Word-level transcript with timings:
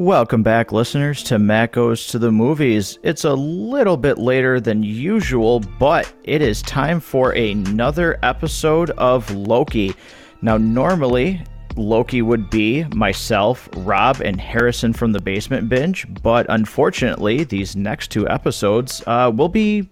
Welcome 0.00 0.42
back, 0.42 0.72
listeners, 0.72 1.22
to 1.24 1.38
Matt 1.38 1.72
Goes 1.72 2.06
to 2.06 2.18
the 2.18 2.32
Movies. 2.32 2.98
It's 3.02 3.24
a 3.24 3.34
little 3.34 3.98
bit 3.98 4.16
later 4.16 4.58
than 4.58 4.82
usual, 4.82 5.60
but 5.78 6.10
it 6.24 6.40
is 6.40 6.62
time 6.62 7.00
for 7.00 7.32
another 7.32 8.18
episode 8.22 8.92
of 8.92 9.30
Loki. 9.30 9.94
Now, 10.40 10.56
normally, 10.56 11.44
Loki 11.76 12.22
would 12.22 12.48
be 12.48 12.84
myself, 12.84 13.68
Rob, 13.76 14.22
and 14.22 14.40
Harrison 14.40 14.94
from 14.94 15.12
the 15.12 15.20
Basement 15.20 15.68
Binge, 15.68 16.06
but 16.22 16.46
unfortunately, 16.48 17.44
these 17.44 17.76
next 17.76 18.10
two 18.10 18.26
episodes 18.26 19.02
uh, 19.06 19.30
will 19.34 19.50
be 19.50 19.86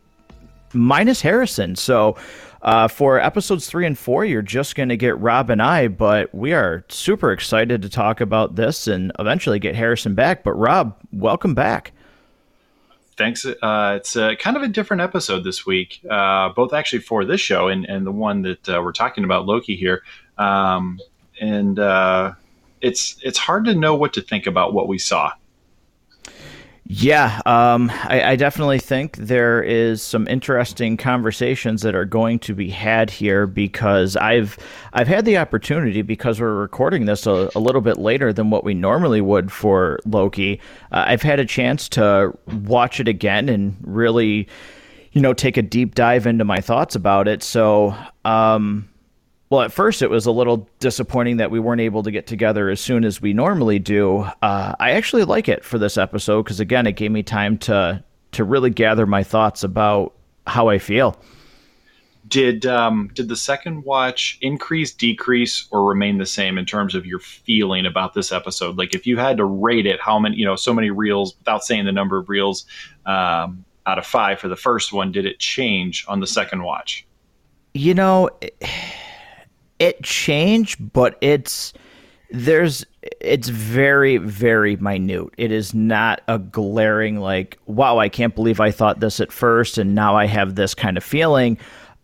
minus 0.73 1.21
Harrison. 1.21 1.77
So, 1.77 2.17
uh, 2.63 2.89
for 2.89 3.21
episodes 3.21 3.69
three 3.69 3.87
and 3.87 3.99
four, 3.99 4.25
you're 4.25 4.43
just 4.43 4.75
going 4.75 4.89
to 4.89 4.97
get 4.97 5.19
Rob 5.19 5.51
and 5.51 5.63
I, 5.63 5.89
but 5.89 6.35
we 6.35 6.53
are 6.53 6.85
super 6.89 7.33
excited 7.33 7.83
to 7.83 7.89
talk 7.89 8.21
about 8.21 8.57
this 8.57 8.87
and 8.87 9.13
eventually 9.19 9.59
get 9.59 9.75
Harrison 9.75 10.15
back. 10.15 10.43
But, 10.43 10.55
Rob, 10.55 10.97
welcome 11.13 11.55
back. 11.55 11.93
Thanks. 13.17 13.45
Uh, 13.45 13.95
it's 13.97 14.15
a, 14.17 14.37
kind 14.37 14.57
of 14.57 14.63
a 14.63 14.69
different 14.69 15.03
episode 15.03 15.43
this 15.43 15.67
week, 15.67 16.01
uh, 16.09 16.51
both 16.51 16.73
actually 16.73 17.01
for 17.01 17.25
this 17.25 17.41
show 17.41 17.69
and, 17.69 17.85
and 17.85 18.07
the 18.07 18.13
one 18.13 18.43
that 18.43 18.69
uh, 18.69 18.81
we're 18.83 18.93
talking 18.93 19.25
about, 19.25 19.47
Loki, 19.47 19.75
here. 19.77 20.03
Um, 20.37 21.01
and 21.41 21.79
uh, 21.79 22.33
it's 22.81 23.17
it's 23.23 23.39
hard 23.39 23.65
to 23.65 23.75
know 23.75 23.95
what 23.95 24.13
to 24.15 24.21
think 24.23 24.47
about 24.47 24.73
what 24.73 24.89
we 24.89 24.99
saw. 24.99 25.33
Yeah, 26.91 27.43
um, 27.45 27.91
I, 28.05 28.23
I, 28.31 28.37
definitely 28.37 28.79
think 28.79 29.19
there 29.19 29.63
is 29.63 30.01
some 30.01 30.27
interesting 30.27 30.97
conversations 30.97 31.83
that 31.83 31.95
are 31.95 32.07
going 32.07 32.39
to 32.39 32.55
be 32.55 32.71
had 32.71 33.11
here 33.11 33.47
because 33.47 34.17
I've 34.17 34.57
I've 34.95 35.07
had 35.07 35.27
the 35.27 35.37
opportunity 35.37 36.01
because 36.01 36.41
we're 36.41 36.55
recording 36.55 37.05
this 37.05 37.27
a, 37.27 37.51
a 37.55 37.61
little 37.61 37.83
bit 37.83 37.99
later 37.99 38.33
than 38.33 38.49
what 38.49 38.65
we 38.65 38.73
normally 38.73 39.21
would 39.21 39.53
for 39.53 39.99
Loki. 40.07 40.63
Uh, 40.91 41.05
I've 41.09 41.21
had 41.21 41.39
a 41.39 41.45
chance 41.45 41.91
to 41.91 42.33
watch 42.65 43.01
it 43.01 43.07
again 43.07 43.51
and 43.51 43.77
really, 43.83 44.49
you 45.13 45.21
know, 45.21 45.35
take 45.35 45.59
a 45.59 45.63
deep 45.63 45.95
dive 45.95 46.27
into 46.27 46.47
my 46.47 46.63
thoughts 46.63 46.95
about 46.95 47.29
it. 47.29 47.43
So. 47.43 47.95
Um, 48.25 48.89
well, 49.51 49.63
at 49.63 49.73
first 49.73 50.03
it 50.03 50.11
was 50.11 50.27
a 50.27 50.31
little 50.31 50.69
disappointing 50.79 51.39
that 51.39 51.51
we 51.51 51.59
weren't 51.59 51.81
able 51.81 52.03
to 52.03 52.11
get 52.11 52.27
together 52.27 52.69
as 52.69 52.81
soon 52.81 53.05
as 53.05 53.23
we 53.23 53.33
normally 53.33 53.79
do. 53.79 54.27
Uh, 54.43 54.75
I 54.79 54.91
actually 54.93 55.25
like 55.25 55.49
it 55.49 55.65
for 55.65 55.79
this 55.79 55.97
episode 55.97 56.43
because 56.43 56.61
again, 56.61 56.87
it 56.87 56.93
gave 56.93 57.11
me 57.11 57.23
time 57.23 57.57
to 57.59 58.05
to 58.33 58.45
really 58.45 58.69
gather 58.69 59.07
my 59.07 59.23
thoughts 59.23 59.65
about 59.65 60.13
how 60.47 60.69
I 60.69 60.79
feel. 60.79 61.19
Did 62.27 62.67
um, 62.67 63.11
did 63.15 63.29
the 63.29 63.37
second 63.37 63.85
watch 63.85 64.37
increase, 64.43 64.93
decrease, 64.93 65.67
or 65.71 65.89
remain 65.89 66.19
the 66.19 66.27
same 66.27 66.59
in 66.59 66.67
terms 66.67 66.95
of 66.95 67.07
your 67.07 67.21
feeling 67.21 67.87
about 67.87 68.13
this 68.13 68.33
episode? 68.33 68.77
Like, 68.77 68.95
if 68.95 69.07
you 69.07 69.17
had 69.17 69.39
to 69.39 69.47
rate 69.47 69.87
it, 69.87 69.99
how 69.99 70.19
many, 70.19 70.37
you 70.37 70.45
know, 70.45 70.57
so 70.57 70.75
many 70.75 70.91
reels 70.91 71.35
without 71.39 71.65
saying 71.65 71.87
the 71.87 71.93
number 71.93 72.19
of 72.19 72.29
reels 72.29 72.67
um, 73.07 73.65
out 73.87 73.97
of 73.97 74.05
five 74.05 74.41
for 74.41 74.49
the 74.49 74.57
first 74.57 74.93
one, 74.93 75.11
did 75.11 75.25
it 75.25 75.39
change 75.39 76.05
on 76.07 76.21
the 76.21 76.27
second 76.27 76.63
watch? 76.63 77.07
You 77.73 77.95
know. 77.95 78.29
It 78.43 78.63
it 79.79 80.03
changed, 80.03 80.93
but 80.93 81.17
it's 81.21 81.73
there's 82.31 82.85
it's 83.21 83.49
very 83.49 84.19
very 84.19 84.77
minute. 84.77 85.29
It 85.39 85.51
is 85.51 85.75
not 85.75 86.21
a 86.29 86.39
glaring 86.39 87.21
like 87.21 87.59
wow, 87.67 87.99
I 87.99 88.09
can't 88.09 88.35
believe 88.35 88.61
I 88.61 88.71
thought 88.71 89.01
this 89.01 89.21
at 89.21 89.33
first 89.33 89.79
and 89.79 89.95
now 89.95 90.17
I 90.17 90.27
have 90.27 90.55
this 90.55 90.75
kind 90.75 90.97
of 90.97 91.05
feeling. 91.05 91.59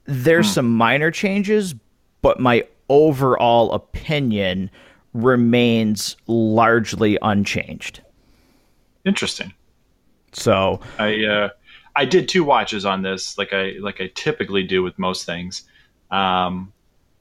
There's 0.07 0.47
hmm. 0.47 0.53
some 0.53 0.77
minor 0.77 1.11
changes, 1.11 1.75
but 2.23 2.41
my 2.41 2.65
overall 2.89 3.73
opinion 3.73 4.71
remains 5.15 6.17
largely 6.27 7.19
unchanged. 7.23 8.01
Interesting. 9.05 9.53
So 10.33 10.81
I 10.99 11.25
uh, 11.25 11.49
I 11.97 12.05
did 12.05 12.29
two 12.29 12.45
watches 12.45 12.85
on 12.85 13.03
this, 13.03 13.39
like 13.39 13.53
I 13.53 13.75
like 13.81 14.01
I 14.01 14.11
typically 14.15 14.65
do 14.65 14.83
with 14.83 14.99
most 14.99 15.25
things. 15.27 15.63
Um, 16.11 16.73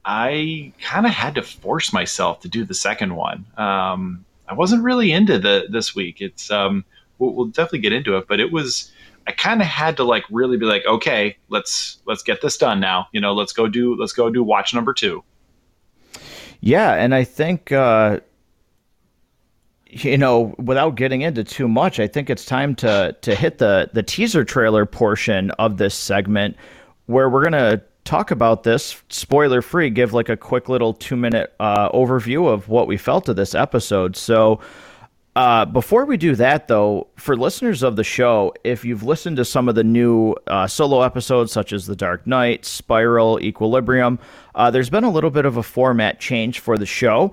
I 0.04 0.72
kind 0.82 1.06
of 1.06 1.12
had 1.12 1.34
to 1.36 1.42
force 1.42 1.92
myself 1.92 2.40
to 2.40 2.48
do 2.48 2.64
the 2.64 2.74
second 2.74 3.16
one. 3.16 3.46
Um, 3.56 4.24
I 4.48 4.54
wasn't 4.54 4.82
really 4.82 5.12
into 5.12 5.38
the 5.38 5.66
this 5.70 5.94
week. 5.94 6.20
It's 6.20 6.50
um, 6.50 6.84
we'll, 7.18 7.32
we'll 7.32 7.46
definitely 7.46 7.80
get 7.80 7.92
into 7.92 8.16
it, 8.16 8.28
but 8.28 8.40
it 8.40 8.52
was. 8.52 8.90
I 9.26 9.32
kind 9.32 9.62
of 9.62 9.66
had 9.66 9.96
to 9.96 10.04
like 10.04 10.24
really 10.30 10.58
be 10.58 10.66
like, 10.66 10.84
okay, 10.86 11.38
let's 11.48 11.98
let's 12.06 12.22
get 12.22 12.42
this 12.42 12.58
done 12.58 12.78
now. 12.78 13.08
You 13.12 13.22
know, 13.22 13.32
let's 13.32 13.54
go 13.54 13.66
do 13.66 13.96
let's 13.96 14.12
go 14.12 14.28
do 14.28 14.42
watch 14.42 14.74
number 14.74 14.92
two. 14.92 15.24
Yeah, 16.60 16.92
and 16.92 17.14
I 17.14 17.24
think 17.24 17.72
uh, 17.72 18.20
you 19.86 20.18
know, 20.18 20.54
without 20.58 20.96
getting 20.96 21.22
into 21.22 21.44
too 21.44 21.68
much, 21.68 22.00
I 22.00 22.06
think 22.06 22.28
it's 22.28 22.44
time 22.44 22.74
to 22.76 23.16
to 23.22 23.34
hit 23.34 23.58
the 23.58 23.90
the 23.92 24.02
teaser 24.02 24.44
trailer 24.44 24.84
portion 24.84 25.52
of 25.52 25.78
this 25.78 25.94
segment 25.94 26.56
where 27.06 27.30
we're 27.30 27.44
gonna 27.44 27.80
talk 28.04 28.30
about 28.30 28.62
this 28.62 29.02
spoiler 29.08 29.62
free, 29.62 29.90
give 29.90 30.12
like 30.12 30.28
a 30.28 30.36
quick 30.36 30.68
little 30.68 30.92
two 30.92 31.16
minute 31.16 31.54
uh, 31.58 31.90
overview 31.90 32.48
of 32.48 32.68
what 32.68 32.86
we 32.86 32.96
felt 32.96 33.28
of 33.28 33.36
this 33.36 33.54
episode. 33.54 34.16
So, 34.16 34.60
uh, 35.36 35.64
before 35.64 36.04
we 36.04 36.16
do 36.16 36.36
that, 36.36 36.68
though, 36.68 37.08
for 37.16 37.36
listeners 37.36 37.82
of 37.82 37.96
the 37.96 38.04
show, 38.04 38.54
if 38.62 38.84
you've 38.84 39.02
listened 39.02 39.36
to 39.38 39.44
some 39.44 39.68
of 39.68 39.74
the 39.74 39.82
new 39.82 40.36
uh, 40.46 40.68
solo 40.68 41.02
episodes, 41.02 41.50
such 41.50 41.72
as 41.72 41.86
The 41.86 41.96
Dark 41.96 42.24
Knight, 42.24 42.64
Spiral, 42.64 43.40
Equilibrium, 43.40 44.20
uh, 44.54 44.70
there's 44.70 44.90
been 44.90 45.02
a 45.02 45.10
little 45.10 45.30
bit 45.30 45.44
of 45.44 45.56
a 45.56 45.62
format 45.64 46.20
change 46.20 46.60
for 46.60 46.78
the 46.78 46.86
show. 46.86 47.32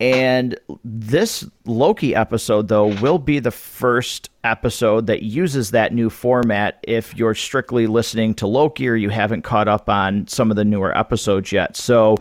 And 0.00 0.58
this 0.84 1.44
Loki 1.64 2.14
episode, 2.14 2.68
though, 2.68 2.94
will 3.00 3.18
be 3.18 3.40
the 3.40 3.50
first 3.50 4.30
episode 4.44 5.08
that 5.08 5.22
uses 5.22 5.72
that 5.72 5.92
new 5.92 6.08
format 6.08 6.78
if 6.84 7.16
you're 7.16 7.34
strictly 7.34 7.88
listening 7.88 8.34
to 8.34 8.46
Loki 8.46 8.88
or 8.88 8.94
you 8.94 9.08
haven't 9.08 9.42
caught 9.42 9.66
up 9.66 9.88
on 9.88 10.28
some 10.28 10.50
of 10.50 10.56
the 10.56 10.64
newer 10.64 10.96
episodes 10.96 11.50
yet. 11.50 11.76
So 11.76 12.16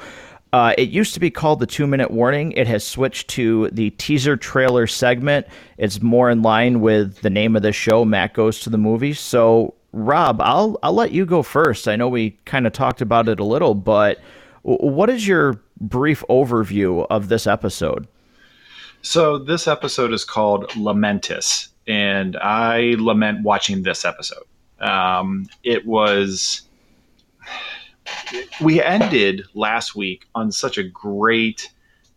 uh, 0.54 0.74
it 0.76 0.90
used 0.90 1.14
to 1.14 1.20
be 1.20 1.30
called 1.30 1.60
the 1.60 1.68
two 1.68 1.86
minute 1.86 2.10
warning. 2.10 2.52
It 2.54 2.68
has 2.68 2.84
switched 2.84 3.28
to 3.30 3.70
the 3.72 3.92
teaser 3.92 4.36
trailer 4.36 4.88
segment. 4.88 5.46
It's 5.78 6.02
more 6.02 6.32
in 6.32 6.42
line 6.42 6.82
with 6.82 7.22
the 7.22 7.30
name 7.30 7.56
of 7.56 7.62
the 7.62 7.74
show, 7.74 8.04
Matt 8.06 8.34
Goes 8.34 8.60
to 8.62 8.72
the 8.72 8.78
Movies. 8.80 9.20
So, 9.20 9.76
Rob, 9.92 10.42
I'll, 10.42 10.80
I'll 10.82 10.94
let 10.94 11.12
you 11.12 11.28
go 11.28 11.44
first. 11.44 11.88
I 11.88 11.96
know 11.96 12.08
we 12.08 12.32
kind 12.46 12.66
of 12.66 12.74
talked 12.74 13.02
about 13.02 13.30
it 13.30 13.40
a 13.40 13.44
little, 13.44 13.76
but 13.76 14.20
what 14.64 15.12
is 15.12 15.28
your 15.28 15.62
brief 15.80 16.24
overview 16.30 17.06
of 17.10 17.30
this 17.30 17.48
episode? 17.48 18.08
So, 19.02 19.38
this 19.38 19.68
episode 19.68 20.12
is 20.14 20.26
called 20.26 20.70
Lamentis, 20.72 21.70
and 21.88 22.36
I 22.38 22.96
lament 22.98 23.44
watching 23.44 23.84
this 23.84 24.06
episode. 24.06 24.44
Um, 24.80 25.48
it 25.64 25.86
was. 25.86 26.62
We 28.62 28.82
ended 28.82 29.44
last 29.54 29.96
week 29.96 30.26
on 30.34 30.52
such 30.52 30.78
a 30.78 30.84
great, 30.84 31.70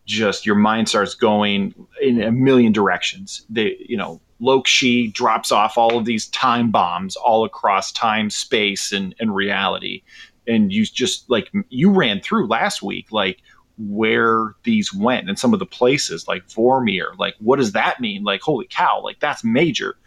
just 0.05 0.45
your 0.45 0.55
mind 0.55 0.87
starts 0.87 1.15
going 1.15 1.73
in 2.01 2.21
a 2.21 2.31
million 2.31 2.71
directions. 2.71 3.45
They, 3.49 3.75
you 3.87 3.97
know, 3.97 4.21
Loki 4.39 5.07
drops 5.09 5.51
off 5.51 5.77
all 5.77 5.97
of 5.97 6.05
these 6.05 6.27
time 6.27 6.71
bombs 6.71 7.17
all 7.17 7.43
across 7.43 7.91
time, 7.91 8.29
space, 8.29 8.93
and, 8.93 9.13
and 9.19 9.35
reality 9.35 10.01
and 10.47 10.71
you 10.71 10.85
just 10.85 11.29
like 11.29 11.51
you 11.69 11.91
ran 11.91 12.19
through 12.21 12.47
last 12.47 12.81
week 12.81 13.11
like 13.11 13.41
where 13.77 14.53
these 14.63 14.93
went 14.93 15.27
and 15.27 15.39
some 15.39 15.53
of 15.53 15.59
the 15.59 15.65
places 15.65 16.27
like 16.27 16.47
Vormir 16.47 17.17
like 17.17 17.35
what 17.39 17.57
does 17.57 17.71
that 17.73 17.99
mean 17.99 18.23
like 18.23 18.41
holy 18.41 18.67
cow 18.69 19.01
like 19.03 19.19
that's 19.19 19.43
major 19.43 19.97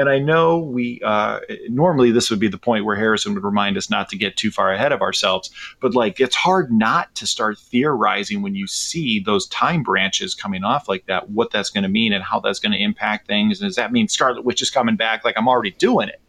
and 0.00 0.08
I 0.08 0.18
know 0.18 0.58
we 0.58 0.98
uh, 1.04 1.40
normally 1.68 2.10
this 2.10 2.30
would 2.30 2.38
be 2.38 2.48
the 2.48 2.56
point 2.56 2.86
where 2.86 2.96
Harrison 2.96 3.34
would 3.34 3.44
remind 3.44 3.76
us 3.76 3.90
not 3.90 4.08
to 4.08 4.16
get 4.16 4.34
too 4.34 4.50
far 4.50 4.72
ahead 4.72 4.92
of 4.92 5.02
ourselves, 5.02 5.50
but 5.78 5.94
like 5.94 6.18
it's 6.18 6.34
hard 6.34 6.72
not 6.72 7.14
to 7.16 7.26
start 7.26 7.58
theorizing 7.58 8.40
when 8.40 8.54
you 8.54 8.66
see 8.66 9.20
those 9.20 9.46
time 9.48 9.82
branches 9.82 10.34
coming 10.34 10.64
off 10.64 10.88
like 10.88 11.04
that, 11.04 11.28
what 11.28 11.50
that's 11.50 11.68
going 11.68 11.82
to 11.82 11.90
mean 11.90 12.14
and 12.14 12.24
how 12.24 12.40
that's 12.40 12.58
going 12.58 12.72
to 12.72 12.82
impact 12.82 13.26
things. 13.26 13.60
And 13.60 13.68
does 13.68 13.76
that 13.76 13.92
mean 13.92 14.08
Scarlet 14.08 14.42
Witch 14.42 14.62
is 14.62 14.70
coming 14.70 14.96
back? 14.96 15.22
Like 15.22 15.36
I'm 15.36 15.48
already 15.48 15.72
doing 15.72 16.08
it. 16.08 16.22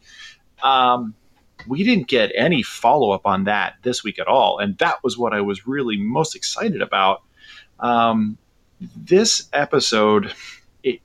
Um, 0.62 1.16
we 1.68 1.84
didn't 1.84 2.08
get 2.08 2.32
any 2.36 2.64
follow 2.64 3.12
up 3.12 3.26
on 3.26 3.46
that 3.46 3.76
this 3.84 4.04
week 4.04 4.20
at 4.20 4.28
all. 4.28 4.60
And 4.60 4.78
that 4.78 5.04
was 5.04 5.18
what 5.18 5.34
I 5.34 5.42
was 5.42 5.68
really 5.68 5.98
most 5.98 6.36
excited 6.36 6.82
about. 6.82 7.24
Um, 7.80 8.38
this 8.96 9.50
episode, 9.54 10.34
it, 10.84 11.02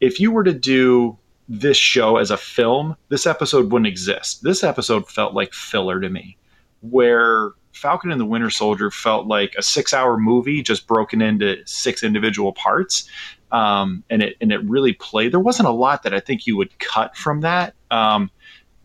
if 0.00 0.20
you 0.20 0.30
were 0.30 0.44
to 0.44 0.54
do 0.54 1.18
this 1.48 1.76
show 1.76 2.16
as 2.16 2.30
a 2.30 2.36
film, 2.36 2.96
this 3.08 3.26
episode 3.26 3.70
wouldn't 3.70 3.86
exist. 3.86 4.42
This 4.42 4.64
episode 4.64 5.08
felt 5.08 5.34
like 5.34 5.52
filler 5.52 6.00
to 6.00 6.08
me, 6.08 6.36
where 6.80 7.50
Falcon 7.72 8.10
and 8.10 8.20
the 8.20 8.26
Winter 8.26 8.50
Soldier 8.50 8.90
felt 8.90 9.26
like 9.26 9.54
a 9.58 9.62
six 9.62 9.92
hour 9.92 10.16
movie 10.16 10.62
just 10.62 10.86
broken 10.86 11.20
into 11.20 11.56
six 11.66 12.02
individual 12.02 12.52
parts. 12.52 13.08
Um, 13.50 14.02
and 14.08 14.22
it 14.22 14.36
and 14.40 14.50
it 14.50 14.64
really 14.64 14.94
played. 14.94 15.32
There 15.32 15.40
wasn't 15.40 15.68
a 15.68 15.72
lot 15.72 16.04
that 16.04 16.14
I 16.14 16.20
think 16.20 16.46
you 16.46 16.56
would 16.56 16.78
cut 16.78 17.16
from 17.16 17.42
that. 17.42 17.74
Um, 17.90 18.30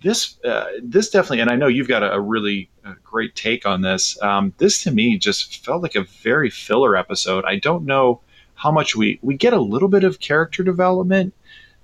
this 0.04 0.40
uh, 0.44 0.66
this 0.84 1.10
definitely, 1.10 1.40
and 1.40 1.50
I 1.50 1.56
know 1.56 1.68
you've 1.68 1.88
got 1.88 2.04
a, 2.04 2.14
a 2.14 2.20
really 2.20 2.70
uh, 2.86 2.94
great 3.04 3.36
take 3.36 3.66
on 3.66 3.82
this. 3.82 4.22
Um, 4.22 4.54
this 4.58 4.84
to 4.84 4.92
me 4.92 5.18
just 5.18 5.66
felt 5.66 5.82
like 5.82 5.96
a 5.96 6.04
very 6.24 6.50
filler 6.50 6.96
episode. 6.96 7.46
I 7.46 7.58
don't 7.58 7.86
know. 7.86 8.22
how 8.58 8.72
much 8.72 8.96
we 8.96 9.20
we 9.22 9.36
get 9.36 9.54
a 9.54 9.62
little 9.62 9.88
bit 9.88 10.04
of 10.04 10.20
character 10.20 10.64
development 10.64 11.34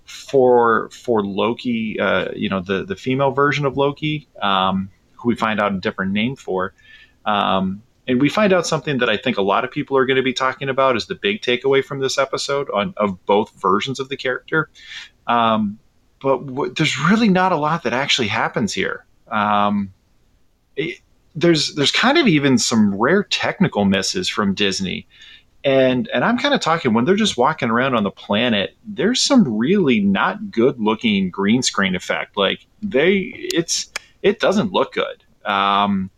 for 0.06 0.90
for 0.90 1.24
Loki, 1.24 2.00
uh, 2.00 2.32
you 2.36 2.50
know, 2.50 2.60
the 2.62 2.84
the 2.84 2.96
female 2.96 3.32
version 3.32 3.66
of 3.66 3.78
Loki, 3.78 4.28
um, 4.42 4.90
who 5.14 5.30
we 5.30 5.36
find 5.36 5.60
out 5.62 5.74
a 5.74 5.80
different 5.80 6.12
name 6.12 6.36
for. 6.36 6.74
Um, 7.26 7.84
and 8.06 8.20
we 8.20 8.28
find 8.28 8.52
out 8.52 8.68
something 8.68 8.98
that 8.98 9.10
I 9.10 9.16
think 9.16 9.38
a 9.38 9.42
lot 9.42 9.64
of 9.64 9.72
people 9.72 9.96
are 9.96 10.06
going 10.06 10.18
to 10.18 10.24
be 10.24 10.34
talking 10.34 10.68
about 10.68 10.98
is 10.98 11.06
the 11.06 11.16
big 11.16 11.42
takeaway 11.42 11.84
from 11.84 12.00
this 12.00 12.18
episode 12.18 12.70
on 12.72 12.94
of 12.98 13.24
both 13.26 13.52
versions 13.62 14.00
of 14.00 14.10
the 14.10 14.18
character. 14.18 14.70
Um, 15.28 15.80
but 16.24 16.48
w- 16.48 16.74
there's 16.74 16.98
really 16.98 17.28
not 17.28 17.52
a 17.52 17.58
lot 17.58 17.84
that 17.84 17.94
actually 17.94 18.30
happens 18.30 18.74
here. 18.74 19.06
Um, 19.28 19.94
it, 20.78 21.00
there's 21.36 21.76
there's 21.76 21.92
kind 21.92 22.18
of 22.18 22.28
even 22.28 22.58
some 22.58 22.96
rare 22.96 23.24
technical 23.24 23.86
misses 23.86 24.30
from 24.30 24.54
Disney. 24.54 25.06
And 25.66 26.08
and 26.14 26.24
I'm 26.24 26.38
kind 26.38 26.54
of 26.54 26.62
talking 26.62 26.94
when 26.94 27.06
they're 27.06 27.16
just 27.16 27.38
walking 27.38 27.70
around 27.70 27.96
on 27.96 28.04
the 28.04 28.12
planet, 28.12 28.76
there's 28.86 29.22
some 29.22 29.58
really 29.58 30.00
not 30.00 30.50
good 30.50 30.80
looking 30.80 31.30
green 31.30 31.62
screen 31.62 31.96
effect. 31.96 32.38
Like 32.38 32.66
they 32.82 33.32
it's 33.36 33.92
it 34.22 34.40
doesn't 34.40 34.72
look 34.72 34.94
good. 34.94 35.24
Um, 35.46 36.10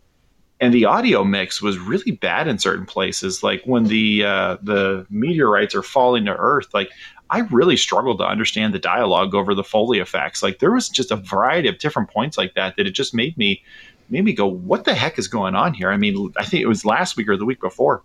and 0.60 0.72
the 0.72 0.86
audio 0.86 1.22
mix 1.24 1.60
was 1.60 1.78
really 1.78 2.12
bad 2.12 2.48
in 2.48 2.58
certain 2.58 2.86
places 2.86 3.42
like 3.42 3.62
when 3.64 3.84
the 3.84 4.24
uh, 4.24 4.56
the 4.62 5.06
meteorites 5.10 5.74
are 5.74 5.82
falling 5.82 6.24
to 6.24 6.34
earth 6.36 6.72
like 6.72 6.90
i 7.30 7.40
really 7.50 7.76
struggled 7.76 8.18
to 8.18 8.26
understand 8.26 8.72
the 8.72 8.78
dialogue 8.78 9.34
over 9.34 9.54
the 9.54 9.64
foley 9.64 9.98
effects. 9.98 10.42
Like 10.42 10.58
there 10.58 10.72
was 10.72 10.88
just 10.88 11.10
a 11.10 11.16
variety 11.16 11.68
of 11.68 11.78
different 11.78 12.10
points 12.10 12.38
like 12.38 12.54
that 12.54 12.76
that 12.76 12.86
it 12.86 12.92
just 12.92 13.14
made 13.14 13.36
me 13.36 13.62
made 14.08 14.24
me 14.24 14.32
go 14.32 14.46
what 14.46 14.84
the 14.84 14.94
heck 14.94 15.18
is 15.18 15.28
going 15.28 15.54
on 15.54 15.74
here? 15.74 15.90
I 15.90 15.96
mean 15.96 16.32
i 16.36 16.44
think 16.44 16.62
it 16.62 16.68
was 16.68 16.84
last 16.84 17.16
week 17.16 17.28
or 17.28 17.36
the 17.36 17.44
week 17.44 17.60
before 17.60 18.02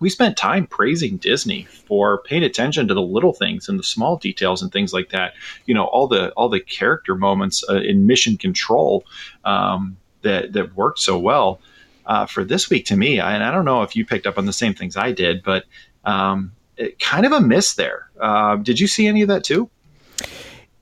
we 0.00 0.10
spent 0.10 0.36
time 0.36 0.66
praising 0.66 1.16
disney 1.16 1.62
for 1.62 2.22
paying 2.24 2.42
attention 2.42 2.88
to 2.88 2.94
the 2.94 3.00
little 3.00 3.32
things 3.32 3.68
and 3.68 3.78
the 3.78 3.84
small 3.84 4.16
details 4.16 4.60
and 4.60 4.72
things 4.72 4.92
like 4.92 5.10
that. 5.10 5.34
You 5.66 5.74
know 5.74 5.84
all 5.84 6.08
the 6.08 6.30
all 6.32 6.48
the 6.48 6.60
character 6.60 7.14
moments 7.14 7.64
uh, 7.68 7.76
in 7.76 8.06
mission 8.06 8.36
control 8.36 9.04
um, 9.44 9.96
that 10.22 10.52
that 10.52 10.76
worked 10.76 10.98
so 10.98 11.18
well. 11.18 11.60
Uh, 12.04 12.26
for 12.26 12.42
this 12.42 12.68
week 12.68 12.84
to 12.84 12.96
me. 12.96 13.20
And 13.20 13.44
I 13.44 13.52
don't 13.52 13.64
know 13.64 13.82
if 13.82 13.94
you 13.94 14.04
picked 14.04 14.26
up 14.26 14.36
on 14.36 14.44
the 14.44 14.52
same 14.52 14.74
things 14.74 14.96
I 14.96 15.12
did, 15.12 15.40
but 15.44 15.66
um, 16.04 16.50
kind 16.98 17.26
of 17.26 17.32
a 17.32 17.40
miss 17.40 17.74
there. 17.74 18.10
Uh, 18.20 18.56
did 18.56 18.80
you 18.80 18.86
see 18.86 19.06
any 19.06 19.22
of 19.22 19.28
that 19.28 19.44
too? 19.44 19.70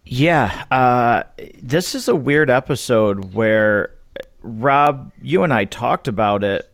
Yeah, 0.04 0.64
uh, 0.70 1.22
this 1.62 1.94
is 1.94 2.08
a 2.08 2.16
weird 2.16 2.50
episode 2.50 3.32
where 3.32 3.94
Rob, 4.42 5.12
you 5.22 5.44
and 5.44 5.52
I 5.52 5.66
talked 5.66 6.08
about 6.08 6.42
it. 6.42 6.66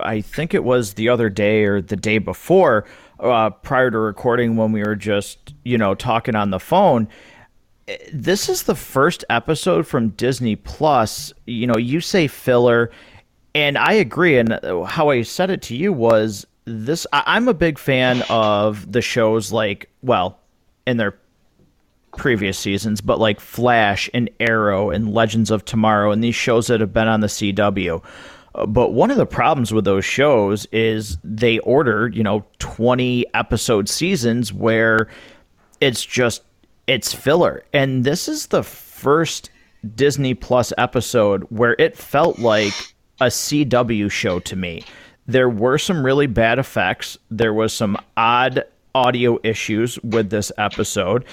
I 0.00 0.20
think 0.20 0.54
it 0.54 0.64
was 0.64 0.94
the 0.94 1.08
other 1.08 1.28
day 1.28 1.64
or 1.64 1.82
the 1.82 1.96
day 1.96 2.18
before, 2.18 2.86
uh, 3.20 3.50
prior 3.50 3.90
to 3.90 3.98
recording, 3.98 4.56
when 4.56 4.72
we 4.72 4.82
were 4.82 4.96
just 4.96 5.54
you 5.64 5.76
know 5.76 5.94
talking 5.94 6.34
on 6.34 6.50
the 6.50 6.60
phone 6.60 7.08
this 8.12 8.48
is 8.48 8.64
the 8.64 8.74
first 8.74 9.24
episode 9.30 9.86
from 9.86 10.10
Disney 10.10 10.56
Plus. 10.56 11.32
You 11.46 11.66
know, 11.66 11.76
you 11.76 12.00
say 12.00 12.26
filler, 12.26 12.90
and 13.54 13.78
I 13.78 13.94
agree. 13.94 14.38
And 14.38 14.58
how 14.86 15.10
I 15.10 15.22
said 15.22 15.50
it 15.50 15.62
to 15.62 15.76
you 15.76 15.92
was 15.92 16.46
this 16.68 17.06
I'm 17.12 17.48
a 17.48 17.54
big 17.54 17.78
fan 17.78 18.22
of 18.28 18.90
the 18.90 19.02
shows 19.02 19.52
like, 19.52 19.90
well, 20.02 20.38
in 20.86 20.96
their 20.96 21.18
previous 22.16 22.58
seasons, 22.58 23.00
but 23.00 23.18
like 23.18 23.40
Flash 23.40 24.10
and 24.14 24.30
Arrow 24.40 24.90
and 24.90 25.12
Legends 25.12 25.50
of 25.50 25.64
Tomorrow 25.64 26.12
and 26.12 26.22
these 26.22 26.34
shows 26.34 26.66
that 26.68 26.80
have 26.80 26.92
been 26.92 27.08
on 27.08 27.20
the 27.20 27.26
CW. 27.26 28.02
Uh, 28.54 28.66
but 28.66 28.92
one 28.92 29.10
of 29.10 29.16
the 29.16 29.26
problems 29.26 29.72
with 29.72 29.84
those 29.84 30.04
shows 30.04 30.66
is 30.72 31.18
they 31.22 31.58
order, 31.60 32.08
you 32.08 32.22
know, 32.22 32.44
20 32.58 33.26
episode 33.34 33.88
seasons 33.88 34.52
where 34.52 35.08
it's 35.80 36.04
just 36.04 36.42
it's 36.86 37.14
filler. 37.14 37.62
And 37.72 38.04
this 38.04 38.28
is 38.28 38.46
the 38.46 38.62
first 38.62 39.50
Disney 39.94 40.34
Plus 40.34 40.72
episode 40.78 41.44
where 41.50 41.76
it 41.78 41.96
felt 41.96 42.38
like 42.38 42.72
a 43.20 43.26
CW 43.26 44.10
show 44.10 44.40
to 44.40 44.56
me. 44.56 44.84
There 45.28 45.48
were 45.48 45.76
some 45.76 46.04
really 46.04 46.26
bad 46.26 46.58
effects. 46.58 47.18
There 47.30 47.52
was 47.52 47.72
some 47.72 47.98
odd 48.16 48.64
audio 48.94 49.38
issues 49.44 49.98
with 50.00 50.30
this 50.30 50.50
episode. 50.56 51.24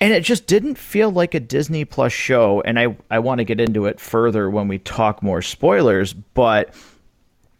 And 0.00 0.12
it 0.12 0.24
just 0.24 0.46
didn't 0.46 0.76
feel 0.76 1.10
like 1.10 1.34
a 1.34 1.40
Disney 1.40 1.84
Plus 1.84 2.12
show. 2.12 2.62
And 2.62 2.80
I, 2.80 2.96
I 3.10 3.20
want 3.20 3.38
to 3.38 3.44
get 3.44 3.60
into 3.60 3.84
it 3.84 4.00
further 4.00 4.50
when 4.50 4.68
we 4.68 4.78
talk 4.78 5.22
more 5.22 5.42
spoilers. 5.42 6.14
But, 6.14 6.74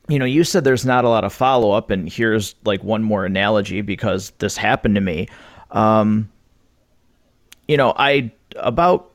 you 0.09 0.19
know, 0.19 0.25
you 0.25 0.45
said 0.45 0.65
there's 0.65 0.87
not 0.87 1.05
a 1.05 1.09
lot 1.09 1.25
of 1.25 1.33
follow 1.33 1.73
up. 1.73 1.91
And 1.91 2.09
here's 2.09 2.55
like 2.65 2.83
one 2.83 3.03
more 3.03 3.27
analogy 3.27 3.83
because 3.83 4.33
this 4.39 4.57
happened 4.57 4.95
to 4.95 5.01
me. 5.03 5.29
Um, 5.71 6.31
you 7.69 7.77
know, 7.77 7.93
I, 7.97 8.33
about 8.57 9.11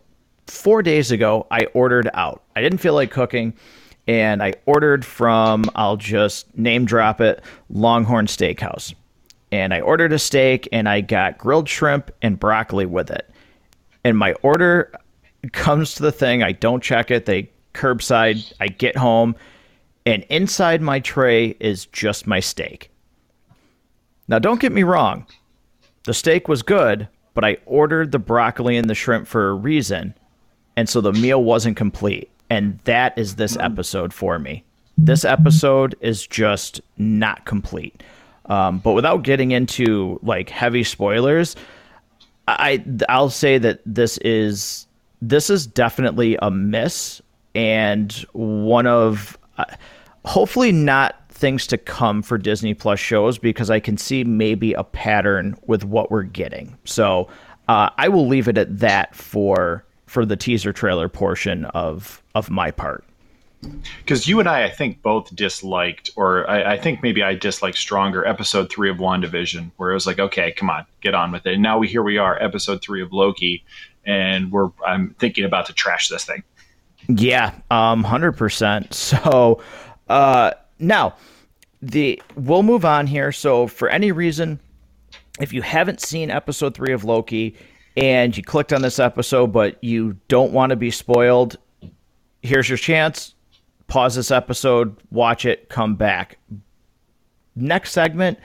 four 0.45 0.81
days 0.83 1.11
ago, 1.11 1.47
I 1.51 1.65
ordered 1.73 2.09
out. 2.13 2.43
I 2.55 2.61
didn't 2.61 2.77
feel 2.77 2.93
like 2.93 3.11
cooking 3.11 3.53
and 4.07 4.41
I 4.41 4.53
ordered 4.65 5.05
from, 5.05 5.65
I'll 5.75 5.97
just 5.97 6.57
name 6.57 6.85
drop 6.85 7.19
it, 7.19 7.41
Longhorn 7.69 8.27
Steakhouse. 8.27 8.93
And 9.51 9.73
I 9.73 9.81
ordered 9.81 10.13
a 10.13 10.19
steak 10.19 10.67
and 10.71 10.87
I 10.87 11.01
got 11.01 11.37
grilled 11.37 11.69
shrimp 11.69 12.11
and 12.21 12.39
broccoli 12.39 12.85
with 12.85 13.11
it. 13.11 13.29
And 14.03 14.17
my 14.17 14.33
order 14.41 14.93
comes 15.51 15.95
to 15.95 16.03
the 16.03 16.11
thing, 16.11 16.41
I 16.41 16.53
don't 16.53 16.81
check 16.81 17.11
it, 17.11 17.25
they 17.25 17.49
curbside, 17.73 18.53
I 18.59 18.67
get 18.67 18.95
home, 18.95 19.35
and 20.05 20.23
inside 20.23 20.81
my 20.81 20.99
tray 20.99 21.57
is 21.59 21.85
just 21.87 22.27
my 22.27 22.39
steak. 22.39 22.89
Now, 24.29 24.39
don't 24.39 24.59
get 24.59 24.71
me 24.71 24.83
wrong, 24.83 25.25
the 26.03 26.13
steak 26.13 26.47
was 26.47 26.61
good, 26.61 27.07
but 27.33 27.45
I 27.45 27.57
ordered 27.65 28.11
the 28.11 28.19
broccoli 28.19 28.77
and 28.77 28.89
the 28.89 28.95
shrimp 28.95 29.27
for 29.27 29.49
a 29.49 29.53
reason, 29.53 30.13
and 30.75 30.87
so 30.87 31.01
the 31.01 31.13
meal 31.13 31.43
wasn't 31.43 31.77
complete 31.77 32.29
and 32.49 32.79
that 32.85 33.17
is 33.17 33.35
this 33.35 33.57
episode 33.57 34.13
for 34.13 34.39
me. 34.39 34.63
This 34.97 35.25
episode 35.25 35.95
is 36.01 36.25
just 36.25 36.81
not 36.97 37.45
complete. 37.45 38.01
Um, 38.47 38.79
but 38.79 38.93
without 38.93 39.23
getting 39.23 39.51
into 39.51 40.19
like 40.23 40.49
heavy 40.49 40.83
spoilers, 40.83 41.55
I 42.47 42.83
I'll 43.09 43.29
say 43.29 43.57
that 43.57 43.81
this 43.85 44.17
is 44.19 44.87
this 45.21 45.49
is 45.49 45.67
definitely 45.67 46.37
a 46.41 46.49
miss 46.49 47.21
and 47.55 48.13
one 48.33 48.87
of 48.87 49.37
uh, 49.57 49.65
hopefully 50.25 50.71
not 50.71 51.15
things 51.29 51.67
to 51.67 51.77
come 51.77 52.21
for 52.23 52.37
Disney 52.37 52.73
Plus 52.73 52.99
shows 52.99 53.37
because 53.37 53.69
I 53.69 53.79
can 53.79 53.97
see 53.97 54.23
maybe 54.23 54.73
a 54.73 54.83
pattern 54.83 55.55
with 55.67 55.83
what 55.83 56.09
we're 56.09 56.23
getting. 56.23 56.77
So 56.85 57.27
uh, 57.67 57.89
I 57.97 58.07
will 58.07 58.27
leave 58.27 58.47
it 58.47 58.57
at 58.57 58.79
that 58.79 59.15
for 59.15 59.83
for 60.07 60.25
the 60.25 60.35
teaser 60.35 60.73
trailer 60.73 61.07
portion 61.07 61.65
of 61.65 62.23
of 62.33 62.49
my 62.49 62.71
part. 62.71 63.03
Because 63.99 64.27
you 64.27 64.39
and 64.39 64.47
I, 64.47 64.65
I 64.65 64.69
think, 64.69 65.01
both 65.01 65.35
disliked, 65.35 66.11
or 66.15 66.47
I, 66.49 66.73
I, 66.73 66.77
think 66.77 67.01
maybe 67.01 67.23
I 67.23 67.33
disliked 67.33 67.79
stronger 67.79 68.23
episode 68.25 68.69
three 68.69 68.89
of 68.89 68.97
WandaVision, 68.97 69.71
where 69.77 69.89
it 69.89 69.95
was 69.95 70.05
like, 70.05 70.19
okay, 70.19 70.51
come 70.51 70.69
on, 70.69 70.85
get 71.01 71.15
on 71.15 71.31
with 71.31 71.45
it. 71.47 71.55
And 71.55 71.63
now 71.63 71.79
we 71.79 71.87
here 71.87 72.03
we 72.03 72.19
are, 72.19 72.41
episode 72.41 72.83
three 72.83 73.01
of 73.01 73.11
Loki, 73.11 73.63
and 74.05 74.51
we're 74.51 74.69
I'm 74.85 75.15
thinking 75.19 75.43
about 75.43 75.65
to 75.67 75.73
trash 75.73 76.07
this 76.07 76.25
thing. 76.25 76.43
Yeah, 77.07 77.53
um, 77.71 78.03
hundred 78.03 78.33
percent. 78.33 78.93
So 79.17 79.61
uh, 80.07 80.51
now 80.79 81.15
the 81.81 82.21
we'll 82.35 82.63
move 82.63 82.85
on 82.85 83.07
here. 83.07 83.31
So 83.31 83.67
for 83.67 83.89
any 83.89 84.11
reason, 84.11 84.59
if 85.39 85.51
you 85.51 85.61
haven't 85.61 86.01
seen 86.01 86.29
episode 86.29 86.75
three 86.75 86.93
of 86.93 87.03
Loki, 87.03 87.55
and 87.97 88.37
you 88.37 88.43
clicked 88.43 88.71
on 88.71 88.83
this 88.83 88.99
episode, 88.99 89.47
but 89.47 89.83
you 89.83 90.15
don't 90.27 90.53
want 90.53 90.69
to 90.69 90.75
be 90.75 90.91
spoiled, 90.91 91.57
here's 92.43 92.69
your 92.69 92.77
chance. 92.77 93.33
Pause 93.87 94.15
this 94.15 94.31
episode, 94.31 94.95
watch 95.11 95.45
it, 95.45 95.67
come 95.69 95.95
back. 95.95 96.37
Next 97.55 97.91
segment, 97.91 98.37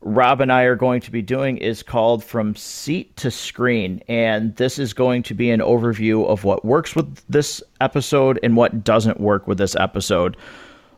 Rob 0.00 0.40
and 0.40 0.50
I 0.50 0.62
are 0.62 0.76
going 0.76 1.00
to 1.02 1.10
be 1.10 1.20
doing 1.20 1.58
is 1.58 1.82
called 1.82 2.24
From 2.24 2.56
Seat 2.56 3.14
to 3.18 3.30
Screen. 3.30 4.02
And 4.08 4.56
this 4.56 4.78
is 4.78 4.94
going 4.94 5.22
to 5.24 5.34
be 5.34 5.50
an 5.50 5.60
overview 5.60 6.26
of 6.26 6.44
what 6.44 6.64
works 6.64 6.96
with 6.96 7.22
this 7.28 7.62
episode 7.80 8.38
and 8.42 8.56
what 8.56 8.84
doesn't 8.84 9.20
work 9.20 9.46
with 9.46 9.58
this 9.58 9.76
episode. 9.76 10.36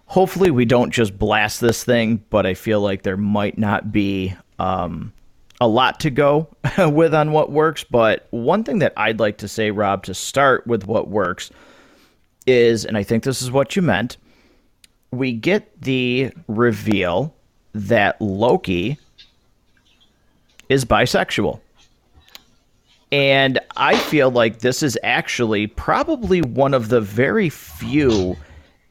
Hopefully, 0.06 0.52
we 0.52 0.64
don't 0.64 0.92
just 0.92 1.18
blast 1.18 1.60
this 1.60 1.82
thing, 1.82 2.22
but 2.30 2.46
I 2.46 2.54
feel 2.54 2.80
like 2.80 3.02
there 3.02 3.16
might 3.16 3.58
not 3.58 3.90
be 3.90 4.34
um, 4.60 5.12
a 5.60 5.68
lot 5.68 6.00
to 6.00 6.10
go 6.10 6.48
with 6.78 7.14
on 7.14 7.32
what 7.32 7.50
works, 7.50 7.84
but 7.84 8.26
one 8.30 8.64
thing 8.64 8.78
that 8.80 8.92
I'd 8.96 9.20
like 9.20 9.38
to 9.38 9.48
say, 9.48 9.70
Rob, 9.70 10.04
to 10.04 10.14
start 10.14 10.66
with 10.66 10.86
what 10.86 11.08
works 11.08 11.50
is, 12.46 12.84
and 12.84 12.96
I 12.96 13.02
think 13.02 13.24
this 13.24 13.42
is 13.42 13.50
what 13.50 13.76
you 13.76 13.82
meant, 13.82 14.16
we 15.10 15.32
get 15.32 15.80
the 15.82 16.30
reveal 16.48 17.34
that 17.72 18.20
Loki 18.20 18.98
is 20.68 20.84
bisexual. 20.84 21.60
And 23.12 23.60
I 23.76 23.96
feel 23.96 24.30
like 24.30 24.58
this 24.58 24.82
is 24.82 24.98
actually 25.02 25.68
probably 25.68 26.42
one 26.42 26.74
of 26.74 26.88
the 26.88 27.00
very 27.00 27.48
few 27.48 28.36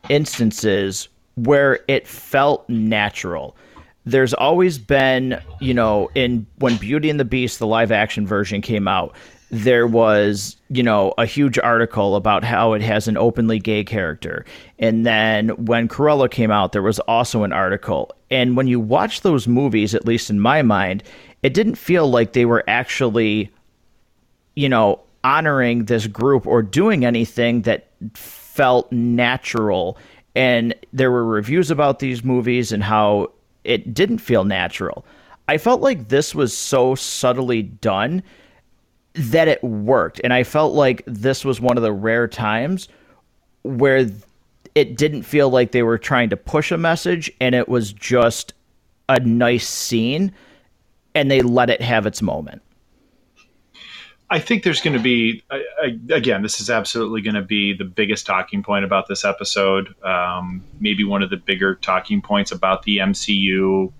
instances 0.09 1.09
where 1.35 1.79
it 1.87 2.07
felt 2.07 2.67
natural 2.69 3.55
there's 4.05 4.33
always 4.33 4.77
been, 4.77 5.41
you 5.59 5.73
know, 5.73 6.09
in 6.15 6.45
when 6.57 6.77
Beauty 6.77 7.09
and 7.09 7.19
the 7.19 7.25
Beast, 7.25 7.59
the 7.59 7.67
live 7.67 7.91
action 7.91 8.27
version 8.27 8.61
came 8.61 8.87
out, 8.87 9.15
there 9.51 9.87
was, 9.87 10.57
you 10.69 10.83
know, 10.83 11.13
a 11.17 11.25
huge 11.25 11.57
article 11.59 12.15
about 12.15 12.43
how 12.43 12.73
it 12.73 12.81
has 12.81 13.07
an 13.07 13.17
openly 13.17 13.59
gay 13.59 13.83
character. 13.83 14.45
And 14.79 15.05
then 15.05 15.49
when 15.65 15.87
Cruella 15.87 16.29
came 16.29 16.51
out, 16.51 16.71
there 16.71 16.81
was 16.81 16.99
also 17.01 17.43
an 17.43 17.53
article. 17.53 18.11
And 18.29 18.57
when 18.57 18.67
you 18.67 18.79
watch 18.79 19.21
those 19.21 19.47
movies, 19.47 19.95
at 19.95 20.05
least 20.05 20.29
in 20.29 20.39
my 20.39 20.61
mind, 20.61 21.03
it 21.43 21.53
didn't 21.53 21.75
feel 21.75 22.09
like 22.09 22.33
they 22.33 22.45
were 22.45 22.63
actually, 22.67 23.51
you 24.55 24.67
know, 24.67 24.99
honoring 25.23 25.85
this 25.85 26.05
group 26.07 26.45
or 26.45 26.61
doing 26.61 27.05
anything 27.05 27.63
that 27.63 27.89
felt 28.13 28.91
natural. 28.91 29.97
And 30.35 30.75
there 30.91 31.11
were 31.11 31.25
reviews 31.25 31.71
about 31.71 31.99
these 31.99 32.23
movies 32.23 32.71
and 32.71 32.83
how 32.83 33.31
it 33.65 33.93
didn't 33.93 34.19
feel 34.19 34.43
natural. 34.43 35.05
I 35.47 35.57
felt 35.57 35.81
like 35.81 36.09
this 36.09 36.33
was 36.33 36.55
so 36.55 36.95
subtly 36.95 37.61
done 37.61 38.23
that 39.13 39.47
it 39.47 39.63
worked. 39.63 40.19
And 40.23 40.33
I 40.33 40.43
felt 40.43 40.73
like 40.73 41.03
this 41.05 41.45
was 41.45 41.61
one 41.61 41.77
of 41.77 41.83
the 41.83 41.93
rare 41.93 42.27
times 42.27 42.87
where 43.63 44.09
it 44.75 44.97
didn't 44.97 45.23
feel 45.23 45.49
like 45.49 45.71
they 45.71 45.83
were 45.83 45.97
trying 45.97 46.29
to 46.29 46.37
push 46.37 46.71
a 46.71 46.77
message 46.77 47.31
and 47.39 47.55
it 47.55 47.69
was 47.69 47.93
just 47.93 48.53
a 49.07 49.19
nice 49.19 49.67
scene 49.67 50.33
and 51.13 51.31
they 51.31 51.41
let 51.41 51.69
it 51.69 51.81
have 51.81 52.05
its 52.05 52.21
moment. 52.21 52.61
I 54.29 54.39
think 54.39 54.63
there's 54.63 54.81
going 54.81 54.95
to 54.95 55.01
be, 55.01 55.43
again, 56.09 56.41
this 56.41 56.59
is 56.59 56.69
absolutely 56.69 57.21
going 57.21 57.35
to 57.35 57.43
be 57.43 57.73
the 57.73 57.85
biggest 57.85 58.25
talking 58.25 58.63
point 58.63 58.83
about 58.83 59.07
this 59.07 59.23
episode. 59.23 59.93
Um, 60.03 60.63
maybe 60.79 61.03
one 61.03 61.21
of 61.21 61.29
the 61.29 61.37
bigger 61.37 61.75
talking 61.75 62.21
points 62.21 62.51
about 62.51 62.83
the 62.83 62.97
MCU 62.97 63.93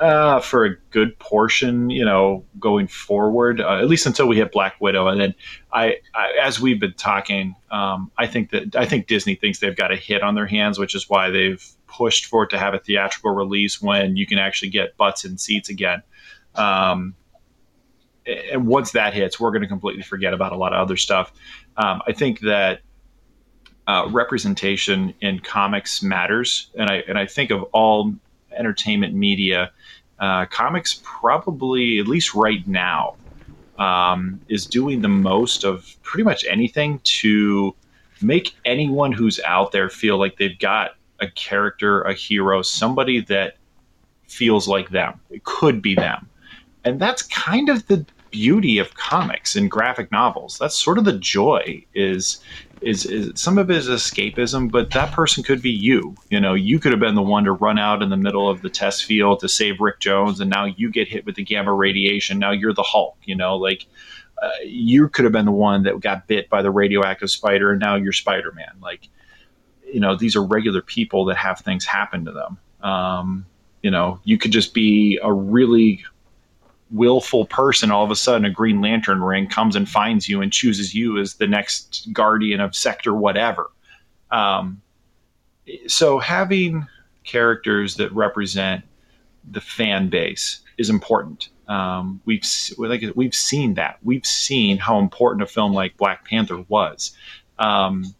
uh, 0.00 0.40
for 0.40 0.64
a 0.64 0.76
good 0.90 1.18
portion, 1.18 1.90
you 1.90 2.04
know, 2.04 2.44
going 2.58 2.86
forward, 2.86 3.60
uh, 3.60 3.78
at 3.78 3.88
least 3.88 4.06
until 4.06 4.26
we 4.26 4.36
hit 4.36 4.52
Black 4.52 4.80
Widow. 4.80 5.08
And 5.08 5.20
then 5.20 5.34
I, 5.72 5.96
I 6.14 6.32
as 6.40 6.60
we've 6.60 6.80
been 6.80 6.94
talking, 6.94 7.54
um, 7.70 8.10
I 8.16 8.26
think 8.26 8.50
that 8.50 8.76
I 8.76 8.86
think 8.86 9.06
Disney 9.06 9.34
thinks 9.34 9.58
they've 9.58 9.76
got 9.76 9.92
a 9.92 9.96
hit 9.96 10.22
on 10.22 10.34
their 10.34 10.46
hands, 10.46 10.78
which 10.78 10.94
is 10.94 11.10
why 11.10 11.30
they've 11.30 11.66
pushed 11.88 12.26
for 12.26 12.44
it 12.44 12.50
to 12.50 12.58
have 12.58 12.74
a 12.74 12.78
theatrical 12.78 13.32
release 13.32 13.82
when 13.82 14.16
you 14.16 14.26
can 14.26 14.38
actually 14.38 14.70
get 14.70 14.96
butts 14.96 15.24
in 15.24 15.36
seats 15.36 15.68
again. 15.68 16.02
Um, 16.54 17.14
and 18.28 18.66
once 18.66 18.92
that 18.92 19.14
hits, 19.14 19.40
we're 19.40 19.50
going 19.50 19.62
to 19.62 19.68
completely 19.68 20.02
forget 20.02 20.34
about 20.34 20.52
a 20.52 20.56
lot 20.56 20.72
of 20.72 20.80
other 20.80 20.96
stuff. 20.96 21.32
Um, 21.76 22.02
I 22.06 22.12
think 22.12 22.40
that 22.40 22.80
uh, 23.86 24.06
representation 24.10 25.14
in 25.20 25.38
comics 25.40 26.02
matters, 26.02 26.70
and 26.76 26.90
I 26.90 27.02
and 27.08 27.18
I 27.18 27.26
think 27.26 27.50
of 27.50 27.62
all 27.72 28.14
entertainment 28.56 29.14
media, 29.14 29.70
uh, 30.18 30.46
comics 30.46 31.00
probably 31.02 31.98
at 31.98 32.06
least 32.06 32.34
right 32.34 32.66
now 32.66 33.16
um, 33.78 34.40
is 34.48 34.66
doing 34.66 35.00
the 35.00 35.08
most 35.08 35.64
of 35.64 35.96
pretty 36.02 36.24
much 36.24 36.44
anything 36.44 37.00
to 37.04 37.74
make 38.20 38.54
anyone 38.64 39.12
who's 39.12 39.40
out 39.40 39.72
there 39.72 39.88
feel 39.88 40.18
like 40.18 40.36
they've 40.36 40.58
got 40.58 40.96
a 41.20 41.30
character, 41.30 42.02
a 42.02 42.12
hero, 42.12 42.62
somebody 42.62 43.20
that 43.22 43.56
feels 44.26 44.68
like 44.68 44.90
them. 44.90 45.20
It 45.30 45.44
could 45.44 45.80
be 45.80 45.94
them. 45.94 46.28
And 46.84 47.00
that's 47.00 47.22
kind 47.22 47.68
of 47.68 47.86
the 47.86 48.04
beauty 48.30 48.78
of 48.78 48.94
comics 48.94 49.56
and 49.56 49.70
graphic 49.70 50.10
novels. 50.12 50.58
That's 50.58 50.78
sort 50.78 50.98
of 50.98 51.04
the 51.04 51.18
joy 51.18 51.84
is 51.94 52.40
is, 52.80 53.06
is 53.06 53.32
some 53.40 53.58
of 53.58 53.70
it 53.70 53.76
is 53.76 53.88
escapism, 53.88 54.70
but 54.70 54.90
that 54.92 55.12
person 55.12 55.42
could 55.42 55.60
be 55.60 55.70
you. 55.70 56.14
You 56.30 56.38
know, 56.38 56.54
you 56.54 56.78
could 56.78 56.92
have 56.92 57.00
been 57.00 57.16
the 57.16 57.22
one 57.22 57.44
to 57.44 57.52
run 57.52 57.78
out 57.78 58.02
in 58.02 58.10
the 58.10 58.16
middle 58.16 58.48
of 58.48 58.62
the 58.62 58.70
test 58.70 59.04
field 59.04 59.40
to 59.40 59.48
save 59.48 59.80
Rick 59.80 59.98
Jones, 60.00 60.40
and 60.40 60.48
now 60.48 60.64
you 60.64 60.90
get 60.90 61.08
hit 61.08 61.26
with 61.26 61.34
the 61.34 61.42
gamma 61.42 61.72
radiation. 61.72 62.38
Now 62.38 62.52
you're 62.52 62.74
the 62.74 62.82
Hulk. 62.82 63.16
You 63.24 63.34
know, 63.34 63.56
like 63.56 63.86
uh, 64.40 64.50
you 64.64 65.08
could 65.08 65.24
have 65.24 65.32
been 65.32 65.46
the 65.46 65.52
one 65.52 65.82
that 65.82 65.98
got 66.00 66.26
bit 66.26 66.48
by 66.48 66.62
the 66.62 66.70
radioactive 66.70 67.30
spider, 67.30 67.72
and 67.72 67.80
now 67.80 67.96
you're 67.96 68.12
Spider 68.12 68.52
Man. 68.52 68.72
Like, 68.80 69.08
you 69.84 70.00
know, 70.00 70.16
these 70.16 70.36
are 70.36 70.44
regular 70.44 70.82
people 70.82 71.24
that 71.26 71.36
have 71.36 71.60
things 71.60 71.84
happen 71.84 72.24
to 72.26 72.32
them. 72.32 72.58
Um, 72.88 73.46
you 73.82 73.90
know, 73.90 74.20
you 74.24 74.38
could 74.38 74.52
just 74.52 74.74
be 74.74 75.18
a 75.22 75.32
really 75.32 76.04
willful 76.90 77.44
person 77.46 77.90
all 77.90 78.04
of 78.04 78.10
a 78.10 78.16
sudden 78.16 78.44
a 78.44 78.50
green 78.50 78.80
lantern 78.80 79.22
ring 79.22 79.46
comes 79.46 79.76
and 79.76 79.88
finds 79.88 80.28
you 80.28 80.40
and 80.40 80.52
chooses 80.52 80.94
you 80.94 81.18
as 81.18 81.34
the 81.34 81.46
next 81.46 82.08
guardian 82.12 82.60
of 82.60 82.74
sector 82.74 83.14
whatever. 83.14 83.70
Um, 84.30 84.80
so 85.86 86.18
having 86.18 86.86
characters 87.24 87.96
that 87.96 88.12
represent 88.12 88.84
the 89.50 89.60
fan 89.60 90.08
base 90.08 90.60
is 90.78 90.90
important. 90.90 91.50
Um, 91.68 92.20
we've 92.24 92.44
like 92.78 93.02
we've 93.14 93.34
seen 93.34 93.74
that. 93.74 93.98
We've 94.02 94.24
seen 94.24 94.78
how 94.78 94.98
important 94.98 95.42
a 95.42 95.46
film 95.46 95.74
like 95.74 95.96
black 95.96 96.24
panther 96.24 96.64
was. 96.68 97.12
Um, 97.58 98.14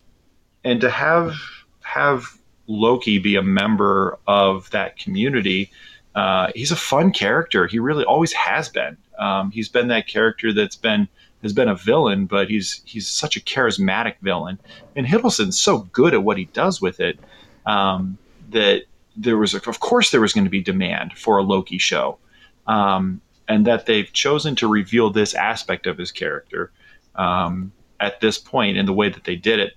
and 0.65 0.81
to 0.83 0.91
have 0.91 1.35
have 1.83 2.39
loki 2.67 3.19
be 3.19 3.37
a 3.37 3.43
member 3.43 4.19
of 4.27 4.71
that 4.71 4.99
community 4.99 5.71
uh, 6.15 6.49
he's 6.55 6.73
a 6.73 6.77
fun 6.77 7.13
character. 7.13 7.67
He 7.67 7.79
really 7.79 8.05
always 8.05 8.33
has 8.33 8.69
been. 8.69 8.97
Um, 9.19 9.51
he's 9.51 9.69
been 9.69 9.89
that 9.89 10.07
character 10.07 10.53
that's 10.53 10.77
been 10.77 11.09
has 11.43 11.53
been 11.53 11.69
a 11.69 11.75
villain, 11.75 12.27
but 12.27 12.49
he's 12.49 12.83
he's 12.85 13.09
such 13.09 13.37
a 13.37 13.41
charismatic 13.41 14.15
villain. 14.21 14.59
And 14.97 15.07
Hiddleston's 15.07 15.61
so 15.61 15.79
good 15.93 16.15
at 16.15 16.25
what 16.25 16.37
he 16.37 16.47
does 16.47 16.81
with 16.81 17.01
it 17.01 17.19
um, 17.67 18.19
that 18.51 18.85
there 19.17 19.37
was, 19.37 19.55
of 19.55 19.81
course, 19.81 20.11
there 20.11 20.21
was 20.21 20.33
going 20.33 20.45
to 20.45 20.51
be 20.51 20.63
demand 20.63 21.17
for 21.17 21.39
a 21.39 21.43
Loki 21.43 21.79
show, 21.79 22.19
um, 22.67 23.21
and 23.49 23.67
that 23.67 23.87
they've 23.87 24.13
chosen 24.13 24.57
to 24.57 24.69
reveal 24.69 25.11
this 25.11 25.35
aspect 25.35 25.87
of 25.87 25.99
his 25.99 26.13
character 26.13 26.73
um, 27.17 27.73
at 28.01 28.21
this 28.21 28.39
point 28.39 28.77
in 28.77 28.87
the 28.87 28.93
way 28.93 29.09
that 29.09 29.25
they 29.25 29.37
did 29.37 29.59
it. 29.59 29.75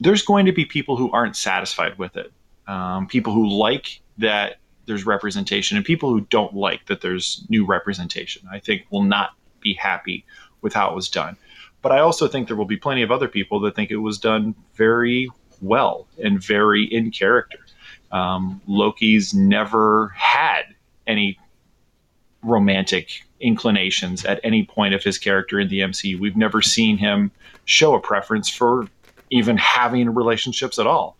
There's 0.00 0.22
going 0.22 0.46
to 0.46 0.52
be 0.52 0.66
people 0.66 0.96
who 0.96 1.10
aren't 1.12 1.36
satisfied 1.36 1.98
with 1.98 2.16
it. 2.16 2.30
Um, 2.66 3.06
people 3.06 3.32
who 3.32 3.48
like 3.48 4.00
that 4.18 4.56
there's 4.86 5.06
representation 5.06 5.76
and 5.76 5.84
people 5.84 6.10
who 6.10 6.20
don't 6.22 6.54
like 6.54 6.86
that 6.86 7.00
there's 7.00 7.44
new 7.48 7.64
representation 7.64 8.42
i 8.50 8.58
think 8.58 8.86
will 8.90 9.02
not 9.02 9.30
be 9.60 9.74
happy 9.74 10.24
with 10.62 10.72
how 10.72 10.88
it 10.90 10.94
was 10.94 11.08
done. 11.08 11.36
But 11.82 11.92
i 11.92 11.98
also 12.00 12.28
think 12.28 12.48
there 12.48 12.56
will 12.56 12.64
be 12.64 12.76
plenty 12.76 13.02
of 13.02 13.10
other 13.10 13.28
people 13.28 13.60
that 13.60 13.74
think 13.74 13.90
it 13.90 13.96
was 13.96 14.18
done 14.18 14.54
very 14.74 15.28
well 15.60 16.06
and 16.22 16.42
very 16.42 16.84
in 16.84 17.10
character. 17.10 17.58
Um, 18.12 18.60
loki's 18.66 19.34
never 19.34 20.08
had 20.16 20.62
any 21.06 21.38
romantic 22.42 23.22
inclinations 23.40 24.24
at 24.24 24.40
any 24.44 24.64
point 24.64 24.94
of 24.94 25.02
his 25.02 25.18
character 25.18 25.60
in 25.60 25.68
the 25.68 25.80
mcu 25.80 26.18
we've 26.18 26.36
never 26.36 26.62
seen 26.62 26.96
him 26.96 27.30
show 27.66 27.94
a 27.94 28.00
preference 28.00 28.48
for 28.48 28.88
even 29.30 29.56
having 29.56 30.14
relationships 30.14 30.78
at 30.78 30.86
all. 30.86 31.16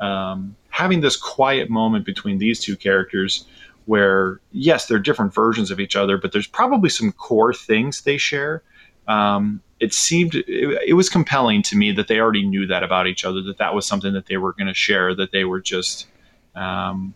Um, 0.00 0.56
having 0.78 1.00
this 1.00 1.16
quiet 1.16 1.68
moment 1.68 2.06
between 2.06 2.38
these 2.38 2.60
two 2.60 2.76
characters 2.76 3.44
where 3.86 4.38
yes 4.52 4.86
they're 4.86 5.00
different 5.00 5.34
versions 5.34 5.72
of 5.72 5.80
each 5.80 5.96
other 5.96 6.16
but 6.16 6.30
there's 6.30 6.46
probably 6.46 6.88
some 6.88 7.10
core 7.10 7.52
things 7.52 8.02
they 8.02 8.16
share. 8.16 8.62
Um, 9.08 9.60
it 9.80 9.92
seemed 9.92 10.36
it, 10.36 10.46
it, 10.86 10.92
was 10.94 11.08
compelling 11.08 11.62
to 11.62 11.76
me 11.76 11.90
that 11.92 12.06
they 12.06 12.20
already 12.20 12.46
knew 12.46 12.64
that 12.66 12.84
about 12.84 13.08
each 13.08 13.24
other 13.24 13.42
that 13.42 13.58
that 13.58 13.74
was 13.74 13.86
something 13.86 14.12
that 14.12 14.26
they 14.26 14.36
were 14.36 14.52
going 14.52 14.68
to 14.68 14.74
share 14.74 15.16
that 15.16 15.32
they 15.32 15.44
were 15.44 15.60
just 15.60 16.06
um, 16.54 17.12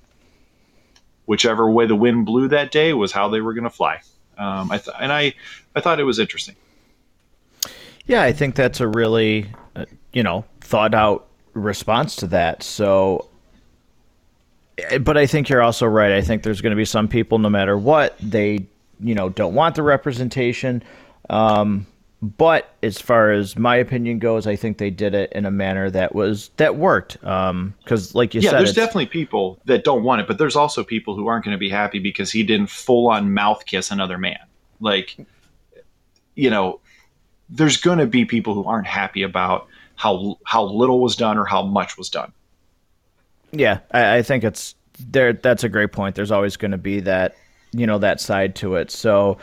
whichever 1.27 1.71
way 1.71 1.87
the 1.87 1.95
wind 1.95 2.27
blew 2.27 2.49
that 2.49 2.73
day 2.73 2.93
was 2.95 3.13
how 3.13 3.29
they 3.29 3.41
were 3.41 3.55
going 3.55 3.65
to 3.65 3.71
fly. 3.71 4.01
Um, 4.39 4.73
I 4.73 4.79
th- 4.79 4.97
and 4.99 5.13
I, 5.13 5.35
I 5.77 5.81
thought 5.81 6.01
it 6.01 6.05
was 6.05 6.19
interesting. 6.19 6.57
Yeah 8.07 8.23
i 8.23 8.33
think 8.33 8.57
that's 8.57 8.81
a 8.81 8.89
really 8.89 9.47
uh, 9.77 9.85
you 10.13 10.25
know 10.25 10.45
thought 10.61 10.95
out 10.95 11.29
response 11.55 12.17
to 12.17 12.27
that. 12.29 12.63
So 12.63 13.29
but 15.01 15.17
I 15.17 15.27
think 15.27 15.49
you're 15.49 15.63
also 15.63 15.87
right. 15.87 16.13
I 16.13 16.21
think 16.21 16.43
there's 16.43 16.61
going 16.61 16.71
to 16.71 16.77
be 16.77 16.85
some 16.85 17.09
people, 17.09 17.39
no 17.39 17.51
matter 17.51 17.77
what, 17.77 18.17
they 18.21 18.67
you 19.01 19.15
know 19.15 19.29
don't 19.29 19.55
want 19.55 19.75
the 19.75 19.83
representation. 19.83 20.83
Um, 21.31 21.87
but 22.23 22.73
as 22.85 23.01
far 23.01 23.33
as 23.33 23.59
my 23.59 23.75
opinion 23.75 24.21
goes, 24.21 24.47
I 24.47 24.55
think 24.55 24.79
they 24.79 24.91
did 24.91 25.13
it 25.13 25.33
in 25.33 25.45
a 25.45 25.51
manner 25.51 25.91
that 25.91 26.15
was 26.15 26.51
that 26.57 26.77
worked. 26.77 27.15
Because, 27.21 28.15
um, 28.15 28.15
like 28.15 28.33
you 28.33 28.41
yeah, 28.41 28.51
said, 28.51 28.61
there's 28.61 28.75
definitely 28.75 29.07
people 29.07 29.59
that 29.65 29.83
don't 29.83 30.05
want 30.05 30.21
it, 30.21 30.29
but 30.29 30.39
there's 30.39 30.55
also 30.55 30.85
people 30.85 31.17
who 31.17 31.27
aren't 31.27 31.45
going 31.45 31.55
to 31.55 31.59
be 31.59 31.69
happy 31.69 31.99
because 31.99 32.31
he 32.31 32.45
didn't 32.45 32.69
full 32.69 33.11
on 33.11 33.35
mouth 33.35 33.67
kiss 33.67 33.91
another 33.91 34.19
man. 34.19 34.39
Like, 34.79 35.17
you 36.37 36.49
know, 36.49 36.79
there's 37.51 37.77
going 37.77 37.99
to 37.99 38.07
be 38.07 38.25
people 38.25 38.55
who 38.55 38.65
aren't 38.65 38.87
happy 38.87 39.25
about 39.25 39.67
how 39.97 40.39
how 40.45 40.63
little 40.65 41.01
was 41.01 41.17
done 41.17 41.39
or 41.39 41.45
how 41.45 41.63
much 41.63 41.99
was 41.99 42.09
done. 42.09 42.33
Yeah, 43.53 43.81
I, 43.91 44.19
I 44.19 44.23
think 44.23 44.45
it's 44.45 44.75
there. 44.99 45.33
That's 45.33 45.65
a 45.65 45.69
great 45.69 45.93
point. 45.93 46.15
There's 46.15 46.31
always 46.31 46.57
going 46.57 46.71
to 46.71 46.79
be 46.79 47.01
that, 47.01 47.37
you 47.73 47.87
know, 47.87 47.99
that 47.99 48.21
side 48.21 48.55
to 48.57 48.77
it. 48.77 48.91
So, 48.91 49.39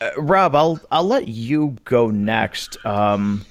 uh, 0.00 0.10
Rob, 0.16 0.54
I'll 0.54 0.80
I'll 0.90 1.04
let 1.04 1.28
you 1.28 1.76
go 1.84 2.10
next. 2.10 2.84
Um, 2.86 3.44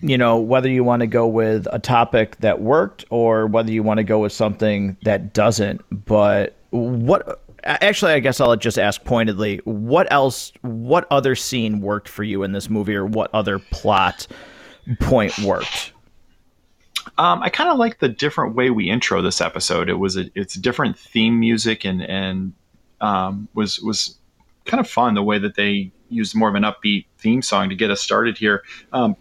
you 0.00 0.16
know, 0.16 0.38
whether 0.38 0.68
you 0.68 0.82
want 0.82 1.00
to 1.00 1.06
go 1.06 1.26
with 1.26 1.66
a 1.72 1.78
topic 1.78 2.36
that 2.38 2.62
worked 2.62 3.04
or 3.10 3.46
whether 3.46 3.70
you 3.70 3.82
want 3.82 3.98
to 3.98 4.04
go 4.04 4.20
with 4.20 4.32
something 4.32 4.96
that 5.02 5.34
doesn't. 5.34 5.82
But 6.06 6.56
what 6.70 7.42
actually 7.64 8.12
i 8.12 8.20
guess 8.20 8.40
i'll 8.40 8.56
just 8.56 8.78
ask 8.78 9.04
pointedly 9.04 9.60
what 9.64 10.10
else 10.10 10.52
what 10.62 11.06
other 11.10 11.34
scene 11.34 11.80
worked 11.80 12.08
for 12.08 12.22
you 12.22 12.42
in 12.42 12.52
this 12.52 12.70
movie 12.70 12.94
or 12.94 13.04
what 13.04 13.28
other 13.34 13.58
plot 13.58 14.26
point 15.00 15.36
worked 15.40 15.92
um, 17.18 17.42
I 17.42 17.48
kind 17.48 17.70
of 17.70 17.78
like 17.78 17.98
the 17.98 18.08
different 18.08 18.54
way 18.54 18.70
we 18.70 18.90
intro 18.90 19.22
this 19.22 19.40
episode. 19.40 19.88
It 19.88 19.94
was 19.94 20.16
a, 20.16 20.30
it's 20.34 20.54
different 20.54 20.98
theme 20.98 21.38
music 21.38 21.84
and 21.84 22.02
and 22.02 22.52
um, 23.00 23.48
was 23.54 23.80
was 23.80 24.18
kind 24.64 24.80
of 24.80 24.88
fun 24.88 25.14
the 25.14 25.22
way 25.22 25.38
that 25.38 25.54
they 25.54 25.90
used 26.08 26.34
more 26.34 26.48
of 26.48 26.54
an 26.54 26.62
upbeat 26.62 27.06
theme 27.18 27.42
song 27.42 27.68
to 27.68 27.74
get 27.74 27.90
us 27.90 28.00
started 28.00 28.36
here. 28.36 28.62
Um, 28.92 29.16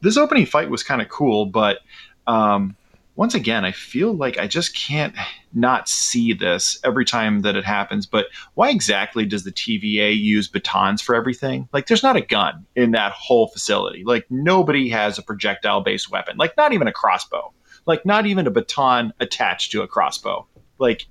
this 0.00 0.16
opening 0.16 0.46
fight 0.46 0.70
was 0.70 0.82
kind 0.82 1.02
of 1.02 1.08
cool, 1.08 1.46
but 1.46 1.78
um, 2.26 2.76
once 3.16 3.34
again, 3.34 3.64
I 3.64 3.72
feel 3.72 4.12
like 4.12 4.38
I 4.38 4.46
just 4.46 4.74
can't 4.74 5.14
not 5.52 5.88
see 5.88 6.32
this 6.32 6.80
every 6.82 7.04
time 7.04 7.42
that 7.42 7.54
it 7.54 7.64
happens. 7.64 8.06
But 8.06 8.26
why 8.54 8.70
exactly 8.70 9.24
does 9.24 9.44
the 9.44 9.52
TVA 9.52 10.18
use 10.18 10.48
batons 10.48 11.00
for 11.00 11.14
everything? 11.14 11.68
Like, 11.72 11.86
there's 11.86 12.02
not 12.02 12.16
a 12.16 12.20
gun 12.20 12.66
in 12.74 12.90
that 12.90 13.12
whole 13.12 13.48
facility. 13.48 14.02
Like, 14.04 14.26
nobody 14.30 14.88
has 14.88 15.16
a 15.16 15.22
projectile 15.22 15.80
based 15.80 16.10
weapon, 16.10 16.36
like, 16.36 16.56
not 16.56 16.72
even 16.72 16.88
a 16.88 16.92
crossbow, 16.92 17.52
like, 17.86 18.04
not 18.04 18.26
even 18.26 18.46
a 18.46 18.50
baton 18.50 19.12
attached 19.20 19.70
to 19.72 19.82
a 19.82 19.88
crossbow. 19.88 20.46
Like, 20.78 21.06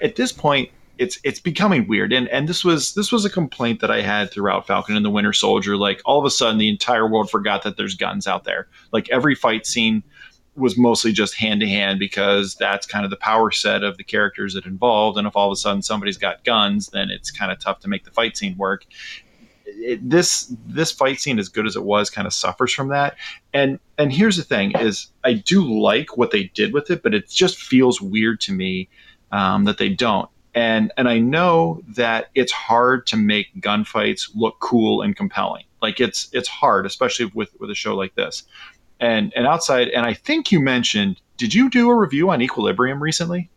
at 0.00 0.14
this 0.14 0.32
point, 0.32 0.70
it's 0.98 1.18
it's 1.22 1.40
becoming 1.40 1.86
weird 1.86 2.12
and 2.12 2.28
and 2.28 2.48
this 2.48 2.64
was 2.64 2.94
this 2.94 3.12
was 3.12 3.24
a 3.24 3.30
complaint 3.30 3.80
that 3.80 3.90
I 3.90 4.02
had 4.02 4.30
throughout 4.30 4.66
Falcon 4.66 4.96
and 4.96 5.04
the 5.04 5.10
Winter 5.10 5.32
Soldier 5.32 5.76
like 5.76 6.02
all 6.04 6.18
of 6.18 6.24
a 6.24 6.30
sudden 6.30 6.58
the 6.58 6.68
entire 6.68 7.08
world 7.08 7.30
forgot 7.30 7.62
that 7.62 7.76
there's 7.76 7.94
guns 7.94 8.26
out 8.26 8.44
there 8.44 8.66
like 8.92 9.08
every 9.10 9.34
fight 9.34 9.64
scene 9.64 10.02
was 10.58 10.76
mostly 10.76 11.12
just 11.12 11.34
hand 11.34 11.60
to 11.60 11.68
hand 11.68 11.98
because 11.98 12.54
that's 12.56 12.86
kind 12.86 13.04
of 13.04 13.10
the 13.10 13.16
power 13.16 13.50
set 13.50 13.82
of 13.82 13.96
the 13.96 14.04
characters 14.04 14.54
that 14.54 14.66
involved. 14.66 15.18
And 15.18 15.26
if 15.26 15.36
all 15.36 15.48
of 15.48 15.52
a 15.52 15.56
sudden 15.56 15.82
somebody's 15.82 16.18
got 16.18 16.44
guns, 16.44 16.88
then 16.88 17.10
it's 17.10 17.30
kind 17.30 17.52
of 17.52 17.58
tough 17.58 17.80
to 17.80 17.88
make 17.88 18.04
the 18.04 18.10
fight 18.10 18.36
scene 18.36 18.56
work. 18.56 18.84
It, 19.66 20.08
this 20.08 20.52
this 20.66 20.90
fight 20.90 21.20
scene, 21.20 21.38
as 21.38 21.48
good 21.48 21.66
as 21.66 21.76
it 21.76 21.84
was, 21.84 22.10
kind 22.10 22.26
of 22.26 22.32
suffers 22.32 22.72
from 22.72 22.88
that. 22.88 23.16
And 23.52 23.78
and 23.98 24.12
here's 24.12 24.36
the 24.36 24.42
thing: 24.42 24.72
is 24.72 25.08
I 25.24 25.34
do 25.34 25.62
like 25.62 26.16
what 26.16 26.30
they 26.30 26.44
did 26.44 26.72
with 26.72 26.90
it, 26.90 27.02
but 27.02 27.14
it 27.14 27.28
just 27.28 27.58
feels 27.58 28.00
weird 28.00 28.40
to 28.42 28.52
me 28.52 28.88
um, 29.30 29.64
that 29.64 29.78
they 29.78 29.90
don't. 29.90 30.28
And 30.54 30.90
and 30.96 31.08
I 31.08 31.18
know 31.18 31.82
that 31.88 32.30
it's 32.34 32.52
hard 32.52 33.06
to 33.08 33.16
make 33.16 33.60
gunfights 33.60 34.30
look 34.34 34.58
cool 34.58 35.02
and 35.02 35.14
compelling. 35.14 35.64
Like 35.82 36.00
it's 36.00 36.28
it's 36.32 36.48
hard, 36.48 36.86
especially 36.86 37.26
with 37.26 37.50
with 37.60 37.70
a 37.70 37.74
show 37.74 37.94
like 37.94 38.14
this 38.14 38.44
and 39.00 39.32
and 39.34 39.46
outside. 39.46 39.88
And 39.88 40.06
I 40.06 40.14
think 40.14 40.52
you 40.52 40.60
mentioned, 40.60 41.20
did 41.36 41.54
you 41.54 41.70
do 41.70 41.90
a 41.90 41.94
review 41.94 42.30
on 42.30 42.42
Equilibrium 42.42 43.02
recently? 43.02 43.50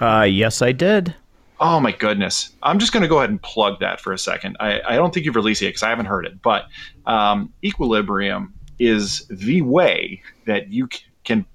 Uh, 0.00 0.26
yes, 0.28 0.62
I 0.62 0.72
did. 0.72 1.14
Oh 1.60 1.78
my 1.78 1.92
goodness! 1.92 2.50
I'm 2.62 2.78
just 2.78 2.92
going 2.92 3.02
to 3.02 3.08
go 3.08 3.18
ahead 3.18 3.30
and 3.30 3.40
plug 3.40 3.80
that 3.80 4.00
for 4.00 4.12
a 4.12 4.18
second. 4.18 4.56
I, 4.58 4.80
I 4.86 4.96
don't 4.96 5.14
think 5.14 5.24
you've 5.24 5.36
released 5.36 5.62
it 5.62 5.66
because 5.66 5.82
I 5.84 5.88
haven't 5.88 6.06
heard 6.06 6.26
it, 6.26 6.42
but 6.42 6.66
um, 7.06 7.52
Equilibrium 7.62 8.52
is 8.80 9.26
the 9.28 9.62
way 9.62 10.20
that 10.46 10.72
you 10.72 10.88
c- 10.92 11.04
can 11.22 11.46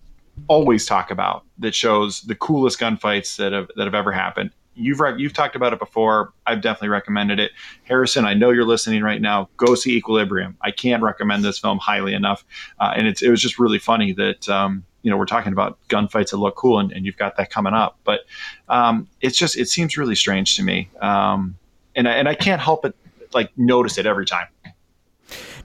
always 0.48 0.86
talk 0.86 1.12
about 1.12 1.44
that 1.58 1.76
shows 1.76 2.22
the 2.22 2.36
coolest 2.36 2.80
gunfights 2.80 3.36
that 3.36 3.52
have 3.52 3.68
that 3.76 3.84
have 3.86 3.94
ever 3.94 4.12
happened 4.12 4.52
you've 4.80 5.00
re- 5.00 5.16
you've 5.18 5.34
talked 5.34 5.56
about 5.56 5.74
it 5.74 5.80
before. 5.80 6.34
I've 6.48 6.62
definitely 6.62 6.90
recommended 6.90 7.40
it. 7.40 7.52
Harrison, 7.84 8.26
I 8.26 8.34
know 8.34 8.50
you're 8.52 8.66
listening 8.66 9.04
right 9.04 9.22
now. 9.22 9.50
Go 9.58 9.76
see 9.76 9.96
Equilibrium. 9.98 10.58
I 10.62 10.72
can't 10.72 11.04
recommend 11.04 11.44
this 11.44 11.60
film 11.60 11.78
highly 11.78 12.14
enough. 12.14 12.46
Uh, 12.80 12.94
and 12.96 13.08
it's 13.08 13.22
it 13.22 13.30
was 13.30 13.42
just 13.42 13.60
really 13.60 13.80
funny 13.80 14.14
that 14.14 14.48
um, 14.50 14.84
you 15.02 15.12
know 15.12 15.18
we're 15.18 15.26
talking 15.26 15.52
about 15.52 15.78
gunfights 15.90 16.32
that 16.32 16.38
look 16.38 16.56
cool, 16.56 16.80
and, 16.80 16.92
and 16.92 17.06
you've 17.06 17.18
got 17.18 17.38
that 17.38 17.50
coming 17.50 17.74
up. 17.74 18.00
But 18.04 18.22
um, 18.68 19.08
it's 19.22 19.38
just 19.38 19.58
it 19.58 19.68
seems 19.68 19.98
really 19.98 20.16
strange 20.16 20.56
to 20.56 20.64
me, 20.64 20.90
um, 21.02 21.58
and 21.96 22.08
I, 22.08 22.14
and 22.14 22.28
I 22.28 22.36
can't 22.36 22.62
help 22.62 22.84
but 22.84 22.96
like 23.34 23.52
notice 23.58 23.98
it 23.98 24.06
every 24.06 24.26
time. 24.26 24.48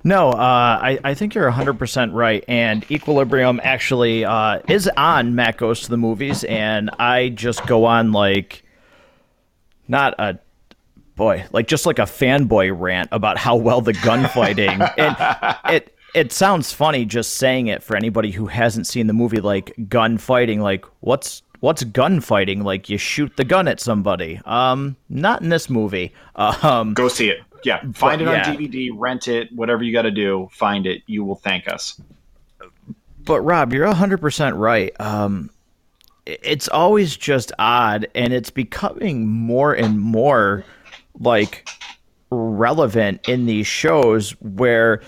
No, 0.07 0.33
uh, 0.33 0.37
I, 0.83 0.99
I 1.03 1.15
think 1.15 1.35
you're 1.35 1.51
100% 1.51 2.13
right. 2.13 2.45
And 2.47 2.85
Equilibrium 2.91 3.59
actually 3.65 4.27
uh, 4.27 4.61
is 4.69 4.87
on 4.99 5.35
Matt 5.35 5.57
Goes 5.57 5.81
to 5.83 5.91
the 5.91 5.97
Movies. 5.97 6.45
And 6.45 6.91
I 6.99 7.31
just 7.31 7.67
go 7.67 7.87
on 7.87 8.13
like 8.13 8.64
not 9.89 10.15
a 10.19 10.39
boy, 11.17 11.45
like 11.53 11.69
just 11.69 11.87
like 11.87 11.99
a 11.99 12.03
fanboy 12.03 12.75
rant 12.79 13.09
about 13.13 13.39
how 13.39 13.57
well 13.57 13.81
the 13.81 13.93
gunfighting 13.93 14.81
and 14.99 15.75
it 15.75 15.95
it 16.15 16.33
sounds 16.33 16.73
funny 16.73 17.05
just 17.05 17.35
saying 17.35 17.67
it 17.67 17.83
for 17.83 17.97
anybody 17.97 18.31
who 18.31 18.47
hasn't 18.47 18.87
seen 18.87 19.07
the 19.07 19.13
movie 19.13 19.41
like 19.41 19.75
gunfighting 19.89 20.61
like 20.61 20.85
what's 21.01 21.43
what's 21.61 21.83
gunfighting? 21.83 22.63
Like 22.63 22.89
you 22.89 22.99
shoot 22.99 23.37
the 23.37 23.45
gun 23.45 23.69
at 23.69 23.81
somebody. 23.81 24.41
Um 24.45 24.97
not 25.09 25.43
in 25.43 25.49
this 25.49 25.69
movie. 25.71 26.13
Um 26.37 26.95
go 26.95 27.09
see 27.09 27.31
it. 27.31 27.39
Yeah 27.65 27.81
find 27.93 28.21
but, 28.21 28.21
it 28.21 28.29
on 28.29 28.35
yeah. 28.35 28.55
dvd 28.55 28.91
rent 28.95 29.29
it 29.29 29.49
whatever 29.53 29.83
you 29.83 29.93
got 29.93 30.03
to 30.03 30.11
do 30.11 30.49
find 30.53 30.87
it. 30.87 31.03
You 31.07 31.25
will 31.25 31.37
thank 31.37 31.69
us. 31.69 32.01
But 33.25 33.41
rob 33.41 33.73
you're 33.73 33.87
100% 33.87 34.59
right. 34.59 34.99
Um 35.01 35.51
it's 36.27 36.69
always 36.69 37.17
just 37.17 37.53
odd 37.59 38.07
and 38.15 38.33
it's 38.33 38.51
becoming 38.51 39.29
more 39.29 39.73
and 39.73 40.01
more 40.01 40.65
like 41.21 41.69
relevant 42.31 43.29
in 43.29 43.47
these 43.47 43.67
shows 43.67 44.31
where 44.41 45.01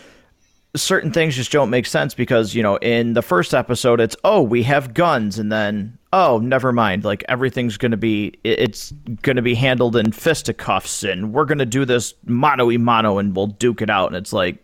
certain 0.75 1.11
things 1.11 1.35
just 1.35 1.51
don't 1.51 1.71
make 1.71 1.87
sense 1.87 2.15
because 2.15 2.55
you 2.55 2.63
know 2.63 2.77
in 2.77 3.15
the 3.15 3.23
first 3.23 3.55
episode 3.55 3.99
it's 3.99 4.15
oh 4.25 4.43
we 4.43 4.63
have 4.63 4.93
guns 4.93 5.39
and 5.39 5.51
then 5.51 5.97
oh 6.13 6.39
never 6.39 6.71
mind 6.71 7.03
like 7.03 7.25
everything's 7.29 7.79
going 7.79 7.91
to 7.91 7.97
be 7.97 8.35
it's 8.45 8.93
going 9.23 9.37
to 9.37 9.43
be 9.43 9.55
handled 9.55 9.97
in 9.97 10.13
fisticuffs 10.13 11.03
and 11.03 11.33
we're 11.33 11.47
going 11.47 11.59
to 11.59 11.65
do 11.65 11.87
this 11.87 12.13
mano 12.27 12.67
y 12.67 12.77
mano 12.77 13.17
and 13.17 13.35
we'll 13.35 13.47
duke 13.47 13.81
it 13.81 13.89
out 13.89 14.09
and 14.09 14.17
it's 14.17 14.35
like 14.35 14.63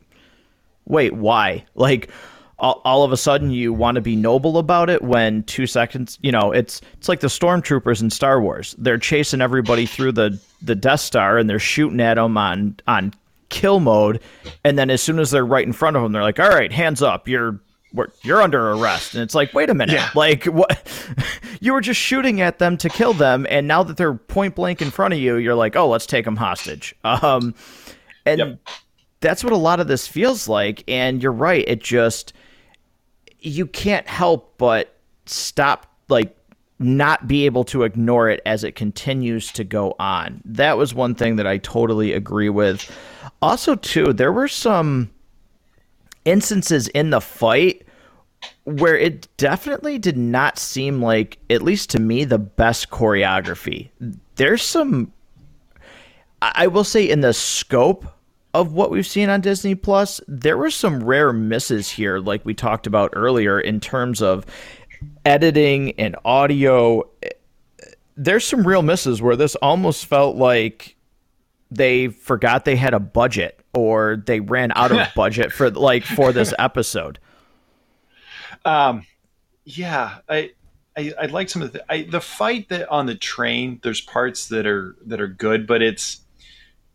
wait 0.87 1.15
why? 1.15 1.65
Like 1.75 2.11
all, 2.63 2.81
all 2.85 3.03
of 3.03 3.13
a 3.13 3.17
sudden 3.17 3.51
you 3.51 3.73
want 3.73 3.97
to 3.97 4.01
be 4.01 4.15
noble 4.15 4.57
about 4.57 4.89
it 4.89 5.03
when 5.03 5.43
two 5.43 5.67
seconds 5.67 6.17
you 6.23 6.31
know 6.31 6.53
it's 6.53 6.81
it's 6.97 7.09
like 7.09 7.21
the 7.21 7.27
stormtroopers 7.27 8.01
in 8.01 8.09
star 8.09 8.41
wars. 8.41 8.75
They're 8.79 8.99
chasing 8.99 9.41
everybody 9.41 9.85
through 9.85 10.13
the 10.13 10.41
the 10.63 10.77
death 10.77 11.01
star 11.01 11.37
and 11.39 11.51
they're 11.51 11.59
shooting 11.59 12.01
at 12.01 12.15
them 12.15 12.39
on 12.39 12.77
on 12.87 13.13
kill 13.49 13.81
mode. 13.81 14.21
And 14.65 14.79
then 14.79 14.89
as 14.89 15.03
soon 15.03 15.19
as 15.19 15.33
they're 15.33 15.45
right 15.45 15.67
in 15.67 15.73
front 15.73 15.97
of 15.97 16.03
them 16.03 16.13
they're 16.13 16.23
like 16.23 16.39
all 16.39 16.49
right 16.49 16.73
hands 16.73 17.03
up. 17.03 17.29
You're 17.29 17.61
you're 18.23 18.41
under 18.41 18.71
arrest. 18.71 19.15
And 19.15 19.23
it's 19.25 19.35
like 19.35 19.53
wait 19.53 19.69
a 19.69 19.75
minute. 19.75 19.95
Yeah. 19.95 20.11
like 20.15 20.45
what? 20.45 20.81
You 21.61 21.75
were 21.75 21.81
just 21.81 22.01
shooting 22.01 22.41
at 22.41 22.59
them 22.59 22.77
to 22.79 22.89
kill 22.89 23.13
them 23.13 23.47
and 23.49 23.69
now 23.69 23.85
that 23.85 23.97
they're 23.97 24.15
point 24.15 24.57
blank 24.57 24.83
in 24.83 24.91
front 24.91 25.15
of 25.15 25.21
you 25.21 25.37
you're 25.37 25.55
like 25.55 25.77
oh 25.77 25.89
let's 25.89 26.07
take 26.07 26.25
them 26.25 26.37
hostage. 26.37 26.95
Um 27.05 27.55
and 28.25 28.39
yep. 28.39 28.59
that's 29.21 29.43
what 29.43 29.53
a 29.53 29.57
lot 29.57 29.81
of 29.81 29.89
this 29.89 30.07
feels 30.07 30.49
like 30.49 30.85
and 30.89 31.23
you're 31.23 31.33
right 31.33 31.65
it 31.67 31.81
just 31.81 32.33
you 33.43 33.67
can't 33.67 34.07
help 34.09 34.55
but 34.59 34.97
stop 35.27 35.87
like 36.09 36.37
not 36.79 37.29
be 37.29 37.47
able 37.47 37.65
to 37.65 37.85
ignore 37.85 38.29
it 38.29 38.41
as 38.45 38.65
it 38.65 38.75
continues 38.75 39.53
to 39.53 39.65
go 39.65 39.95
on. 39.99 40.43
That 40.45 40.77
was 40.77 40.95
one 40.95 41.15
thing 41.15 41.37
that 41.37 41.47
I 41.47 41.59
totally 41.59 42.13
agree 42.13 42.49
with. 42.49 42.91
Also, 43.41 43.77
too, 43.77 44.13
there 44.13 44.33
were 44.33 44.49
some 44.49 45.11
instances 46.25 46.89
in 46.89 47.11
the 47.11 47.21
fight 47.21 47.87
where 48.65 48.97
it 48.97 49.29
definitely 49.37 49.99
did 49.99 50.17
not 50.17 50.59
seem 50.59 51.01
like, 51.01 51.39
at 51.51 51.63
least 51.63 51.91
to 51.91 52.01
me, 52.01 52.25
the 52.25 52.39
best 52.39 52.91
choreography. 52.91 53.91
There's 54.37 54.63
some, 54.63 55.13
I 56.41 56.67
will 56.67 56.85
say, 56.85 57.09
in 57.09 57.21
the 57.21 57.33
scope 57.33 58.07
of 58.55 58.73
what 58.73 58.91
we've 58.91 59.07
seen 59.07 59.29
on 59.29 59.41
Disney 59.41 59.75
Plus, 59.75 60.21
there 60.29 60.59
were 60.59 60.71
some 60.71 61.03
rare 61.03 61.33
misses 61.33 61.91
here, 61.91 62.19
like 62.19 62.45
we 62.45 62.55
talked 62.55 62.87
about 62.87 63.11
earlier, 63.15 63.59
in 63.59 63.81
terms 63.81 64.21
of 64.21 64.45
editing 65.25 65.93
and 65.99 66.17
audio. 66.25 67.09
There's 68.17 68.45
some 68.45 68.67
real 68.67 68.83
misses 68.83 69.23
where 69.23 69.37
this 69.37 69.55
almost 69.57 70.05
felt 70.05 70.37
like 70.37 70.97
they 71.71 72.09
forgot 72.09 72.67
they 72.67 72.77
had 72.77 72.93
a 72.93 73.01
budget 73.01 73.59
or 73.73 74.23
they 74.27 74.41
ran 74.41 74.73
out 74.77 74.93
of 74.93 75.09
budget 75.17 75.51
for 75.53 75.71
like 75.71 76.05
for 76.05 76.33
this 76.33 76.53
episode. 76.59 77.19
Um, 78.65 79.07
yeah, 79.65 80.19
I. 80.29 80.53
I, 80.95 81.15
I 81.19 81.25
like 81.25 81.49
some 81.49 81.63
of 81.63 81.73
the 81.73 81.83
I, 81.91 82.03
the 82.03 82.21
fight 82.21 82.69
that 82.69 82.87
on 82.91 83.07
the 83.07 83.15
train. 83.15 83.81
There's 83.83 84.03
parts 84.03 84.49
that 84.49 84.67
are 84.67 84.95
that 85.07 85.23
are 85.23 85.27
good, 85.27 85.67
but 85.67 85.81
it's 85.81 86.21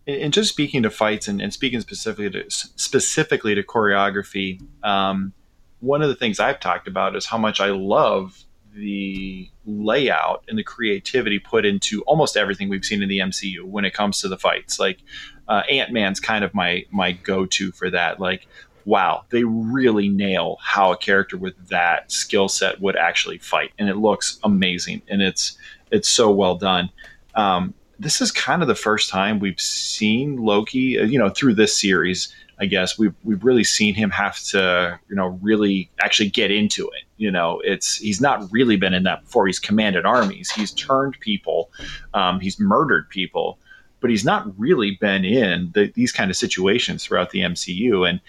and 0.08 0.32
just 0.32 0.50
speaking 0.50 0.84
to 0.84 0.90
fights 0.90 1.28
and, 1.28 1.42
and 1.42 1.54
speaking 1.54 1.82
specifically 1.82 2.30
to 2.30 2.46
specifically 2.50 3.54
to 3.56 3.64
choreography, 3.64 4.62
um, 4.84 5.34
one 5.80 6.02
of 6.02 6.08
the 6.08 6.16
things 6.16 6.40
I've 6.40 6.60
talked 6.60 6.88
about 6.88 7.16
is 7.16 7.26
how 7.26 7.38
much 7.38 7.60
I 7.60 7.72
love 7.72 8.44
the 8.74 9.50
layout 9.66 10.46
and 10.48 10.58
the 10.58 10.64
creativity 10.64 11.40
put 11.40 11.66
into 11.66 12.02
almost 12.04 12.38
everything 12.38 12.70
we've 12.70 12.86
seen 12.86 13.02
in 13.02 13.10
the 13.10 13.20
MCU 13.20 13.64
when 13.64 13.86
it 13.86 13.94
comes 13.94 14.22
to 14.22 14.28
the 14.28 14.38
fights. 14.38 14.80
Like 14.80 15.00
uh, 15.48 15.64
Ant 15.70 15.92
Man's 15.92 16.20
kind 16.20 16.44
of 16.44 16.54
my 16.54 16.86
my 16.92 17.12
go 17.12 17.46
to 17.46 17.72
for 17.72 17.90
that. 17.90 18.20
Like, 18.20 18.48
wow, 18.86 19.26
they 19.30 19.44
really 19.44 20.08
nail 20.08 20.58
how 20.62 20.94
a 20.94 20.98
character 20.98 21.38
with 21.38 21.56
that 21.68 22.12
skill 22.12 22.48
set 22.48 22.80
would 22.80 22.96
actually 22.96 23.40
fight, 23.40 23.72
and 23.78 23.90
it 23.90 23.98
looks 23.98 24.40
amazing, 24.44 25.02
and 25.10 25.22
it's 25.22 25.58
it's 25.92 26.10
so 26.10 26.32
well 26.32 26.56
done. 26.56 26.90
Um, 27.36 27.74
this 28.00 28.22
is 28.22 28.32
kind 28.32 28.62
of 28.62 28.68
the 28.68 28.76
first 28.76 29.10
time 29.10 29.40
we've 29.40 29.60
seen 29.60 30.38
Loki, 30.38 31.00
uh, 31.00 31.04
you 31.04 31.18
know, 31.18 31.30
through 31.30 31.56
this 31.56 31.80
series. 31.80 32.34
I 32.60 32.66
guess 32.66 32.98
we've 32.98 33.14
we've 33.24 33.44
really 33.44 33.64
seen 33.64 33.94
him 33.94 34.10
have 34.12 34.40
to, 34.46 35.00
you 35.10 35.16
know, 35.16 35.40
really 35.42 35.90
actually 36.02 36.30
get 36.30 36.52
into 36.52 36.88
it. 36.90 37.04
You 37.18 37.32
know, 37.32 37.62
it's 37.64 37.98
he's 37.98 38.22
not 38.22 38.52
really 38.52 38.78
been 38.78 38.94
in 38.94 39.04
that 39.04 39.24
before. 39.24 39.48
He's 39.48 39.60
commanded 39.60 40.06
armies. 40.06 40.52
He's 40.52 40.72
turned 40.72 41.20
people. 41.20 41.72
Um, 42.14 42.40
he's 42.40 42.60
murdered 42.60 43.10
people, 43.10 43.60
but 44.00 44.10
he's 44.10 44.26
not 44.26 44.48
really 44.60 44.98
been 45.00 45.24
in 45.24 45.72
the, 45.74 45.92
these 45.94 46.12
kind 46.12 46.32
of 46.32 46.38
situations 46.38 47.06
throughout 47.06 47.30
the 47.30 47.42
MCU. 47.42 48.10
And 48.10 48.20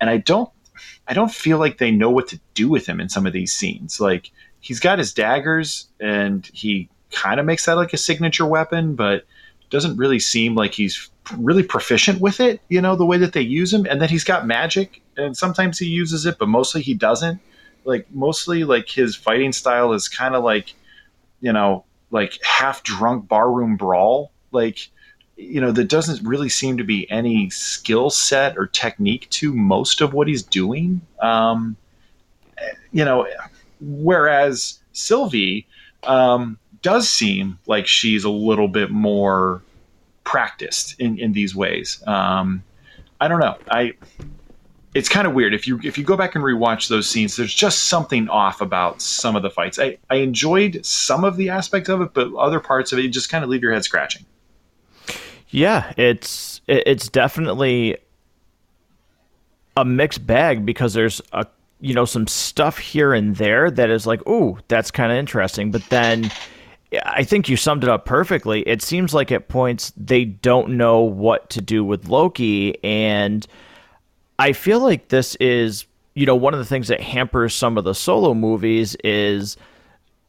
and 0.00 0.10
I 0.10 0.18
don't 0.18 0.50
I 1.06 1.14
don't 1.14 1.32
feel 1.32 1.58
like 1.58 1.78
they 1.78 1.90
know 1.90 2.10
what 2.10 2.28
to 2.28 2.40
do 2.54 2.68
with 2.68 2.86
him 2.86 3.00
in 3.00 3.08
some 3.08 3.26
of 3.26 3.32
these 3.32 3.52
scenes. 3.52 4.00
Like 4.00 4.30
he's 4.60 4.80
got 4.80 4.98
his 4.98 5.14
daggers 5.14 5.88
and 6.00 6.48
he 6.52 6.90
kind 7.10 7.40
of 7.40 7.46
makes 7.46 7.66
that 7.66 7.76
like 7.76 7.92
a 7.92 7.98
signature 7.98 8.46
weapon, 8.46 8.94
but 8.94 9.24
doesn't 9.70 9.96
really 9.96 10.18
seem 10.18 10.54
like 10.54 10.72
he's 10.72 11.10
really 11.36 11.62
proficient 11.62 12.20
with 12.20 12.40
it, 12.40 12.60
you 12.68 12.80
know, 12.80 12.96
the 12.96 13.06
way 13.06 13.18
that 13.18 13.32
they 13.32 13.40
use 13.40 13.72
him. 13.72 13.86
And 13.86 14.00
then 14.00 14.08
he's 14.08 14.24
got 14.24 14.46
magic 14.46 15.02
and 15.16 15.36
sometimes 15.36 15.78
he 15.78 15.86
uses 15.86 16.26
it, 16.26 16.38
but 16.38 16.48
mostly 16.48 16.82
he 16.82 16.94
doesn't. 16.94 17.40
Like 17.84 18.06
mostly 18.12 18.64
like 18.64 18.88
his 18.88 19.14
fighting 19.14 19.52
style 19.52 19.92
is 19.92 20.08
kind 20.08 20.34
of 20.34 20.44
like, 20.44 20.74
you 21.40 21.52
know, 21.52 21.84
like 22.10 22.38
half 22.42 22.82
drunk 22.82 23.28
barroom 23.28 23.76
brawl. 23.76 24.32
Like, 24.52 24.88
you 25.36 25.60
know, 25.60 25.70
there 25.70 25.84
doesn't 25.84 26.26
really 26.26 26.48
seem 26.48 26.78
to 26.78 26.84
be 26.84 27.10
any 27.10 27.50
skill 27.50 28.10
set 28.10 28.56
or 28.56 28.66
technique 28.66 29.28
to 29.30 29.54
most 29.54 30.00
of 30.00 30.12
what 30.12 30.28
he's 30.28 30.42
doing. 30.42 31.00
Um, 31.20 31.76
you 32.90 33.04
know, 33.04 33.28
whereas 33.80 34.80
Sylvie, 34.92 35.66
um, 36.04 36.58
does 36.82 37.08
seem 37.08 37.58
like 37.66 37.86
she's 37.86 38.24
a 38.24 38.30
little 38.30 38.68
bit 38.68 38.90
more 38.90 39.62
practiced 40.24 40.98
in, 41.00 41.18
in 41.18 41.32
these 41.32 41.54
ways. 41.54 42.02
Um, 42.06 42.62
I 43.20 43.28
don't 43.28 43.40
know. 43.40 43.56
I 43.70 43.94
it's 44.94 45.08
kind 45.08 45.26
of 45.26 45.34
weird 45.34 45.54
if 45.54 45.66
you 45.66 45.80
if 45.84 45.98
you 45.98 46.04
go 46.04 46.16
back 46.16 46.34
and 46.34 46.44
rewatch 46.44 46.88
those 46.88 47.08
scenes. 47.08 47.36
There's 47.36 47.54
just 47.54 47.86
something 47.86 48.28
off 48.28 48.60
about 48.60 49.00
some 49.00 49.36
of 49.36 49.42
the 49.42 49.50
fights. 49.50 49.78
I 49.78 49.98
I 50.10 50.16
enjoyed 50.16 50.84
some 50.84 51.24
of 51.24 51.36
the 51.36 51.50
aspects 51.50 51.88
of 51.88 52.00
it, 52.00 52.14
but 52.14 52.32
other 52.34 52.60
parts 52.60 52.92
of 52.92 52.98
it 52.98 53.08
just 53.08 53.28
kind 53.28 53.44
of 53.44 53.50
leave 53.50 53.62
your 53.62 53.72
head 53.72 53.84
scratching. 53.84 54.24
Yeah, 55.50 55.92
it's 55.96 56.60
it's 56.66 57.08
definitely 57.08 57.96
a 59.76 59.84
mixed 59.84 60.26
bag 60.26 60.66
because 60.66 60.94
there's 60.94 61.20
a 61.32 61.46
you 61.80 61.94
know 61.94 62.04
some 62.04 62.26
stuff 62.26 62.78
here 62.78 63.12
and 63.12 63.36
there 63.36 63.70
that 63.70 63.90
is 63.90 64.06
like, 64.06 64.26
ooh, 64.28 64.58
that's 64.68 64.90
kind 64.90 65.12
of 65.12 65.18
interesting, 65.18 65.70
but 65.70 65.82
then 65.90 66.30
I 67.04 67.22
think 67.22 67.48
you 67.48 67.56
summed 67.56 67.84
it 67.84 67.90
up 67.90 68.06
perfectly. 68.06 68.62
It 68.62 68.82
seems 68.82 69.12
like 69.12 69.30
at 69.30 69.48
points 69.48 69.92
they 69.96 70.24
don't 70.24 70.70
know 70.70 71.00
what 71.00 71.50
to 71.50 71.60
do 71.60 71.84
with 71.84 72.08
Loki. 72.08 72.82
And 72.82 73.46
I 74.38 74.52
feel 74.52 74.80
like 74.80 75.08
this 75.08 75.34
is, 75.36 75.84
you 76.14 76.24
know, 76.24 76.36
one 76.36 76.54
of 76.54 76.58
the 76.58 76.64
things 76.64 76.88
that 76.88 77.00
hampers 77.00 77.54
some 77.54 77.76
of 77.76 77.84
the 77.84 77.94
solo 77.94 78.32
movies 78.32 78.96
is 79.04 79.56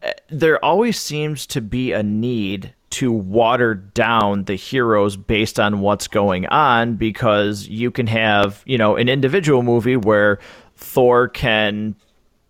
eh, 0.02 0.12
there 0.30 0.64
always 0.64 1.00
seems 1.00 1.46
to 1.48 1.62
be 1.62 1.94
a 1.94 2.04
need 2.04 2.74
to 2.90 3.12
water 3.12 3.76
down 3.76 4.44
the 4.46 4.56
heroes 4.56 5.16
based 5.16 5.60
on 5.60 5.80
what's 5.80 6.08
going 6.08 6.46
on 6.48 6.96
because 6.96 7.68
you 7.68 7.92
can 7.92 8.08
have, 8.08 8.64
you 8.66 8.78
know, 8.78 8.96
an 8.98 9.08
individual 9.08 9.64
movie 9.64 9.96
where 9.96 10.40
Thor 10.76 11.28
can 11.30 11.96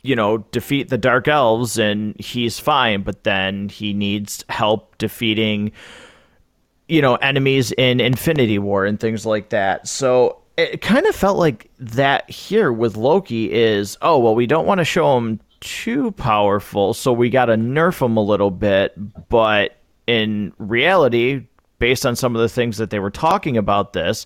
you 0.01 0.15
know, 0.15 0.39
defeat 0.51 0.89
the 0.89 0.97
Dark 0.97 1.27
Elves 1.27 1.77
and 1.77 2.17
he's 2.19 2.59
fine, 2.59 3.03
but 3.03 3.23
then 3.23 3.69
he 3.69 3.93
needs 3.93 4.45
help 4.49 4.97
defeating, 4.97 5.71
you 6.87 7.01
know, 7.01 7.15
enemies 7.15 7.71
in 7.73 7.99
Infinity 7.99 8.59
War 8.59 8.85
and 8.85 8.99
things 8.99 9.25
like 9.25 9.49
that. 9.49 9.87
So 9.87 10.37
it 10.57 10.81
kind 10.81 11.05
of 11.05 11.15
felt 11.15 11.37
like 11.37 11.69
that 11.79 12.29
here 12.29 12.71
with 12.71 12.97
Loki 12.97 13.51
is, 13.51 13.97
oh, 14.01 14.19
well, 14.19 14.35
we 14.35 14.47
don't 14.47 14.65
want 14.65 14.79
to 14.79 14.85
show 14.85 15.17
him 15.17 15.39
too 15.59 16.11
powerful, 16.11 16.93
so 16.93 17.11
we 17.11 17.29
got 17.29 17.45
to 17.45 17.55
nerf 17.55 18.05
him 18.05 18.15
a 18.15 18.23
little 18.23 18.51
bit. 18.51 18.93
But 19.29 19.77
in 20.07 20.53
reality, 20.57 21.45
based 21.79 22.05
on 22.05 22.15
some 22.15 22.35
of 22.35 22.41
the 22.41 22.49
things 22.49 22.77
that 22.77 22.89
they 22.89 22.99
were 22.99 23.11
talking 23.11 23.57
about 23.57 23.93
this, 23.93 24.25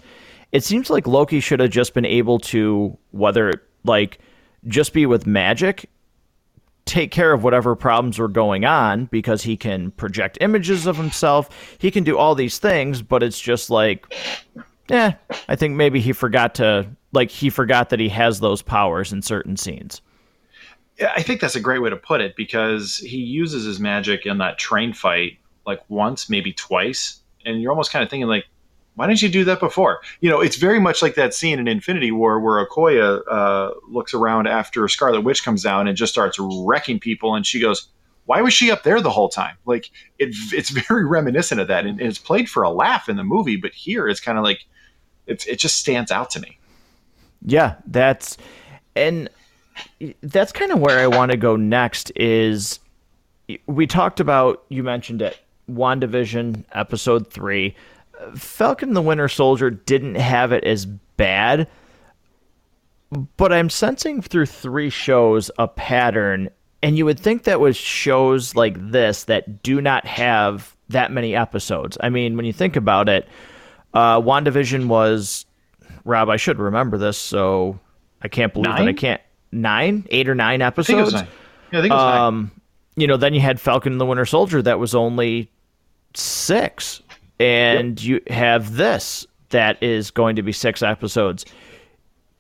it 0.52 0.64
seems 0.64 0.92
like 0.92 1.08
Loki 1.08 1.40
should 1.40 1.60
have 1.60 1.72
just 1.72 1.96
been 1.96 2.06
able 2.06 2.38
to, 2.40 2.96
whether 3.10 3.64
like, 3.84 4.20
just 4.68 4.94
be 4.94 5.06
with 5.06 5.26
magic 5.26 5.90
take 6.86 7.12
care 7.12 7.32
of 7.32 7.44
whatever 7.44 7.76
problems 7.76 8.20
were 8.20 8.28
going 8.28 8.66
on 8.66 9.06
because 9.06 9.42
he 9.44 9.56
can 9.56 9.92
project 9.92 10.38
images 10.42 10.86
of 10.86 10.98
himself. 10.98 11.50
He 11.80 11.92
can 11.92 12.04
do 12.04 12.18
all 12.18 12.36
these 12.36 12.60
things, 12.60 13.02
but 13.02 13.24
it's 13.24 13.40
just 13.40 13.70
like, 13.70 14.14
yeah, 14.90 15.16
I 15.48 15.56
think 15.56 15.76
maybe 15.76 16.00
he 16.00 16.12
forgot 16.12 16.56
to, 16.56 16.88
like, 17.14 17.30
he 17.30 17.50
forgot 17.50 17.90
that 17.90 18.00
he 18.00 18.10
has 18.10 18.40
those 18.40 18.62
powers 18.62 19.14
in 19.14 19.22
certain 19.22 19.56
scenes. 19.56 20.02
I 21.16 21.24
think 21.24 21.42
that's 21.42 21.56
a 21.56 21.62
great 21.62 21.82
way 21.82 21.90
to 21.90 21.96
put 21.96 22.22
it 22.22 22.36
because 22.36 22.98
he 22.98 23.18
uses 23.18 23.64
his 23.64 23.80
magic 23.80 24.26
in 24.26 24.38
that 24.40 24.58
train 24.58 24.94
fight 24.94 25.38
like 25.66 25.80
once, 25.90 26.30
maybe 26.30 26.52
twice. 26.52 27.22
And 27.46 27.62
you're 27.62 27.72
almost 27.72 27.92
kind 27.92 28.04
of 28.04 28.10
thinking, 28.10 28.28
like, 28.28 28.46
why 28.96 29.08
didn't 29.08 29.22
you 29.22 29.30
do 29.30 29.44
that 29.46 29.60
before? 29.60 30.02
You 30.20 30.30
know, 30.30 30.40
it's 30.40 30.58
very 30.58 30.80
much 30.80 31.02
like 31.02 31.16
that 31.16 31.34
scene 31.34 31.60
in 31.60 31.68
Infinity 31.68 32.12
War 32.12 32.40
where 32.40 32.66
Okoye 32.66 33.22
uh, 33.30 33.72
looks 33.88 34.14
around 34.14 34.48
after 34.48 34.88
Scarlet 34.88 35.22
Witch 35.22 35.44
comes 35.44 35.64
down 35.64 35.88
and 35.88 35.98
just 35.98 36.14
starts 36.14 36.38
wrecking 36.40 37.00
people, 37.00 37.36
and 37.36 37.46
she 37.46 37.60
goes, 37.60 37.88
"Why 38.26 38.42
was 38.42 38.54
she 38.54 38.70
up 38.70 38.84
there 38.84 39.02
the 39.02 39.10
whole 39.10 39.30
time?" 39.30 39.58
Like 39.66 39.90
it, 40.20 40.36
it's 40.54 40.70
very 40.88 41.06
reminiscent 41.06 41.60
of 41.60 41.68
that, 41.70 41.86
and 41.86 42.00
it's 42.00 42.20
played 42.20 42.50
for 42.50 42.64
a 42.64 42.70
laugh 42.70 43.10
in 43.10 43.16
the 43.16 43.24
movie, 43.24 43.56
but 43.56 43.74
here 43.74 44.08
it's 44.08 44.20
kind 44.20 44.38
of 44.38 44.44
like 44.44 44.66
it's 45.26 45.46
it 45.48 45.58
just 45.58 45.78
stands 45.78 46.12
out 46.12 46.30
to 46.32 46.40
me. 46.40 46.60
Yeah, 47.46 47.76
that's 47.88 48.38
and 48.96 49.28
that's 50.22 50.52
kind 50.52 50.72
of 50.72 50.80
where 50.80 51.00
I 51.00 51.08
want 51.08 51.32
to 51.32 51.38
go 51.38 51.56
next. 51.56 52.12
Is 52.16 52.80
we 53.66 53.88
talked 53.88 54.20
about 54.20 54.64
you 54.70 54.84
mentioned 54.84 55.24
it, 55.24 55.40
WandaVision 55.68 56.64
episode 56.74 57.32
three 57.32 57.76
Falcon 58.36 58.94
the 58.94 59.02
Winter 59.02 59.28
Soldier 59.28 59.70
didn't 59.70 60.16
have 60.16 60.52
it 60.52 60.64
as 60.64 60.86
bad, 60.86 61.68
but 63.38 63.54
I'm 63.54 63.70
sensing 63.70 64.22
through 64.22 64.48
three 64.48 64.90
shows 64.90 65.52
a 65.58 65.68
pattern, 65.68 66.50
and 66.82 66.98
you 66.98 67.06
would 67.06 67.20
think 67.20 67.44
that 67.44 67.60
was 67.60 67.78
shows 67.78 68.56
like 68.56 68.92
this 68.92 69.26
that 69.26 69.64
do 69.64 69.82
not 69.82 70.06
have 70.06 70.76
that 70.90 71.12
many 71.12 71.36
episodes. 71.36 71.98
I 72.02 72.10
mean, 72.10 72.36
when 72.36 72.46
you 72.46 72.54
think 72.54 72.76
about 72.76 73.10
it, 73.10 73.28
uh, 73.94 74.20
WandaVision 74.20 74.88
was 74.88 75.46
Rob. 76.04 76.30
I 76.30 76.38
should 76.38 76.60
remember 76.60 76.98
this, 76.98 77.18
so 77.18 77.80
I 78.22 78.28
can't 78.28 78.54
believe 78.54 78.70
nine? 78.70 78.86
that 78.86 78.90
I 78.90 78.94
can't 78.94 79.22
nine, 79.52 80.08
eight 80.10 80.28
or 80.28 80.36
nine 80.36 80.62
episodes. 80.62 81.14
I 81.14 81.28
yeah, 81.72 81.80
I 81.80 81.82
think 81.82 81.92
it 81.92 81.96
was 81.96 82.20
um, 82.20 82.36
nine. 82.36 82.52
You 82.96 83.08
know, 83.08 83.18
then 83.18 83.34
you 83.34 83.40
had 83.40 83.60
Falcon 83.60 83.94
and 83.94 84.02
the 84.02 84.06
Winter 84.06 84.26
Soldier 84.26 84.62
that 84.62 84.78
was 84.80 84.94
only 84.94 85.52
six 86.16 87.02
and 87.40 88.02
yep. 88.02 88.24
you 88.28 88.34
have 88.34 88.76
this 88.76 89.26
that 89.50 89.82
is 89.82 90.12
going 90.12 90.36
to 90.36 90.42
be 90.42 90.52
six 90.52 90.82
episodes. 90.82 91.46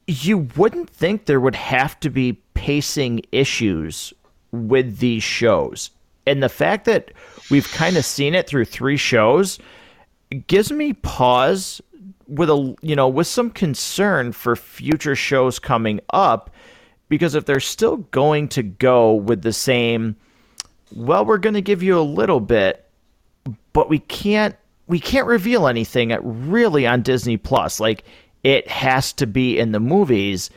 You 0.07 0.49
wouldn't 0.57 0.89
think 0.89 1.25
there 1.25 1.39
would 1.39 1.55
have 1.55 1.99
to 2.01 2.09
be 2.09 2.33
pacing 2.53 3.21
issues 3.31 4.13
with 4.51 4.97
these 4.97 5.23
shows. 5.23 5.89
And 6.25 6.41
the 6.41 6.49
fact 6.49 6.85
that 6.85 7.11
we've 7.49 7.69
kind 7.71 7.97
of 7.97 8.05
seen 8.05 8.33
it 8.33 8.47
through 8.47 8.65
three 8.65 8.97
shows 8.97 9.59
gives 10.47 10.71
me 10.71 10.93
pause 10.93 11.81
with 12.27 12.49
a 12.49 12.75
you 12.81 12.95
know 12.95 13.07
with 13.07 13.27
some 13.27 13.49
concern 13.49 14.31
for 14.31 14.55
future 14.55 15.15
shows 15.15 15.59
coming 15.59 15.99
up 16.11 16.49
because 17.09 17.35
if 17.35 17.45
they're 17.45 17.59
still 17.59 17.97
going 17.97 18.47
to 18.47 18.63
go 18.63 19.13
with 19.13 19.41
the 19.41 19.53
same 19.53 20.15
well 20.95 21.25
we're 21.25 21.37
going 21.37 21.53
to 21.53 21.61
give 21.61 21.83
you 21.83 21.99
a 21.99 22.01
little 22.01 22.39
bit 22.39 22.89
but 23.73 23.89
we 23.89 23.99
can't 23.99 24.55
we 24.87 24.99
can't 24.99 25.27
reveal 25.27 25.67
anything 25.67 26.15
really 26.21 26.85
on 26.85 27.01
Disney 27.01 27.37
Plus. 27.37 27.79
Like 27.79 28.03
it 28.43 28.67
has 28.67 29.13
to 29.13 29.27
be 29.27 29.57
in 29.57 29.71
the 29.71 29.79
movies. 29.79 30.49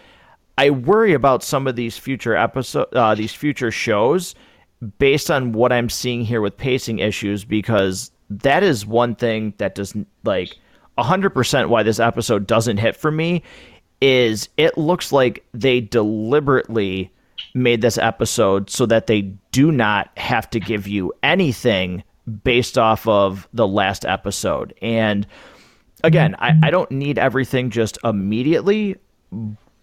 I 0.58 0.70
worry 0.70 1.12
about 1.12 1.42
some 1.42 1.66
of 1.66 1.76
these 1.76 1.98
future 1.98 2.34
episode, 2.34 2.92
uh, 2.94 3.14
these 3.14 3.34
future 3.34 3.70
shows, 3.70 4.34
based 4.98 5.30
on 5.30 5.52
what 5.52 5.72
I'm 5.72 5.88
seeing 5.88 6.24
here 6.24 6.40
with 6.40 6.56
pacing 6.56 6.98
issues, 6.98 7.44
because 7.44 8.10
that 8.30 8.62
is 8.62 8.86
one 8.86 9.14
thing 9.14 9.54
that 9.58 9.74
doesn't 9.74 10.08
like 10.24 10.56
100% 10.98 11.68
why 11.68 11.82
this 11.82 12.00
episode 12.00 12.46
doesn't 12.46 12.78
hit 12.78 12.96
for 12.96 13.10
me 13.10 13.42
is 14.00 14.48
it 14.56 14.76
looks 14.76 15.12
like 15.12 15.44
they 15.54 15.80
deliberately 15.80 17.10
made 17.54 17.80
this 17.80 17.98
episode 17.98 18.68
so 18.68 18.86
that 18.86 19.06
they 19.06 19.22
do 19.52 19.70
not 19.72 20.10
have 20.18 20.48
to 20.50 20.60
give 20.60 20.86
you 20.86 21.12
anything 21.22 22.02
based 22.44 22.76
off 22.76 23.06
of 23.06 23.48
the 23.52 23.66
last 23.66 24.04
episode. 24.04 24.74
And 24.82 25.26
again, 26.02 26.34
I, 26.38 26.58
I 26.62 26.70
don't 26.70 26.90
need 26.90 27.18
everything 27.18 27.70
just 27.70 27.98
immediately, 28.04 28.96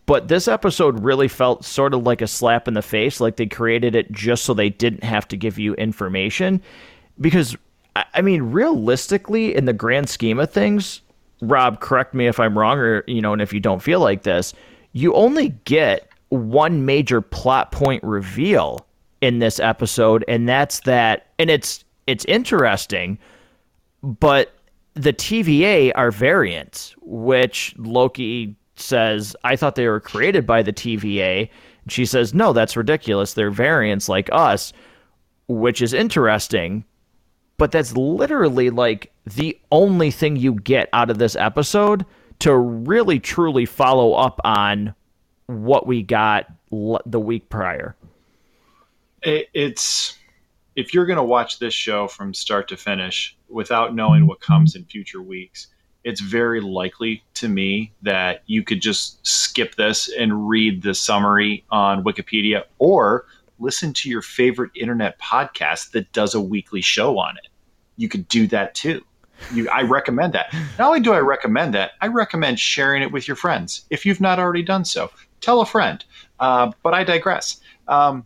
but 0.06 0.28
this 0.28 0.48
episode 0.48 1.04
really 1.04 1.28
felt 1.28 1.64
sort 1.64 1.94
of 1.94 2.04
like 2.04 2.22
a 2.22 2.28
slap 2.28 2.68
in 2.68 2.74
the 2.74 2.82
face, 2.82 3.20
like 3.20 3.38
they 3.38 3.46
created 3.46 3.96
it 3.96 4.12
just 4.12 4.44
so 4.44 4.54
they 4.54 4.70
didn't 4.70 5.04
have 5.04 5.28
to 5.30 5.38
give 5.38 5.58
you 5.58 5.74
information. 5.76 6.62
Because 7.20 7.56
I 7.96 8.22
mean, 8.22 8.42
realistically, 8.44 9.56
in 9.56 9.66
the 9.66 9.74
grand 9.74 10.10
scheme 10.10 10.40
of 10.40 10.52
things, 10.52 11.02
Rob, 11.42 11.80
correct 11.80 12.14
me 12.14 12.28
if 12.28 12.40
I'm 12.40 12.58
wrong, 12.58 12.80
or 12.80 13.04
you 13.08 13.22
know, 13.22 13.34
and 13.34 13.42
if 13.42 13.54
you 13.54 13.60
don't 13.60 13.82
feel 13.82 14.00
like 14.00 14.24
this, 14.24 14.54
you 14.94 15.14
only 15.14 15.50
get 15.66 16.08
one 16.30 16.86
major 16.86 17.22
plot 17.22 17.72
point 17.72 18.04
reveal 18.04 18.86
in 19.22 19.40
this 19.40 19.60
episode, 19.60 20.26
and 20.28 20.50
that's 20.50 20.82
that. 20.82 21.28
And 21.38 21.50
it's 21.50 21.83
it's 22.08 22.26
interesting, 22.26 23.18
but 24.02 24.54
the 24.94 25.14
TVA 25.14 25.92
are 25.96 26.12
variants, 26.12 26.96
which 27.02 27.74
Loki 27.78 28.56
says, 28.76 29.36
I 29.44 29.56
thought 29.56 29.76
they 29.76 29.88
were 29.88 30.00
created 30.00 30.46
by 30.46 30.62
the 30.62 30.74
TVA. 30.74 31.50
She 31.88 32.06
says, 32.06 32.34
No, 32.34 32.54
that's 32.54 32.78
ridiculous. 32.78 33.34
They're 33.34 33.52
variants 33.52 34.10
like 34.10 34.30
us, 34.32 34.74
which 35.48 35.82
is 35.82 35.94
interesting. 35.94 36.86
But 37.58 37.72
that's 37.72 37.96
literally 37.96 38.70
like 38.70 39.12
the 39.26 39.58
only 39.72 40.12
thing 40.12 40.36
you 40.36 40.56
get 40.56 40.90
out 40.92 41.10
of 41.10 41.18
this 41.18 41.36
episode 41.36 42.06
to 42.40 42.56
really 42.56 43.20
truly 43.20 43.66
follow 43.66 44.14
up 44.14 44.42
on 44.44 44.94
what 45.46 45.88
we 45.88 46.02
got 46.02 46.48
the 46.72 47.20
week 47.20 47.50
prior. 47.50 47.96
It's 49.22 50.18
if 50.76 50.94
you're 50.94 51.06
going 51.06 51.18
to 51.18 51.24
watch 51.24 51.60
this 51.60 51.74
show 51.74 52.08
from 52.08 52.34
start 52.34 52.68
to 52.70 52.78
finish 52.78 53.38
without 53.50 53.94
knowing 53.94 54.28
what 54.28 54.42
comes 54.42 54.76
in 54.76 54.86
future 54.86 55.22
weeks, 55.22 55.68
it's 56.04 56.20
very 56.20 56.60
likely 56.60 57.24
to 57.36 57.48
me 57.48 57.94
that 58.02 58.44
you 58.48 58.64
could 58.64 58.82
just 58.82 59.26
skip 59.26 59.76
this 59.76 60.10
and 60.18 60.50
read 60.50 60.82
the 60.82 60.94
summary 60.94 61.64
on 61.70 62.04
Wikipedia 62.04 62.64
or 62.80 63.26
listen 63.60 63.94
to 63.94 64.10
your 64.10 64.22
favorite 64.22 64.72
internet 64.76 65.20
podcast 65.20 65.92
that 65.92 66.12
does 66.12 66.34
a 66.34 66.42
weekly 66.42 66.82
show 66.82 67.18
on 67.18 67.38
it. 67.38 67.48
You 67.96 68.10
could 68.10 68.28
do 68.28 68.48
that 68.48 68.76
too. 68.76 69.02
You, 69.54 69.70
I 69.70 69.82
recommend 69.84 70.34
that. 70.34 70.54
Not 70.78 70.88
only 70.88 71.00
do 71.00 71.14
I 71.14 71.20
recommend 71.20 71.74
that, 71.74 71.92
I 72.02 72.08
recommend 72.08 72.60
sharing 72.60 73.02
it 73.02 73.12
with 73.12 73.28
your 73.28 73.36
friends 73.36 73.86
if 73.90 74.06
you've 74.06 74.22
not 74.22 74.40
already 74.40 74.64
done 74.64 74.86
so. 74.86 75.12
Tell 75.42 75.62
a 75.62 75.66
friend. 75.66 76.04
Uh, 76.40 76.72
but 76.82 76.94
I 76.94 77.04
digress. 77.04 77.62
Um, 77.88 78.26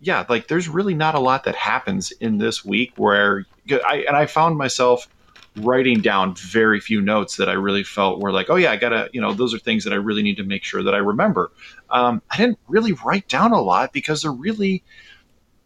yeah, 0.00 0.24
like 0.28 0.48
there's 0.48 0.68
really 0.68 0.94
not 0.94 1.14
a 1.14 1.20
lot 1.20 1.44
that 1.44 1.56
happens 1.56 2.12
in 2.12 2.38
this 2.38 2.64
week 2.64 2.92
where 2.96 3.46
I 3.70 4.04
and 4.06 4.16
I 4.16 4.26
found 4.26 4.56
myself 4.56 5.08
writing 5.56 6.00
down 6.00 6.34
very 6.36 6.80
few 6.80 7.00
notes 7.00 7.36
that 7.36 7.48
I 7.48 7.54
really 7.54 7.82
felt 7.82 8.20
were 8.20 8.32
like, 8.32 8.48
oh 8.48 8.56
yeah, 8.56 8.70
I 8.70 8.76
gotta, 8.76 9.10
you 9.12 9.20
know, 9.20 9.32
those 9.32 9.52
are 9.54 9.58
things 9.58 9.82
that 9.84 9.92
I 9.92 9.96
really 9.96 10.22
need 10.22 10.36
to 10.36 10.44
make 10.44 10.62
sure 10.62 10.82
that 10.82 10.94
I 10.94 10.98
remember. 10.98 11.50
Um, 11.90 12.22
I 12.30 12.36
didn't 12.36 12.58
really 12.68 12.92
write 12.92 13.26
down 13.28 13.52
a 13.52 13.60
lot 13.60 13.92
because 13.92 14.22
they're 14.22 14.30
really, 14.30 14.84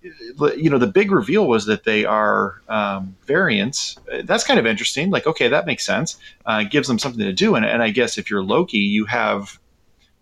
you 0.03 0.71
know, 0.71 0.79
the 0.79 0.87
big 0.87 1.13
reveal 1.13 1.47
was 1.47 1.67
that 1.67 1.85
they 1.85 2.05
are 2.05 2.63
um, 2.69 3.15
variants. 3.27 3.99
That's 4.25 4.45
kind 4.45 4.59
of 4.59 4.67
interesting. 4.67 5.11
Like, 5.11 5.27
okay, 5.27 5.49
that 5.49 5.67
makes 5.67 5.85
sense. 5.85 6.17
Uh, 6.47 6.65
gives 6.65 6.89
them 6.89 6.99
something 6.99 7.21
to 7.21 7.33
do. 7.33 7.55
And, 7.55 7.65
and 7.65 7.83
I 7.83 7.91
guess 7.91 8.19
if 8.19 8.31
you're 8.31 8.43
Loki, 8.43 8.79
you 8.79 9.05
have 9.07 9.59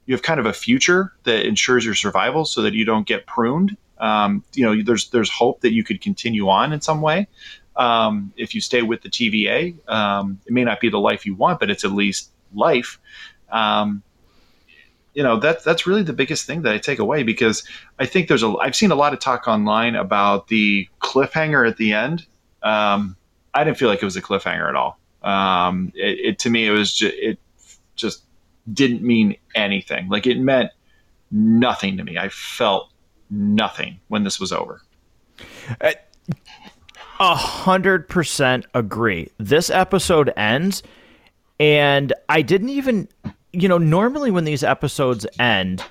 you 0.06 0.14
have 0.14 0.22
kind 0.22 0.40
of 0.40 0.46
a 0.46 0.52
future 0.52 1.12
that 1.22 1.46
ensures 1.46 1.84
your 1.84 1.94
survival, 1.94 2.44
so 2.44 2.62
that 2.62 2.74
you 2.74 2.84
don't 2.84 3.06
get 3.06 3.26
pruned. 3.26 3.76
Um, 4.00 4.42
you 4.54 4.64
know, 4.64 4.82
there's 4.82 5.10
there's 5.10 5.30
hope 5.30 5.60
that 5.60 5.72
you 5.72 5.84
could 5.84 6.00
continue 6.00 6.48
on 6.48 6.72
in 6.72 6.80
some 6.80 7.02
way 7.02 7.28
um, 7.76 8.32
if 8.36 8.54
you 8.54 8.60
stay 8.60 8.82
with 8.82 9.02
the 9.02 9.08
TVA. 9.08 9.76
Um, 9.88 10.40
it 10.46 10.52
may 10.52 10.64
not 10.64 10.80
be 10.80 10.88
the 10.88 10.98
life 10.98 11.26
you 11.26 11.34
want, 11.34 11.60
but 11.60 11.70
it's 11.70 11.84
at 11.84 11.92
least 11.92 12.30
life. 12.54 12.98
Um, 13.50 14.02
you 15.14 15.22
know 15.22 15.38
that 15.40 15.64
that's 15.64 15.86
really 15.86 16.02
the 16.02 16.12
biggest 16.12 16.46
thing 16.46 16.62
that 16.62 16.72
I 16.72 16.78
take 16.78 16.98
away 16.98 17.24
because 17.24 17.66
I 17.98 18.06
think 18.06 18.28
there's 18.28 18.42
a 18.42 18.54
I've 18.60 18.76
seen 18.76 18.92
a 18.92 18.94
lot 18.94 19.12
of 19.12 19.18
talk 19.18 19.48
online 19.48 19.96
about 19.96 20.48
the 20.48 20.88
cliffhanger 21.00 21.68
at 21.68 21.76
the 21.76 21.92
end. 21.92 22.26
Um, 22.62 23.16
I 23.52 23.64
didn't 23.64 23.78
feel 23.78 23.88
like 23.88 24.02
it 24.02 24.04
was 24.04 24.16
a 24.16 24.22
cliffhanger 24.22 24.68
at 24.68 24.76
all. 24.76 24.98
Um, 25.22 25.92
it, 25.94 26.18
it, 26.20 26.38
to 26.40 26.50
me 26.50 26.66
it 26.66 26.70
was 26.70 27.02
it 27.02 27.38
just 27.96 28.22
didn't 28.72 29.02
mean 29.02 29.36
anything. 29.54 30.08
Like 30.08 30.26
it 30.26 30.38
meant 30.38 30.70
nothing 31.30 31.96
to 31.96 32.04
me. 32.04 32.16
I 32.16 32.28
felt 32.28 32.89
nothing 33.30 34.00
when 34.08 34.24
this 34.24 34.40
was 34.40 34.52
over. 34.52 34.82
A 37.20 37.34
hundred 37.34 38.08
percent 38.08 38.66
agree. 38.74 39.30
This 39.38 39.70
episode 39.70 40.32
ends, 40.36 40.82
and 41.58 42.12
I 42.28 42.42
didn't 42.42 42.70
even, 42.70 43.08
you 43.52 43.68
know, 43.68 43.78
normally 43.78 44.30
when 44.30 44.44
these 44.44 44.64
episodes 44.64 45.26
end, 45.38 45.84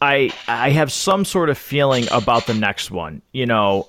I 0.00 0.32
I 0.46 0.70
have 0.70 0.92
some 0.92 1.24
sort 1.24 1.50
of 1.50 1.58
feeling 1.58 2.06
about 2.12 2.46
the 2.46 2.54
next 2.54 2.90
one. 2.90 3.22
You 3.32 3.46
know, 3.46 3.88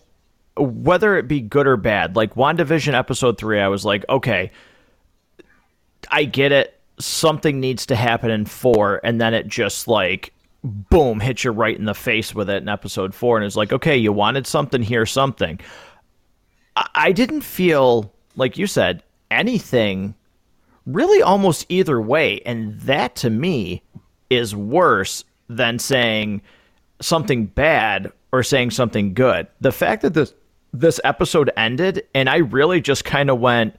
whether 0.57 1.17
it 1.17 1.27
be 1.27 1.41
good 1.41 1.67
or 1.67 1.77
bad. 1.77 2.15
Like 2.15 2.35
WandaVision 2.35 2.93
episode 2.93 3.37
three, 3.37 3.59
I 3.59 3.67
was 3.67 3.85
like, 3.85 4.03
okay, 4.09 4.51
I 6.09 6.25
get 6.25 6.51
it. 6.51 6.79
Something 6.99 7.59
needs 7.59 7.85
to 7.87 7.95
happen 7.95 8.31
in 8.31 8.45
four, 8.45 8.99
and 9.03 9.21
then 9.21 9.33
it 9.33 9.47
just 9.47 9.87
like 9.87 10.33
boom, 10.63 11.19
hit 11.19 11.43
you 11.43 11.51
right 11.51 11.77
in 11.77 11.85
the 11.85 11.93
face 11.93 12.33
with 12.33 12.49
it 12.49 12.61
in 12.61 12.69
episode 12.69 13.13
four, 13.13 13.37
and 13.37 13.45
it's 13.45 13.55
like, 13.55 13.73
okay, 13.73 13.97
you 13.97 14.13
wanted 14.13 14.47
something, 14.47 14.81
here's 14.81 15.11
something. 15.11 15.59
I, 16.75 16.89
I 16.95 17.11
didn't 17.11 17.41
feel 17.41 18.13
like 18.35 18.57
you 18.57 18.67
said 18.67 19.03
anything 19.29 20.15
really 20.85 21.21
almost 21.21 21.65
either 21.69 22.01
way, 22.01 22.41
and 22.45 22.79
that 22.81 23.15
to 23.17 23.29
me 23.29 23.83
is 24.29 24.55
worse 24.55 25.23
than 25.49 25.79
saying 25.79 26.41
something 27.01 27.45
bad 27.45 28.11
or 28.31 28.43
saying 28.43 28.71
something 28.71 29.13
good. 29.13 29.47
The 29.61 29.71
fact 29.71 30.01
that 30.01 30.13
this 30.13 30.33
this 30.75 30.99
episode 31.03 31.51
ended 31.55 32.03
and 32.15 32.27
I 32.27 32.37
really 32.37 32.81
just 32.81 33.05
kind 33.05 33.29
of 33.29 33.39
went 33.39 33.75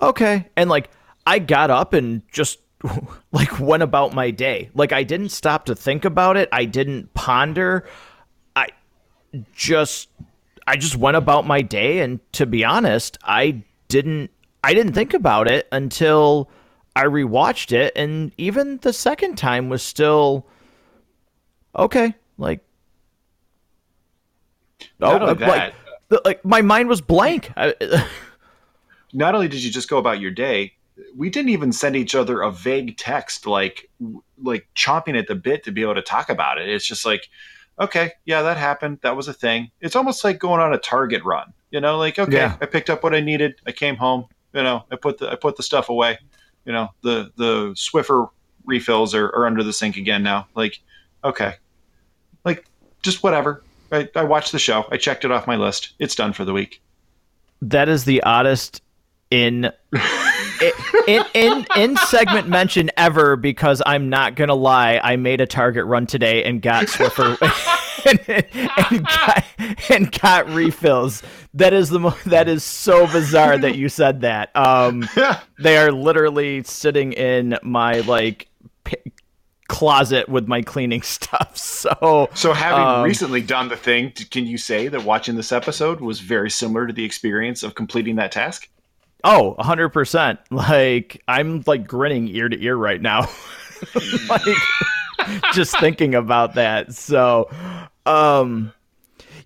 okay 0.00 0.48
and 0.56 0.70
like 0.70 0.88
I 1.26 1.40
got 1.40 1.70
up 1.70 1.92
and 1.92 2.22
just 2.32 2.58
like 3.32 3.58
went 3.60 3.82
about 3.82 4.14
my 4.14 4.30
day. 4.30 4.70
Like 4.74 4.92
I 4.92 5.02
didn't 5.02 5.30
stop 5.30 5.66
to 5.66 5.74
think 5.74 6.04
about 6.04 6.36
it. 6.36 6.48
I 6.52 6.64
didn't 6.64 7.12
ponder. 7.14 7.88
I 8.54 8.68
just 9.54 10.08
I 10.66 10.76
just 10.76 10.96
went 10.96 11.16
about 11.16 11.46
my 11.46 11.62
day 11.62 12.00
and 12.00 12.20
to 12.32 12.46
be 12.46 12.64
honest, 12.64 13.18
I 13.24 13.62
didn't 13.88 14.30
I 14.62 14.74
didn't 14.74 14.92
think 14.92 15.14
about 15.14 15.50
it 15.50 15.66
until 15.72 16.50
I 16.94 17.04
rewatched 17.04 17.72
it 17.72 17.92
and 17.96 18.32
even 18.38 18.78
the 18.78 18.92
second 18.92 19.36
time 19.36 19.68
was 19.68 19.82
still 19.82 20.46
okay, 21.76 22.14
like 22.36 22.60
Not 24.98 25.22
oh, 25.22 25.26
like, 25.46 25.74
like 26.24 26.44
my 26.44 26.62
mind 26.62 26.88
was 26.88 27.00
blank. 27.00 27.52
Not 29.14 29.34
only 29.34 29.48
did 29.48 29.64
you 29.64 29.70
just 29.70 29.88
go 29.88 29.96
about 29.96 30.20
your 30.20 30.30
day, 30.30 30.74
we 31.16 31.30
didn't 31.30 31.50
even 31.50 31.72
send 31.72 31.96
each 31.96 32.14
other 32.14 32.40
a 32.42 32.50
vague 32.50 32.96
text 32.96 33.46
like 33.46 33.88
like 34.42 34.68
chomping 34.74 35.18
at 35.18 35.26
the 35.26 35.34
bit 35.34 35.64
to 35.64 35.72
be 35.72 35.82
able 35.82 35.94
to 35.94 36.02
talk 36.02 36.28
about 36.28 36.58
it. 36.58 36.68
It's 36.68 36.86
just 36.86 37.04
like, 37.04 37.28
okay, 37.80 38.12
yeah, 38.24 38.42
that 38.42 38.56
happened. 38.56 38.98
That 39.02 39.16
was 39.16 39.28
a 39.28 39.32
thing. 39.32 39.70
It's 39.80 39.96
almost 39.96 40.24
like 40.24 40.38
going 40.38 40.60
on 40.60 40.72
a 40.72 40.78
Target 40.78 41.24
run. 41.24 41.52
You 41.70 41.80
know, 41.80 41.98
like 41.98 42.18
okay, 42.18 42.36
yeah. 42.36 42.56
I 42.60 42.66
picked 42.66 42.90
up 42.90 43.02
what 43.02 43.14
I 43.14 43.20
needed. 43.20 43.60
I 43.66 43.72
came 43.72 43.96
home. 43.96 44.26
You 44.52 44.62
know, 44.62 44.84
I 44.90 44.96
put 44.96 45.18
the 45.18 45.30
I 45.30 45.34
put 45.34 45.56
the 45.56 45.62
stuff 45.62 45.88
away. 45.88 46.18
You 46.64 46.72
know, 46.72 46.88
the 47.02 47.30
the 47.36 47.70
Swiffer 47.72 48.28
refills 48.64 49.14
are, 49.14 49.26
are 49.26 49.46
under 49.46 49.62
the 49.62 49.72
sink 49.72 49.96
again 49.96 50.22
now. 50.22 50.46
Like, 50.54 50.78
okay, 51.24 51.54
like 52.44 52.64
just 53.02 53.22
whatever. 53.22 53.62
I, 53.90 54.08
I 54.14 54.24
watched 54.24 54.52
the 54.52 54.58
show. 54.58 54.86
I 54.90 54.98
checked 54.98 55.24
it 55.24 55.30
off 55.30 55.46
my 55.46 55.56
list. 55.56 55.94
It's 55.98 56.14
done 56.14 56.32
for 56.32 56.44
the 56.44 56.52
week. 56.52 56.82
That 57.62 57.88
is 57.88 58.04
the 58.04 58.22
oddest 58.22 58.82
in 59.30 59.72
in, 61.06 61.24
in 61.34 61.66
in 61.76 61.96
segment 61.96 62.48
mention 62.48 62.90
ever 62.96 63.36
because 63.36 63.82
I'm 63.84 64.08
not 64.08 64.34
gonna 64.34 64.54
lie, 64.54 65.00
I 65.02 65.16
made 65.16 65.40
a 65.40 65.46
target 65.46 65.84
run 65.86 66.06
today 66.06 66.44
and 66.44 66.60
got 66.62 66.86
Swiffer 66.86 67.36
and, 68.06 68.60
and, 68.90 69.06
got, 69.06 69.44
and 69.90 70.20
got 70.20 70.48
refills. 70.50 71.22
That 71.54 71.72
is 71.72 71.90
the 71.90 72.00
mo- 72.00 72.16
that 72.26 72.48
is 72.48 72.64
so 72.64 73.06
bizarre 73.06 73.58
that 73.58 73.76
you 73.76 73.88
said 73.88 74.22
that. 74.22 74.54
Um, 74.56 75.08
they 75.58 75.76
are 75.78 75.92
literally 75.92 76.62
sitting 76.64 77.12
in 77.12 77.58
my 77.62 78.00
like. 78.00 78.48
P- 78.84 78.96
closet 79.68 80.30
with 80.30 80.48
my 80.48 80.62
cleaning 80.62 81.02
stuff. 81.02 81.56
So, 81.56 82.30
so 82.34 82.54
having 82.54 82.82
um, 82.82 83.02
recently 83.02 83.42
done 83.42 83.68
the 83.68 83.76
thing, 83.76 84.12
can 84.30 84.46
you 84.46 84.56
say 84.56 84.88
that 84.88 85.04
watching 85.04 85.36
this 85.36 85.52
episode 85.52 86.00
was 86.00 86.20
very 86.20 86.50
similar 86.50 86.86
to 86.86 86.92
the 86.94 87.04
experience 87.04 87.62
of 87.62 87.74
completing 87.74 88.16
that 88.16 88.32
task? 88.32 88.70
Oh, 89.24 89.56
100%. 89.58 90.38
Like 90.50 91.22
I'm 91.28 91.62
like 91.66 91.86
grinning 91.86 92.28
ear 92.28 92.48
to 92.48 92.62
ear 92.62 92.76
right 92.76 93.00
now. 93.00 93.28
like 94.28 94.56
just 95.52 95.78
thinking 95.78 96.14
about 96.14 96.54
that. 96.54 96.94
So, 96.94 97.50
um 98.06 98.72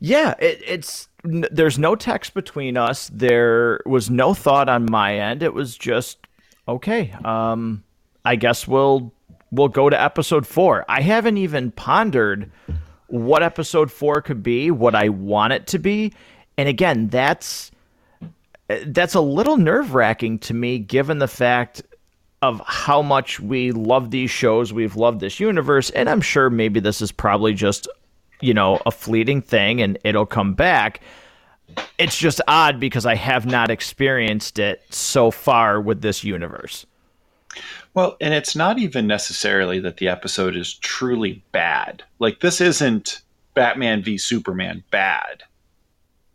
yeah, 0.01 0.35
it, 0.39 0.61
it's 0.67 1.09
there's 1.25 1.79
no 1.79 1.95
text 1.95 2.35
between 2.35 2.77
us. 2.77 3.09
There 3.13 3.81
was 3.87 4.11
no 4.11 4.35
thought 4.35 4.69
on 4.69 4.91
my 4.91 5.19
end. 5.19 5.43
It 5.43 5.55
was 5.55 5.77
just 5.77 6.19
okay. 6.69 7.15
Um 7.25 7.83
I 8.25 8.37
guess 8.37 8.69
we'll 8.69 9.13
we'll 9.51 9.69
go 9.69 9.91
to 9.91 10.01
episode 10.01 10.47
4. 10.47 10.85
I 10.89 11.01
haven't 11.01 11.39
even 11.39 11.71
pondered 11.73 12.51
what 13.09 13.43
episode 13.43 13.91
4 13.91 14.23
could 14.23 14.43
be, 14.43 14.71
what 14.71 14.95
I 14.95 15.09
want 15.09 15.53
it 15.53 15.67
to 15.69 15.79
be 15.79 16.13
And 16.57 16.69
again, 16.69 17.09
that's 17.09 17.72
Uh, 18.69 18.79
that's 18.87 19.15
a 19.15 19.21
little 19.21 19.57
nerve 19.57 19.95
wracking 19.95 20.39
to 20.41 20.55
me, 20.55 20.79
given 20.79 21.19
the 21.19 21.29
fact 21.29 21.83
of 22.43 22.61
how 22.67 23.01
much 23.03 23.39
we 23.39 23.71
love 23.71 24.11
these 24.11 24.31
shows, 24.31 24.73
we've 24.73 24.97
loved 24.97 25.21
this 25.21 25.39
universe, 25.39 25.91
and 25.91 26.09
I'm 26.09 26.21
sure 26.21 26.51
maybe 26.51 26.81
this 26.81 27.01
is 27.01 27.13
probably 27.13 27.55
just, 27.55 27.87
you 28.41 28.53
know, 28.53 28.81
a 28.85 28.91
fleeting 28.91 29.41
thing 29.41 29.81
and 29.81 29.97
it'll 30.03 30.27
come 30.27 30.55
back. 30.55 31.01
It's 31.99 32.19
just 32.19 32.41
odd 32.49 32.81
because 32.81 33.07
I 33.07 33.15
have 33.15 33.47
not 33.47 33.71
experienced 33.71 34.59
it 34.59 34.83
so 34.91 35.31
far 35.31 35.81
with 35.81 36.03
this 36.03 36.25
universe. 36.25 36.85
Well, 37.95 38.17
and 38.21 38.35
it's 38.35 38.57
not 38.57 38.79
even 38.79 39.07
necessarily 39.07 39.79
that 39.81 39.99
the 39.99 40.09
episode 40.09 40.57
is 40.57 40.75
truly 40.75 41.43
bad. 41.53 42.03
Like 42.19 42.41
this 42.41 42.61
isn't 42.61 43.23
Batman 43.55 44.03
v 44.03 44.19
Superman 44.19 44.83
bad. 44.91 45.45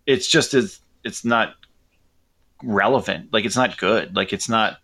It's 0.06 0.28
just 0.28 0.54
as 0.54 0.80
it's 1.04 1.26
not 1.26 1.56
relevant. 2.64 3.32
Like 3.32 3.46
it's 3.46 3.56
not 3.56 3.78
good. 3.78 4.16
Like 4.16 4.34
it's 4.34 4.50
not. 4.50 4.78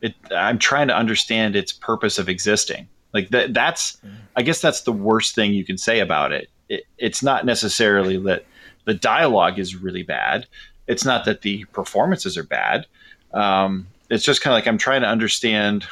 It. 0.00 0.14
I'm 0.34 0.58
trying 0.58 0.88
to 0.88 0.96
understand 0.96 1.56
its 1.56 1.72
purpose 1.72 2.18
of 2.18 2.28
existing. 2.28 2.88
Like 3.12 3.30
that. 3.30 3.54
That's. 3.54 4.00
I 4.36 4.42
guess 4.42 4.60
that's 4.60 4.82
the 4.82 4.92
worst 4.92 5.34
thing 5.34 5.52
you 5.52 5.64
can 5.64 5.78
say 5.78 6.00
about 6.00 6.32
it. 6.32 6.48
it 6.68 6.84
it's 6.98 7.22
not 7.22 7.44
necessarily 7.44 8.16
that 8.18 8.44
the 8.84 8.94
dialogue 8.94 9.58
is 9.58 9.76
really 9.76 10.02
bad. 10.02 10.46
It's 10.86 11.04
not 11.04 11.24
that 11.24 11.42
the 11.42 11.64
performances 11.66 12.36
are 12.36 12.44
bad. 12.44 12.86
Um, 13.32 13.86
it's 14.08 14.24
just 14.24 14.40
kind 14.40 14.52
of 14.52 14.56
like 14.56 14.66
I'm 14.66 14.78
trying 14.78 15.02
to 15.02 15.08
understand 15.08 15.86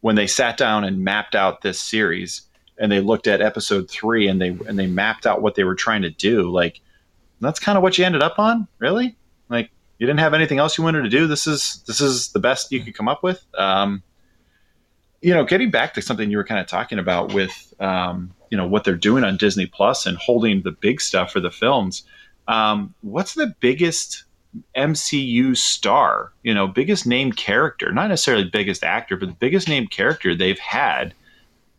when 0.00 0.16
they 0.16 0.26
sat 0.26 0.56
down 0.56 0.84
and 0.84 1.04
mapped 1.04 1.34
out 1.34 1.62
this 1.62 1.80
series 1.80 2.42
and 2.78 2.90
they 2.90 3.00
looked 3.00 3.28
at 3.28 3.40
episode 3.40 3.88
three 3.88 4.26
and 4.26 4.40
they 4.40 4.48
and 4.48 4.78
they 4.78 4.88
mapped 4.88 5.26
out 5.26 5.42
what 5.42 5.54
they 5.54 5.64
were 5.64 5.74
trying 5.74 6.02
to 6.02 6.10
do. 6.10 6.50
Like 6.50 6.80
that's 7.40 7.60
kind 7.60 7.76
of 7.76 7.82
what 7.82 7.96
you 7.98 8.04
ended 8.04 8.22
up 8.22 8.38
on, 8.38 8.66
really. 8.78 9.16
You 10.02 10.08
didn't 10.08 10.18
have 10.18 10.34
anything 10.34 10.58
else 10.58 10.76
you 10.76 10.82
wanted 10.82 11.02
to 11.02 11.08
do. 11.08 11.28
This 11.28 11.46
is 11.46 11.80
this 11.86 12.00
is 12.00 12.32
the 12.32 12.40
best 12.40 12.72
you 12.72 12.82
could 12.82 12.92
come 12.92 13.06
up 13.06 13.22
with. 13.22 13.46
Um, 13.56 14.02
you 15.20 15.32
know, 15.32 15.44
getting 15.44 15.70
back 15.70 15.94
to 15.94 16.02
something 16.02 16.28
you 16.28 16.38
were 16.38 16.44
kind 16.44 16.60
of 16.60 16.66
talking 16.66 16.98
about 16.98 17.32
with 17.32 17.72
um, 17.78 18.34
you 18.50 18.56
know 18.56 18.66
what 18.66 18.82
they're 18.82 18.96
doing 18.96 19.22
on 19.22 19.36
Disney 19.36 19.66
Plus 19.66 20.04
and 20.04 20.18
holding 20.18 20.62
the 20.62 20.72
big 20.72 21.00
stuff 21.00 21.30
for 21.30 21.38
the 21.38 21.52
films. 21.52 22.02
Um, 22.48 22.96
what's 23.02 23.34
the 23.34 23.54
biggest 23.60 24.24
MCU 24.76 25.56
star? 25.56 26.32
You 26.42 26.52
know, 26.52 26.66
biggest 26.66 27.06
name 27.06 27.30
character, 27.30 27.92
not 27.92 28.08
necessarily 28.08 28.42
biggest 28.42 28.82
actor, 28.82 29.16
but 29.16 29.28
the 29.28 29.36
biggest 29.36 29.68
name 29.68 29.86
character 29.86 30.34
they've 30.34 30.58
had 30.58 31.14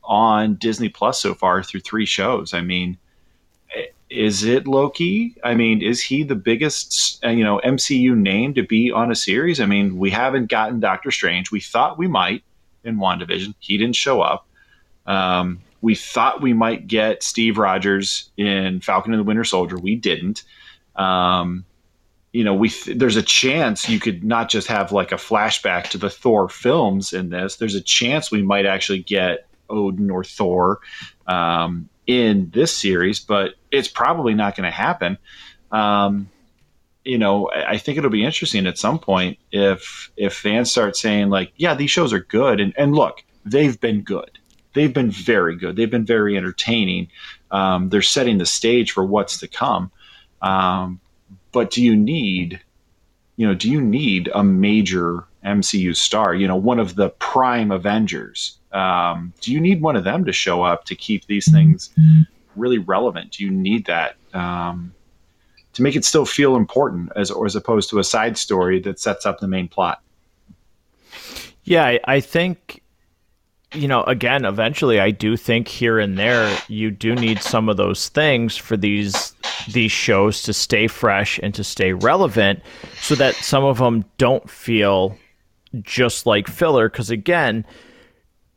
on 0.02 0.56
Disney 0.56 0.88
Plus 0.88 1.20
so 1.20 1.34
far 1.34 1.62
through 1.62 1.82
three 1.82 2.06
shows. 2.06 2.54
I 2.54 2.62
mean, 2.62 2.98
is 4.14 4.44
it 4.44 4.68
Loki? 4.68 5.36
I 5.44 5.56
mean, 5.56 5.82
is 5.82 6.02
he 6.02 6.24
the 6.24 6.36
biggest, 6.36 7.24
uh, 7.26 7.30
you 7.30 7.44
know, 7.44 7.60
MCU 7.64 8.16
name 8.16 8.54
to 8.54 8.64
be 8.64 8.92
on 8.92 9.12
a 9.12 9.16
series? 9.16 9.60
I 9.60 9.66
mean, 9.66 9.98
we 9.98 10.12
haven't 10.12 10.50
gotten 10.50 10.80
Doctor 10.80 11.12
Strange. 11.12 11.52
We 11.52 11.60
thought 11.60 11.98
we 11.98 12.08
might 12.08 12.44
in 12.84 12.98
WandaVision. 12.98 13.56
He 13.60 13.78
didn't 13.78 13.96
show 13.96 14.22
up. 14.22 14.46
Um, 15.06 15.62
we 15.82 15.96
thought 15.96 16.42
we 16.42 16.54
might 16.54 16.88
get 16.88 17.24
Steve 17.24 17.58
Rogers 17.58 18.30
in 18.38 18.80
Falcon 18.82 19.14
and 19.14 19.20
the 19.20 19.26
Winter 19.26 19.44
Soldier. 19.44 19.78
We 19.78 19.96
didn't. 19.96 20.44
Um, 20.96 21.66
you 22.32 22.44
know, 22.44 22.54
we 22.54 22.70
th- 22.70 22.98
there's 22.98 23.16
a 23.16 23.24
chance 23.24 23.90
you 23.90 24.00
could 24.00 24.24
not 24.24 24.50
just 24.50 24.68
have 24.68 24.92
like 24.92 25.12
a 25.12 25.16
flashback 25.16 25.90
to 25.90 25.98
the 25.98 26.10
Thor 26.10 26.50
films 26.50 27.14
in 27.14 27.30
this. 27.30 27.58
There's 27.58 27.76
a 27.76 27.82
chance 27.82 28.32
we 28.32 28.42
might 28.42 28.66
actually 28.66 29.00
get 29.00 29.48
Odin 29.70 30.10
or 30.10 30.24
Thor. 30.24 30.80
Um, 31.28 31.90
in 32.08 32.50
this 32.54 32.76
series, 32.76 33.20
but 33.20 33.56
it's 33.72 33.88
probably 33.88 34.34
not 34.34 34.56
going 34.56 34.66
to 34.66 34.76
happen. 34.76 35.18
Um, 35.72 36.30
you 37.04 37.18
know, 37.18 37.50
I 37.52 37.78
think 37.78 37.98
it'll 37.98 38.10
be 38.10 38.24
interesting 38.24 38.66
at 38.66 38.78
some 38.78 38.98
point 39.00 39.38
if 39.52 40.12
if 40.16 40.34
fans 40.34 40.72
start 40.72 40.96
saying 40.96 41.30
like, 41.30 41.52
yeah, 41.58 41.76
these 41.76 41.92
shows 41.92 42.14
are 42.14 42.20
good, 42.20 42.60
and 42.60 42.74
and 42.78 42.96
look, 42.96 43.24
they've 43.46 43.80
been 43.80 44.02
good. 44.02 44.40
They've 44.74 44.94
been 44.94 45.12
very 45.12 45.56
good. 45.56 45.76
They've 45.76 45.92
been 45.92 46.06
very 46.06 46.38
entertaining. 46.38 47.10
Um, 47.52 47.90
they're 47.90 48.02
setting 48.02 48.38
the 48.38 48.46
stage 48.46 48.92
for 48.92 49.06
what's 49.06 49.38
to 49.40 49.48
come. 49.48 49.92
Um, 50.42 51.00
but 51.52 51.70
do 51.70 51.84
you 51.84 51.96
need, 51.96 52.60
you 53.36 53.48
know, 53.48 53.54
do 53.54 53.70
you 53.70 53.80
need 53.80 54.32
a 54.34 54.44
major 54.44 55.26
MCU 55.46 55.96
star? 55.96 56.34
You 56.34 56.48
know, 56.48 56.56
one 56.56 56.80
of 56.80 56.96
the 56.96 57.10
prime 57.10 57.72
Avengers 57.72 58.58
um, 58.74 59.34
do 59.42 59.52
you 59.52 59.60
need 59.60 59.82
one 59.82 59.96
of 59.96 60.04
them 60.04 60.26
to 60.26 60.32
show 60.32 60.64
up 60.64 60.86
to 60.86 60.96
keep 60.96 61.26
these 61.28 61.52
things 61.52 61.92
really 62.56 62.80
relevant? 62.80 63.32
Do 63.32 63.44
you 63.44 63.52
need 63.52 63.86
that 63.86 64.16
um, 64.34 64.94
to 65.74 65.82
make 65.82 65.96
it 65.96 66.06
still 66.06 66.26
feel 66.26 66.56
important, 66.56 67.12
as 67.16 67.32
or 67.32 67.46
as 67.46 67.56
opposed 67.56 67.90
to 67.92 68.00
a 68.00 68.04
side 68.04 68.38
story 68.38 68.80
that 68.82 69.00
sets 69.00 69.26
up 69.26 69.40
the 69.40 69.48
main 69.48 69.68
plot? 69.68 70.02
Yeah, 71.64 71.86
I, 71.86 72.00
I 72.06 72.20
think 72.20 72.84
you 73.74 73.88
know, 73.88 74.04
again, 74.04 74.46
eventually, 74.46 75.00
I 75.00 75.12
do 75.12 75.36
think 75.36 75.68
here 75.68 76.00
and 76.00 76.18
there 76.18 76.56
you 76.68 76.92
do 76.92 77.16
need 77.16 77.42
some 77.42 77.70
of 77.70 77.78
those 77.78 78.10
things 78.10 78.56
for 78.56 78.78
these 78.78 79.34
these 79.72 79.92
shows 79.92 80.44
to 80.44 80.54
stay 80.54 80.88
fresh 80.88 81.40
and 81.42 81.54
to 81.56 81.64
stay 81.64 81.94
relevant, 81.94 82.62
so 83.02 83.16
that 83.16 83.36
some 83.36 83.64
of 83.64 83.80
them 83.80 84.06
don't 84.18 84.50
feel 84.50 85.18
just 85.82 86.26
like 86.26 86.48
filler. 86.48 86.90
Because 86.90 87.10
again, 87.10 87.66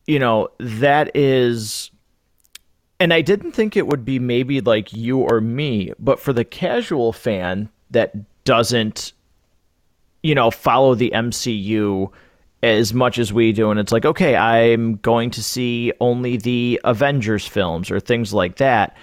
you 0.07 0.19
know, 0.19 0.49
that 0.59 1.15
is 1.15 1.91
and 2.99 3.13
I 3.13 3.21
didn't 3.21 3.53
think 3.53 3.77
it 3.77 3.87
would 3.87 4.05
be 4.05 4.19
maybe 4.19 4.61
like 4.61 4.93
you 4.93 5.19
or 5.19 5.41
me, 5.41 5.93
but 5.99 6.19
for 6.19 6.33
the 6.33 6.45
casual 6.45 7.13
fan 7.13 7.69
that 7.91 8.15
doesn't 8.45 9.13
you 10.23 10.35
know, 10.35 10.51
follow 10.51 10.95
the 10.95 11.13
MCU 11.15 12.11
as 12.63 12.93
much 12.93 13.19
as 13.19 13.33
we 13.33 13.53
do 13.53 13.71
and 13.71 13.79
it's 13.79 13.93
like, 13.93 14.05
okay, 14.05 14.35
I'm 14.35 14.97
going 14.97 15.31
to 15.31 15.43
see 15.43 15.93
only 16.01 16.37
the 16.37 16.81
Avengers 16.85 17.47
films 17.47 17.91
or 17.91 18.01
things 18.01 18.35
like 18.35 18.57
that. 18.57 18.97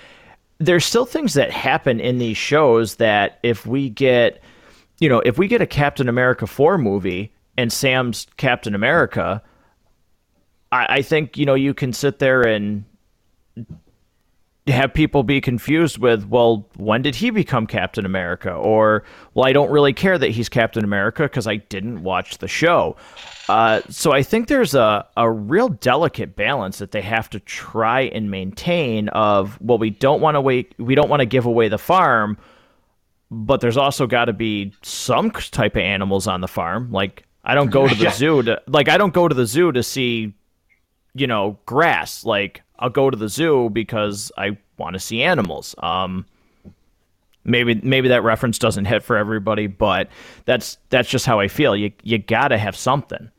There's 0.57 0.85
still 0.85 1.05
things 1.05 1.33
that 1.35 1.51
happen 1.51 1.99
in 1.99 2.17
these 2.17 2.37
shows 2.37 2.95
that 2.95 3.39
if 3.43 3.65
we 3.65 3.89
get 3.89 4.41
you 4.99 5.09
know, 5.09 5.21
if 5.25 5.37
we 5.37 5.47
get 5.47 5.61
a 5.61 5.67
Captain 5.67 6.07
America 6.07 6.47
4 6.47 6.77
movie 6.77 7.33
and 7.57 7.71
Sam's 7.73 8.27
Captain 8.37 8.75
America, 8.75 9.41
I, 10.73 10.85
I 10.89 11.01
think 11.01 11.37
you 11.37 11.45
know 11.45 11.53
you 11.53 11.73
can 11.73 11.93
sit 11.93 12.19
there 12.19 12.41
and 12.41 12.85
have 14.67 14.93
people 14.93 15.23
be 15.23 15.41
confused 15.41 15.97
with, 15.97 16.25
well, 16.27 16.65
when 16.77 17.01
did 17.01 17.15
he 17.15 17.29
become 17.31 17.67
Captain 17.67 18.05
America? 18.05 18.53
Or, 18.53 19.03
well, 19.33 19.45
I 19.45 19.51
don't 19.51 19.69
really 19.69 19.91
care 19.91 20.17
that 20.17 20.29
he's 20.29 20.47
Captain 20.47 20.85
America 20.85 21.23
because 21.23 21.47
I 21.47 21.57
didn't 21.57 22.01
watch 22.01 22.37
the 22.37 22.47
show. 22.47 22.95
Uh, 23.49 23.81
so 23.89 24.13
I 24.13 24.23
think 24.23 24.47
there's 24.47 24.73
a, 24.73 25.05
a 25.17 25.29
real 25.29 25.67
delicate 25.67 26.37
balance 26.37 26.77
that 26.77 26.91
they 26.91 27.01
have 27.01 27.29
to 27.31 27.41
try 27.41 28.03
and 28.03 28.31
maintain 28.31 29.09
of, 29.09 29.59
well, 29.61 29.77
we 29.77 29.89
don't 29.89 30.21
want 30.21 30.35
to 30.35 30.41
wait, 30.41 30.73
we 30.77 30.95
don't 30.95 31.09
want 31.09 31.19
to 31.19 31.25
give 31.25 31.45
away 31.45 31.67
the 31.67 31.77
farm, 31.77 32.37
but 33.29 33.59
there's 33.59 33.77
also 33.77 34.07
got 34.07 34.25
to 34.25 34.33
be 34.33 34.71
some 34.81 35.29
type 35.29 35.75
of 35.75 35.81
animals 35.81 36.25
on 36.25 36.39
the 36.39 36.47
farm. 36.47 36.89
Like, 36.89 37.25
I 37.43 37.53
don't 37.53 37.69
go 37.69 37.85
to 37.85 37.95
the 37.95 38.09
zoo 38.13 38.41
to, 38.43 38.61
like, 38.67 38.87
I 38.87 38.97
don't 38.97 39.13
go 39.13 39.27
to 39.27 39.35
the 39.35 39.45
zoo 39.45 39.73
to 39.73 39.83
see 39.83 40.33
you 41.15 41.27
know, 41.27 41.57
grass. 41.65 42.25
Like 42.25 42.61
I'll 42.79 42.89
go 42.89 43.09
to 43.09 43.17
the 43.17 43.29
zoo 43.29 43.69
because 43.69 44.31
I 44.37 44.57
want 44.77 44.93
to 44.93 44.99
see 44.99 45.21
animals. 45.21 45.75
Um, 45.79 46.25
maybe 47.43 47.75
maybe 47.75 48.09
that 48.09 48.23
reference 48.23 48.57
doesn't 48.59 48.85
hit 48.85 49.03
for 49.03 49.17
everybody, 49.17 49.67
but 49.67 50.09
that's 50.45 50.77
that's 50.89 51.09
just 51.09 51.25
how 51.25 51.39
I 51.39 51.47
feel. 51.47 51.75
You 51.75 51.91
you 52.03 52.17
gotta 52.17 52.57
have 52.57 52.75
something. 52.75 53.29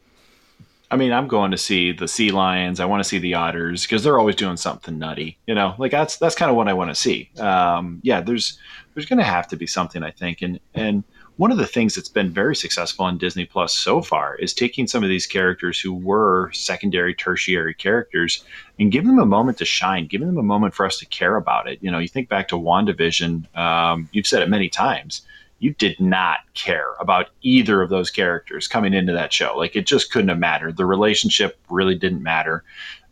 I 0.90 0.96
mean, 0.96 1.12
I'm 1.12 1.26
going 1.26 1.50
to 1.50 1.56
see 1.56 1.90
the 1.90 2.06
sea 2.06 2.30
lions. 2.30 2.78
I 2.78 2.84
want 2.84 3.02
to 3.02 3.08
see 3.08 3.18
the 3.18 3.34
otters 3.34 3.82
because 3.82 4.04
they're 4.04 4.18
always 4.18 4.36
doing 4.36 4.56
something 4.56 4.96
nutty. 4.96 5.38
You 5.46 5.54
know, 5.54 5.74
like 5.78 5.90
that's 5.90 6.18
that's 6.18 6.34
kind 6.36 6.50
of 6.50 6.56
what 6.56 6.68
I 6.68 6.72
want 6.72 6.90
to 6.90 6.94
see. 6.94 7.30
Um, 7.38 8.00
yeah, 8.04 8.20
there's 8.20 8.58
there's 8.94 9.06
going 9.06 9.18
to 9.18 9.24
have 9.24 9.48
to 9.48 9.56
be 9.56 9.66
something 9.66 10.02
I 10.02 10.10
think, 10.10 10.42
and 10.42 10.60
and 10.74 11.02
one 11.36 11.50
of 11.50 11.58
the 11.58 11.66
things 11.66 11.94
that's 11.94 12.08
been 12.08 12.30
very 12.30 12.54
successful 12.54 13.04
on 13.04 13.18
Disney 13.18 13.44
Plus 13.44 13.74
so 13.74 14.00
far 14.00 14.36
is 14.36 14.54
taking 14.54 14.86
some 14.86 15.02
of 15.02 15.08
these 15.08 15.26
characters 15.26 15.80
who 15.80 15.92
were 15.92 16.52
secondary, 16.52 17.12
tertiary 17.12 17.74
characters 17.74 18.44
and 18.78 18.92
giving 18.92 19.08
them 19.08 19.18
a 19.18 19.26
moment 19.26 19.58
to 19.58 19.64
shine, 19.64 20.06
giving 20.06 20.28
them 20.28 20.38
a 20.38 20.44
moment 20.44 20.74
for 20.74 20.86
us 20.86 20.98
to 20.98 21.06
care 21.06 21.36
about 21.36 21.68
it. 21.68 21.78
You 21.82 21.90
know, 21.90 21.98
you 21.98 22.06
think 22.06 22.28
back 22.28 22.48
to 22.48 22.56
WandaVision, 22.56 23.56
um, 23.56 24.08
you've 24.12 24.28
said 24.28 24.42
it 24.42 24.48
many 24.48 24.68
times. 24.68 25.22
You 25.58 25.72
did 25.74 25.98
not 25.98 26.38
care 26.54 26.92
about 27.00 27.30
either 27.42 27.82
of 27.82 27.90
those 27.90 28.10
characters 28.10 28.68
coming 28.68 28.94
into 28.94 29.12
that 29.12 29.32
show. 29.32 29.56
Like 29.56 29.74
it 29.74 29.86
just 29.86 30.12
couldn't 30.12 30.28
have 30.28 30.38
mattered. 30.38 30.76
The 30.76 30.86
relationship 30.86 31.58
really 31.68 31.96
didn't 31.96 32.22
matter. 32.22 32.62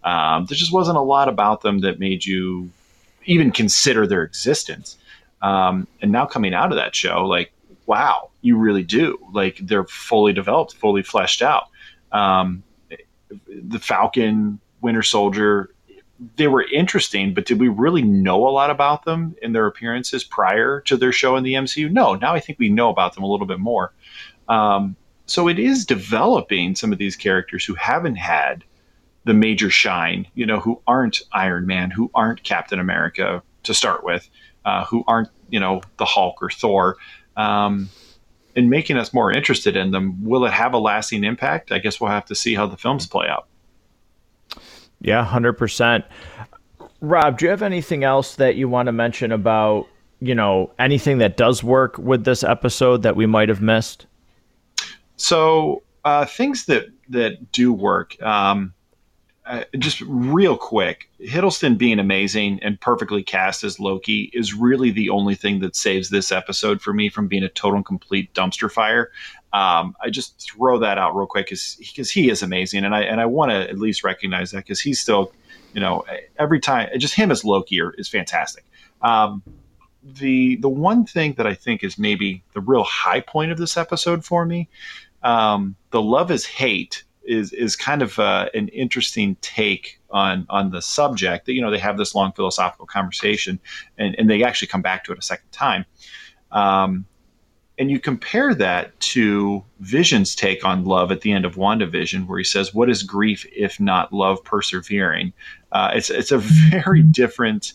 Um, 0.05 0.47
there 0.47 0.57
just 0.57 0.73
wasn't 0.73 0.97
a 0.99 1.03
lot 1.03 1.29
about 1.29 1.62
them 1.62 1.81
that 1.81 1.99
made 1.99 2.25
you 2.25 2.70
even 3.25 3.51
consider 3.51 4.07
their 4.07 4.23
existence. 4.23 4.97
Um, 5.41 5.89
and 6.01 6.12
now 6.12 6.27
coming 6.27 6.55
out 6.55 6.70
of 6.70 6.77
that 6.77 6.95
show, 6.95 7.25
like 7.27 7.53
wow, 7.93 8.30
you 8.40 8.57
really 8.57 8.82
do. 8.82 9.18
Like 9.34 9.59
they're 9.61 9.84
fully 9.84 10.32
developed, 10.32 10.74
fully 10.76 11.03
fleshed 11.03 11.43
out. 11.43 11.64
Um, 12.11 12.62
the 13.47 13.78
Falcon, 13.78 14.59
Winter 14.80 15.03
Soldier, 15.03 15.68
they 16.36 16.49
were 16.49 16.64
interesting, 16.72 17.34
but 17.34 17.45
did 17.45 17.61
we 17.61 17.68
really 17.68 18.01
know 18.01 18.49
a 18.49 18.51
lot 18.51 18.70
about 18.70 19.05
them 19.05 19.36
in 19.43 19.53
their 19.53 19.66
appearances 19.66 20.24
prior 20.24 20.80
to 20.86 20.97
their 20.97 21.12
show 21.12 21.36
in 21.36 21.45
the 21.45 21.53
MCU? 21.53 21.93
No. 21.93 22.14
Now 22.14 22.32
I 22.32 22.40
think 22.40 22.59
we 22.59 22.70
know 22.70 22.88
about 22.88 23.14
them 23.14 23.24
a 23.24 23.26
little 23.26 23.47
bit 23.47 23.61
more. 23.61 23.93
Um, 24.49 24.97
so 25.26 25.47
it 25.47 25.59
is 25.59 25.84
developing 25.84 26.74
some 26.74 26.93
of 26.93 26.99
these 26.99 27.14
characters 27.14 27.62
who 27.62 27.74
haven't 27.74 28.16
had 28.16 28.64
the 29.24 29.34
major 29.34 29.68
shine, 29.68 30.26
you 30.34 30.47
know, 30.47 30.61
who 30.61 30.80
aren't 30.86 31.20
Iron 31.32 31.66
Man, 31.66 31.90
who 31.90 32.11
aren't 32.14 32.43
Captain 32.43 32.80
America 32.80 33.43
to 33.64 33.74
start 33.74 34.03
with, 34.03 34.30
uh, 34.64 34.86
who 34.86 35.05
aren't, 35.07 35.28
you 35.51 35.61
know, 35.61 35.82
the 35.99 36.07
Hulk 36.07 36.43
or 36.43 36.49
Thor, 36.49 36.97
um, 37.37 37.89
and 38.57 38.68
making 38.68 38.97
us 38.97 39.12
more 39.12 39.33
interested 39.33 39.76
in 39.76 39.91
them. 39.91 40.22
Will 40.24 40.45
it 40.45 40.53
have 40.53 40.74
a 40.74 40.78
lasting 40.78 41.24
impact? 41.24 41.72
I 41.72 41.78
guess 41.78 42.01
we'll 42.01 42.11
have 42.11 42.26
to 42.26 42.35
see 42.35 42.55
how 42.55 42.66
the 42.66 42.76
films 42.76 43.07
play 43.07 43.28
out. 43.28 43.47
Yeah, 45.01 45.26
100%. 45.26 46.05
Rob, 47.01 47.39
do 47.39 47.47
you 47.47 47.51
have 47.51 47.62
anything 47.62 48.05
else 48.05 48.37
that 48.37 48.55
you 48.57 48.68
want 48.68 48.87
to 48.87 48.93
mention 48.93 49.33
about, 49.33 49.89
you 50.20 50.35
know, 50.35 50.70
anything 50.78 51.18
that 51.18 51.37
does 51.37 51.64
work 51.64 51.99
with 51.99 52.24
this 52.24 52.45
episode 52.45 53.03
that 53.03 53.16
we 53.16 53.26
might 53.26 53.49
have 53.49 53.61
missed? 53.61 54.07
So, 55.16 55.83
uh, 56.05 56.24
things 56.24 56.66
that 56.66 56.87
that 57.09 57.53
do 57.53 57.72
work. 57.72 58.20
Um, 58.22 58.74
uh, 59.45 59.64
just 59.78 60.01
real 60.03 60.57
quick, 60.57 61.11
Hiddleston 61.20 61.76
being 61.76 61.99
amazing 61.99 62.61
and 62.62 62.80
perfectly 62.80 63.24
cast 63.24 63.64
as 63.64 63.80
Loki 63.80 64.30
is 64.32 64.55
really 64.55 64.93
the 64.93 65.09
only 65.11 65.34
thing 65.34 65.59
that 65.61 65.74
saves 65.74 66.11
this 66.11 66.30
episode 66.30 66.80
for 66.80 66.93
me 66.93 67.09
from 67.09 67.26
being 67.26 67.43
a 67.43 67.49
total 67.49 67.76
and 67.76 67.84
complete 67.86 68.32
dumpster 68.34 68.70
fire. 68.70 69.11
Um, 69.53 69.97
I 70.01 70.11
just 70.11 70.40
throw 70.40 70.78
that 70.78 70.97
out 70.97 71.16
real 71.16 71.26
quick 71.26 71.47
because 71.47 72.11
he 72.11 72.30
is 72.30 72.43
amazing, 72.43 72.84
and 72.84 72.95
I 72.95 73.03
and 73.03 73.20
I 73.20 73.26
want 73.26 73.51
to 73.51 73.68
at 73.68 73.78
least 73.78 74.05
recognize 74.05 74.53
that 74.53 74.59
because 74.59 74.80
he's 74.80 75.01
still, 75.01 75.32
you 75.74 75.80
know, 75.80 76.05
every 76.38 76.61
time 76.61 76.88
just 76.99 77.14
him 77.14 77.30
as 77.30 77.45
Loki 77.45 77.80
is 77.99 78.09
fantastic. 78.09 78.64
Um, 79.03 79.43
the 80.05 80.57
the 80.57 80.68
one 80.68 81.05
thing 81.05 81.34
that 81.34 81.47
I 81.47 81.55
think 81.55 81.82
is 81.82 81.99
maybe 81.99 82.45
the 82.55 82.61
real 82.61 82.84
high 82.84 83.20
point 83.20 83.51
of 83.51 83.59
this 83.59 83.76
episode 83.76 84.24
for 84.24 84.47
me, 84.47 84.68
um, 85.22 85.74
the 85.90 86.01
love 86.01 86.30
is 86.30 86.47
hate 86.47 87.03
is 87.25 87.53
is 87.53 87.77
kind 87.77 88.03
of 88.03 88.18
uh, 88.18 88.49
an 88.55 88.68
interesting 88.68 89.37
take 89.41 90.01
on 90.11 90.47
on 90.49 90.70
the 90.70 90.83
subject. 90.83 91.47
That 91.47 91.55
you 91.55 91.61
know 91.61 91.70
they 91.70 91.79
have 91.79 91.97
this 91.97 92.14
long 92.14 92.33
philosophical 92.33 92.87
conversation, 92.87 93.61
and, 93.99 94.14
and 94.18 94.29
they 94.29 94.43
actually 94.43 94.68
come 94.68 94.83
back 94.83 95.05
to 95.05 95.12
it 95.12 95.18
a 95.18 95.23
second 95.23 95.51
time. 95.53 95.85
Um, 96.51 97.07
and 97.79 97.91
you 97.91 97.99
compare 97.99 98.55
that 98.55 98.99
to 99.01 99.64
Vision's 99.81 100.35
take 100.35 100.64
on 100.64 100.85
love 100.85 101.11
at 101.11 101.23
the 101.23 101.33
end 101.33 101.45
of 101.45 101.57
WandaVision, 101.57 102.27
where 102.27 102.39
he 102.39 102.45
says, 102.45 102.75
"What 102.75 102.91
is 102.91 103.03
grief 103.03 103.47
if 103.55 103.81
not 103.81 104.12
love 104.12 104.45
persevering?" 104.45 105.33
Uh, 105.73 105.93
it's 105.95 106.11
it's 106.11 106.33
a 106.33 106.39
very 106.39 107.03
different. 107.03 107.75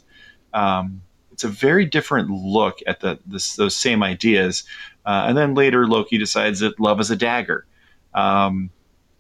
Um, 0.53 1.01
it's 1.31 1.43
a 1.43 1.49
very 1.49 1.85
different 1.85 2.31
look 2.31 2.79
at 2.87 2.99
the 3.01 3.19
this, 3.25 3.55
those 3.55 3.75
same 3.75 4.01
ideas, 4.01 4.63
uh, 5.05 5.25
and 5.27 5.37
then 5.37 5.53
later 5.53 5.87
Loki 5.87 6.17
decides 6.17 6.59
that 6.61 6.79
love 6.79 6.99
is 6.99 7.11
a 7.11 7.15
dagger. 7.15 7.65
Um, 8.13 8.71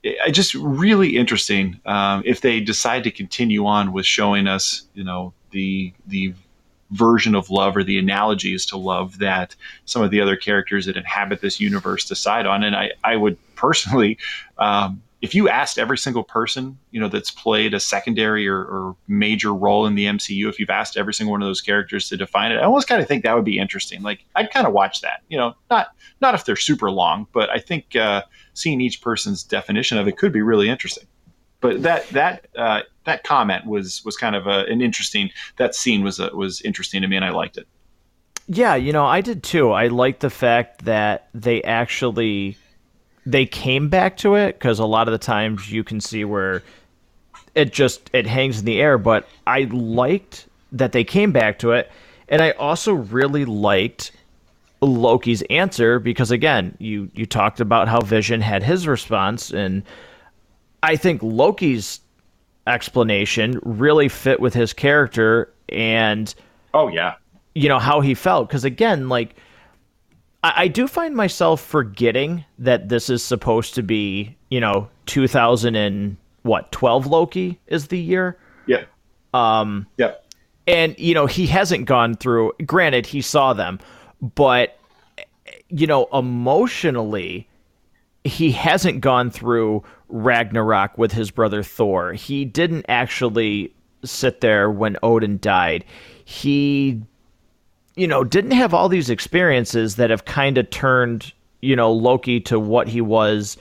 it, 0.03 0.31
just 0.31 0.53
really 0.55 1.17
interesting 1.17 1.79
um, 1.85 2.23
if 2.25 2.41
they 2.41 2.59
decide 2.59 3.03
to 3.03 3.11
continue 3.11 3.65
on 3.65 3.91
with 3.91 4.05
showing 4.05 4.47
us, 4.47 4.83
you 4.93 5.03
know, 5.03 5.33
the 5.51 5.93
the 6.07 6.33
version 6.91 7.35
of 7.35 7.49
love 7.49 7.75
or 7.75 7.83
the 7.83 7.97
analogies 7.97 8.65
to 8.65 8.77
love 8.77 9.19
that 9.19 9.55
some 9.85 10.01
of 10.01 10.11
the 10.11 10.21
other 10.21 10.35
characters 10.35 10.85
that 10.85 10.95
inhabit 10.95 11.41
this 11.41 11.59
universe 11.59 12.05
decide 12.05 12.45
on. 12.45 12.63
And 12.63 12.75
I, 12.75 12.91
I 13.03 13.17
would 13.17 13.37
personally, 13.55 14.17
um, 14.57 15.01
if 15.21 15.33
you 15.33 15.49
asked 15.49 15.79
every 15.79 15.97
single 15.97 16.23
person, 16.23 16.77
you 16.91 16.99
know, 16.99 17.07
that's 17.07 17.31
played 17.31 17.73
a 17.73 17.79
secondary 17.79 18.47
or, 18.47 18.59
or, 18.59 18.95
major 19.07 19.53
role 19.53 19.87
in 19.87 19.95
the 19.95 20.05
MCU, 20.05 20.47
if 20.47 20.59
you've 20.59 20.69
asked 20.69 20.95
every 20.95 21.13
single 21.13 21.31
one 21.31 21.41
of 21.41 21.47
those 21.47 21.61
characters 21.61 22.07
to 22.09 22.17
define 22.17 22.51
it, 22.51 22.57
I 22.57 22.63
almost 22.63 22.87
kind 22.87 23.01
of 23.01 23.07
think 23.07 23.23
that 23.23 23.33
would 23.33 23.45
be 23.45 23.57
interesting. 23.57 24.03
Like 24.03 24.25
I'd 24.35 24.51
kind 24.51 24.67
of 24.67 24.73
watch 24.73 25.01
that, 25.01 25.23
you 25.27 25.37
know, 25.37 25.55
not 25.71 25.87
not 26.21 26.35
if 26.35 26.45
they're 26.45 26.55
super 26.55 26.91
long, 26.91 27.27
but 27.31 27.49
I 27.49 27.59
think 27.59 27.95
uh, 27.95 28.23
seeing 28.53 28.79
each 28.79 29.01
person's 29.01 29.43
definition 29.43 29.97
of 29.97 30.07
it 30.07 30.17
could 30.17 30.31
be 30.31 30.41
really 30.41 30.69
interesting. 30.69 31.07
But 31.61 31.81
that 31.81 32.07
that 32.09 32.47
uh, 32.55 32.81
that 33.05 33.23
comment 33.23 33.65
was 33.65 34.03
was 34.05 34.15
kind 34.17 34.35
of 34.35 34.45
a, 34.45 34.65
an 34.65 34.81
interesting. 34.81 35.31
That 35.57 35.73
scene 35.73 36.03
was 36.03 36.19
a, 36.19 36.29
was 36.35 36.61
interesting 36.61 37.01
to 37.01 37.07
me, 37.07 37.15
and 37.15 37.25
I 37.25 37.31
liked 37.31 37.57
it. 37.57 37.67
Yeah, 38.47 38.75
you 38.75 38.93
know, 38.93 39.05
I 39.05 39.21
did 39.21 39.43
too. 39.43 39.71
I 39.71 39.87
liked 39.87 40.19
the 40.19 40.29
fact 40.29 40.85
that 40.85 41.29
they 41.33 41.63
actually 41.63 42.57
they 43.27 43.45
came 43.45 43.89
back 43.89 44.15
to 44.15 44.35
it 44.35 44.57
because 44.57 44.79
a 44.79 44.85
lot 44.85 45.09
of 45.09 45.11
the 45.11 45.17
times 45.17 45.69
you 45.69 45.83
can 45.83 45.99
see 45.99 46.23
where 46.23 46.63
it 47.55 47.73
just 47.73 48.09
it 48.13 48.25
hangs 48.25 48.59
in 48.59 48.65
the 48.65 48.79
air. 48.79 48.97
But 48.97 49.27
I 49.45 49.63
liked 49.69 50.47
that 50.71 50.93
they 50.93 51.03
came 51.03 51.33
back 51.33 51.59
to 51.59 51.71
it, 51.73 51.91
and 52.29 52.41
I 52.41 52.51
also 52.51 52.93
really 52.93 53.43
liked 53.43 54.13
Loki's 54.81 55.41
answer 55.49 55.99
because 55.99 56.31
again, 56.31 56.75
you 56.79 57.11
you 57.13 57.25
talked 57.25 57.59
about 57.59 57.89
how 57.89 57.99
Vision 57.99 58.39
had 58.39 58.63
his 58.63 58.87
response 58.87 59.51
and 59.51 59.83
I 60.81 60.95
think 60.95 61.21
Loki's 61.21 61.99
explanation 62.65 63.59
really 63.63 64.07
fit 64.07 64.39
with 64.39 64.53
his 64.53 64.71
character 64.71 65.51
and 65.67 66.33
oh 66.73 66.87
yeah. 66.87 67.15
You 67.55 67.67
know 67.67 67.79
how 67.79 67.99
he 67.99 68.13
felt 68.13 68.47
because 68.47 68.63
again, 68.63 69.09
like 69.09 69.35
I, 70.43 70.53
I 70.55 70.67
do 70.67 70.87
find 70.87 71.15
myself 71.15 71.61
forgetting 71.61 72.45
that 72.59 72.89
this 72.89 73.09
is 73.09 73.23
supposed 73.23 73.75
to 73.75 73.83
be, 73.83 74.37
you 74.49 74.59
know, 74.59 74.89
2000 75.05 75.75
and 75.75 76.17
what, 76.43 76.71
12 76.71 77.07
Loki 77.07 77.59
is 77.67 77.87
the 77.87 77.99
year? 77.99 78.37
Yeah. 78.65 78.85
Um 79.33 79.87
Yeah. 79.97 80.15
And 80.67 80.97
you 80.99 81.13
know, 81.13 81.25
he 81.25 81.47
hasn't 81.47 81.85
gone 81.85 82.15
through 82.15 82.53
granted 82.65 83.05
he 83.05 83.21
saw 83.21 83.53
them, 83.53 83.79
but 84.21 84.77
you 85.69 85.87
know, 85.87 86.07
emotionally, 86.13 87.47
he 88.23 88.51
hasn't 88.51 89.01
gone 89.01 89.29
through 89.29 89.83
Ragnarok 90.09 90.97
with 90.97 91.11
his 91.11 91.31
brother 91.31 91.63
Thor. 91.63 92.13
He 92.13 92.45
didn't 92.45 92.85
actually 92.87 93.73
sit 94.03 94.41
there 94.41 94.69
when 94.69 94.97
Odin 95.03 95.39
died. 95.39 95.83
He, 96.25 97.01
you 97.97 98.07
know, 98.07 98.23
didn't 98.23 98.51
have 98.51 98.73
all 98.73 98.87
these 98.87 99.09
experiences 99.09 99.95
that 99.95 100.09
have 100.09 100.25
kind 100.25 100.57
of 100.57 100.69
turned, 100.69 101.33
you 101.61 101.75
know, 101.75 101.91
Loki 101.91 102.39
to 102.41 102.59
what 102.59 102.87
he 102.87 103.01
was 103.01 103.57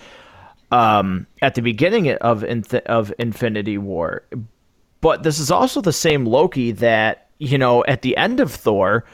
um, 0.71 1.27
at 1.43 1.55
the 1.55 1.63
beginning 1.63 2.13
of 2.13 2.45
of 2.87 3.13
Infinity 3.19 3.79
War. 3.79 4.23
But 5.01 5.23
this 5.23 5.39
is 5.39 5.51
also 5.51 5.81
the 5.81 5.93
same 5.93 6.27
Loki 6.27 6.71
that, 6.73 7.29
you 7.39 7.59
know, 7.59 7.85
at 7.87 8.03
the 8.03 8.17
end 8.17 8.41
of 8.41 8.53
Thor 8.53 9.05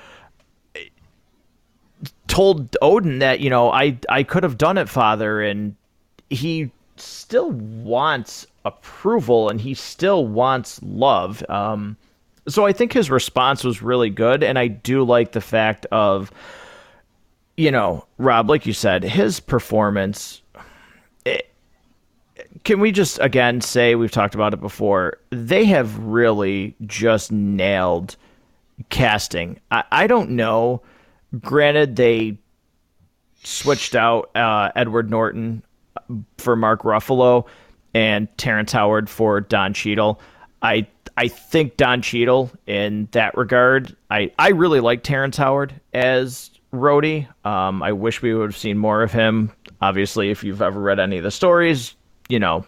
told 2.33 2.77
Odin 2.81 3.19
that 3.19 3.41
you 3.41 3.51
know 3.51 3.71
I 3.71 3.99
I 4.09 4.23
could 4.23 4.43
have 4.43 4.59
done 4.59 4.79
it, 4.79 4.89
Father, 4.89 5.43
and 5.43 5.77
he 6.31 6.71
still 6.97 7.51
wants 7.51 8.47
approval 8.65 9.49
and 9.49 9.61
he 9.61 9.75
still 9.75 10.27
wants 10.27 10.81
love. 10.83 11.45
Um, 11.49 11.97
so 12.49 12.67
I 12.67 12.73
think 12.73 12.93
his 12.93 13.11
response 13.11 13.65
was 13.65 13.83
really 13.83 14.11
good, 14.11 14.43
and 14.43 14.59
I 14.59 14.69
do 14.69 15.05
like 15.05 15.33
the 15.33 15.41
fact 15.41 15.87
of, 15.93 16.31
you 17.57 17.71
know, 17.71 18.07
Rob, 18.19 18.49
like 18.49 18.67
you 18.67 18.73
said, 18.73 19.05
his 19.05 19.41
performance. 19.41 20.43
It, 21.25 21.51
can 22.65 22.81
we 22.81 22.93
just 22.93 23.19
again 23.21 23.61
say 23.61 23.95
we've 23.95 24.11
talked 24.11 24.35
about 24.35 24.55
it 24.55 24.61
before? 24.61 25.19
They 25.31 25.65
have 25.67 25.99
really 25.99 26.75
just 26.87 27.31
nailed 27.33 28.17
casting. 28.89 29.61
I, 29.71 29.85
I 29.93 30.07
don't 30.07 30.31
know 30.31 30.83
Granted, 31.41 31.97
they 31.97 32.37
switched 33.43 33.95
out 33.95 34.35
uh, 34.37 34.71
Edward 34.77 35.11
Norton 35.11 35.63
for 36.37 36.57
Mark 36.57 36.83
Ruffalo 36.83 37.47
and 37.95 38.29
Terrence 38.37 38.73
Howard 38.73 39.09
for 39.09 39.41
Don 39.41 39.73
Cheadle. 39.73 40.21
I 40.61 40.87
I 41.17 41.29
think 41.29 41.77
Don 41.77 42.03
Cheadle 42.03 42.51
in 42.67 43.09
that 43.13 43.37
regard. 43.37 43.95
I, 44.11 44.33
I 44.39 44.51
really 44.51 44.81
like 44.81 45.03
Terrence 45.03 45.37
Howard 45.37 45.79
as 45.93 46.51
Rhodey. 46.73 47.29
Um, 47.45 47.83
I 47.83 47.93
wish 47.93 48.23
we 48.23 48.35
would 48.35 48.51
have 48.51 48.57
seen 48.57 48.79
more 48.79 49.03
of 49.03 49.13
him. 49.13 49.53
Obviously, 49.81 50.31
if 50.31 50.43
you've 50.43 50.63
ever 50.63 50.81
read 50.81 50.99
any 50.99 51.19
of 51.19 51.25
the 51.25 51.31
stories, 51.31 51.95
you 52.29 52.39
know, 52.39 52.65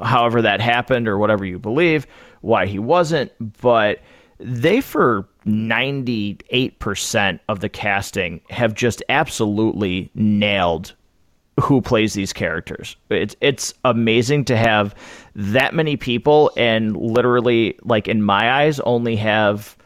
however 0.00 0.42
that 0.42 0.60
happened 0.60 1.08
or 1.08 1.18
whatever 1.18 1.44
you 1.44 1.58
believe, 1.58 2.06
why 2.40 2.66
he 2.66 2.78
wasn't. 2.78 3.32
But 3.60 4.00
they 4.38 4.80
for 4.80 5.28
98% 5.46 7.40
of 7.48 7.60
the 7.60 7.68
casting 7.68 8.40
have 8.50 8.74
just 8.74 9.02
absolutely 9.08 10.10
nailed 10.14 10.94
who 11.60 11.80
plays 11.80 12.14
these 12.14 12.32
characters. 12.32 12.96
It's 13.10 13.36
it's 13.40 13.74
amazing 13.84 14.46
to 14.46 14.56
have 14.56 14.94
that 15.34 15.74
many 15.74 15.96
people 15.96 16.50
and 16.56 16.96
literally 16.96 17.78
like 17.82 18.08
in 18.08 18.22
my 18.22 18.50
eyes 18.50 18.80
only 18.80 19.16
have 19.16 19.76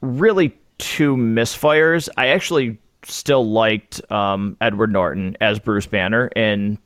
really 0.00 0.56
two 0.78 1.16
misfires. 1.16 2.08
I 2.16 2.28
actually 2.28 2.78
still 3.04 3.50
liked 3.50 4.00
um, 4.10 4.56
Edward 4.60 4.92
Norton 4.92 5.36
as 5.40 5.58
Bruce 5.58 5.86
Banner 5.86 6.28
in 6.28 6.78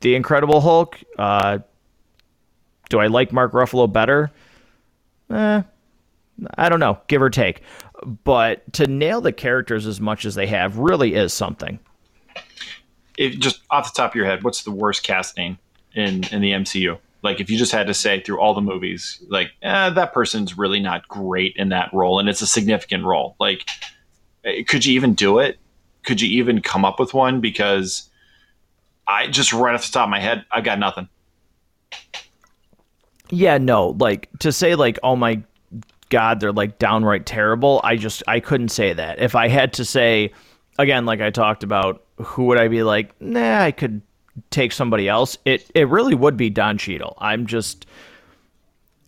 The 0.00 0.14
Incredible 0.14 0.60
Hulk. 0.60 0.98
Uh, 1.18 1.58
Do 2.88 2.98
I 2.98 3.06
like 3.06 3.32
Mark 3.32 3.52
Ruffalo 3.52 3.92
better? 3.92 4.30
Eh, 5.30 5.62
I 6.56 6.68
don't 6.68 6.80
know, 6.80 6.98
give 7.08 7.22
or 7.22 7.30
take. 7.30 7.62
But 8.24 8.72
to 8.74 8.86
nail 8.86 9.20
the 9.20 9.32
characters 9.32 9.86
as 9.86 10.00
much 10.00 10.24
as 10.24 10.34
they 10.34 10.46
have 10.46 10.78
really 10.78 11.14
is 11.14 11.32
something. 11.32 11.78
Just 13.18 13.62
off 13.70 13.92
the 13.92 13.96
top 13.96 14.12
of 14.12 14.14
your 14.14 14.26
head, 14.26 14.44
what's 14.44 14.62
the 14.62 14.70
worst 14.70 15.02
casting 15.02 15.58
in 15.98 16.24
in 16.32 16.40
the 16.40 16.52
MCU? 16.52 16.98
Like, 17.22 17.40
if 17.40 17.50
you 17.50 17.58
just 17.58 17.72
had 17.72 17.88
to 17.88 17.94
say 17.94 18.20
through 18.20 18.40
all 18.40 18.54
the 18.54 18.60
movies, 18.60 19.22
like, 19.28 19.50
eh, 19.62 19.90
that 19.90 20.12
person's 20.12 20.56
really 20.56 20.78
not 20.78 21.08
great 21.08 21.54
in 21.56 21.70
that 21.70 21.90
role, 21.92 22.20
and 22.20 22.28
it's 22.28 22.42
a 22.42 22.46
significant 22.46 23.04
role. 23.04 23.34
Like, 23.40 23.68
eh, 24.44 24.62
could 24.62 24.86
you 24.86 24.94
even 24.94 25.14
do 25.14 25.40
it? 25.40 25.58
Could 26.04 26.20
you 26.20 26.28
even 26.38 26.62
come 26.62 26.84
up 26.84 27.00
with 27.00 27.14
one? 27.14 27.40
Because 27.40 28.08
I 29.06 29.26
just 29.26 29.52
right 29.52 29.74
off 29.74 29.86
the 29.86 29.92
top 29.92 30.04
of 30.04 30.10
my 30.10 30.20
head, 30.20 30.44
I've 30.52 30.64
got 30.64 30.78
nothing. 30.78 31.08
Yeah, 33.30 33.58
no, 33.58 33.88
like 33.98 34.28
to 34.40 34.52
say 34.52 34.74
like, 34.74 34.98
oh 35.02 35.16
my 35.16 35.42
god, 36.08 36.40
they're 36.40 36.52
like 36.52 36.78
downright 36.78 37.26
terrible. 37.26 37.80
I 37.84 37.96
just 37.96 38.22
I 38.26 38.40
couldn't 38.40 38.70
say 38.70 38.92
that. 38.92 39.18
If 39.18 39.34
I 39.34 39.48
had 39.48 39.72
to 39.74 39.84
say 39.84 40.32
again, 40.78 41.04
like 41.04 41.20
I 41.20 41.30
talked 41.30 41.62
about, 41.62 42.04
who 42.16 42.44
would 42.44 42.58
I 42.58 42.68
be 42.68 42.82
like? 42.82 43.20
Nah, 43.20 43.62
I 43.62 43.72
could 43.72 44.02
take 44.50 44.72
somebody 44.72 45.08
else. 45.08 45.38
It 45.44 45.70
it 45.74 45.88
really 45.88 46.14
would 46.14 46.36
be 46.36 46.50
Don 46.50 46.78
Cheadle. 46.78 47.16
I'm 47.18 47.46
just 47.46 47.86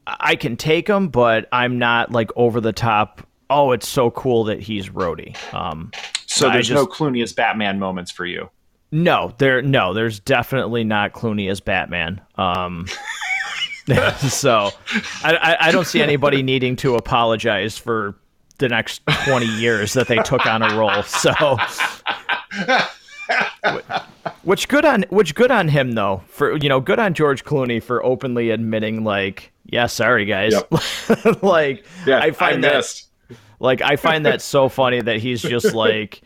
I 0.07 0.37
can 0.37 0.57
take 0.57 0.89
him, 0.89 1.09
but 1.09 1.49
I'm 1.53 1.79
not 1.79 2.11
like 2.11 2.31
over 2.37 2.61
the 2.61 2.73
top. 2.73 3.27
Oh, 3.49 3.73
it's 3.73 3.89
so 3.89 4.11
cool 4.11 4.45
that 4.45 4.61
he's 4.61 4.89
Rhodey. 4.89 5.37
Um, 5.53 5.91
so 6.27 6.49
there's 6.51 6.69
just, 6.69 6.77
no 6.77 6.87
Clooney 6.87 7.23
as 7.23 7.33
Batman 7.33 7.79
moments 7.79 8.11
for 8.11 8.25
you. 8.25 8.49
No, 8.93 9.35
there 9.39 9.63
no, 9.63 9.95
there's 9.95 10.21
definitely 10.21 10.85
not 10.85 11.13
Clooney 11.13 11.51
as 11.51 11.61
Batman. 11.61 12.21
Um, 12.37 12.87
so 14.19 14.71
I, 15.23 15.57
I 15.61 15.71
don't 15.71 15.87
see 15.87 16.03
anybody 16.03 16.43
needing 16.45 16.77
to 16.77 16.97
apologize 16.97 17.79
for 17.79 18.17
the 18.59 18.69
next 18.69 19.03
20 19.27 19.47
years 19.47 19.95
that 19.95 20.07
they 20.07 20.19
took 20.19 20.47
on 20.47 20.63
a 20.63 20.77
role. 20.77 21.03
So 21.03 21.33
which 24.43 24.69
good 24.69 24.85
on 24.85 25.05
which 25.11 25.35
good 25.35 25.51
on 25.51 25.69
him 25.69 25.93
though 25.93 26.23
for 26.29 26.57
you 26.57 26.69
know 26.69 26.81
good 26.81 26.99
on 26.99 27.15
George 27.15 27.45
Clooney 27.45 27.83
for 27.83 28.05
openly 28.05 28.51
admitting 28.51 29.05
like 29.05 29.53
yeah 29.65 29.87
sorry 29.87 30.25
guys 30.25 30.53
yep. 30.53 31.43
like 31.43 31.85
yeah, 32.07 32.19
I 32.19 32.31
find 32.31 32.65
I 32.65 32.71
that 32.71 33.03
like 33.59 33.83
I 33.83 33.97
find 33.97 34.27
that 34.27 34.43
so 34.43 34.69
funny 34.69 35.01
that 35.01 35.19
he's 35.19 35.43
just 35.43 35.75
like 35.75 36.23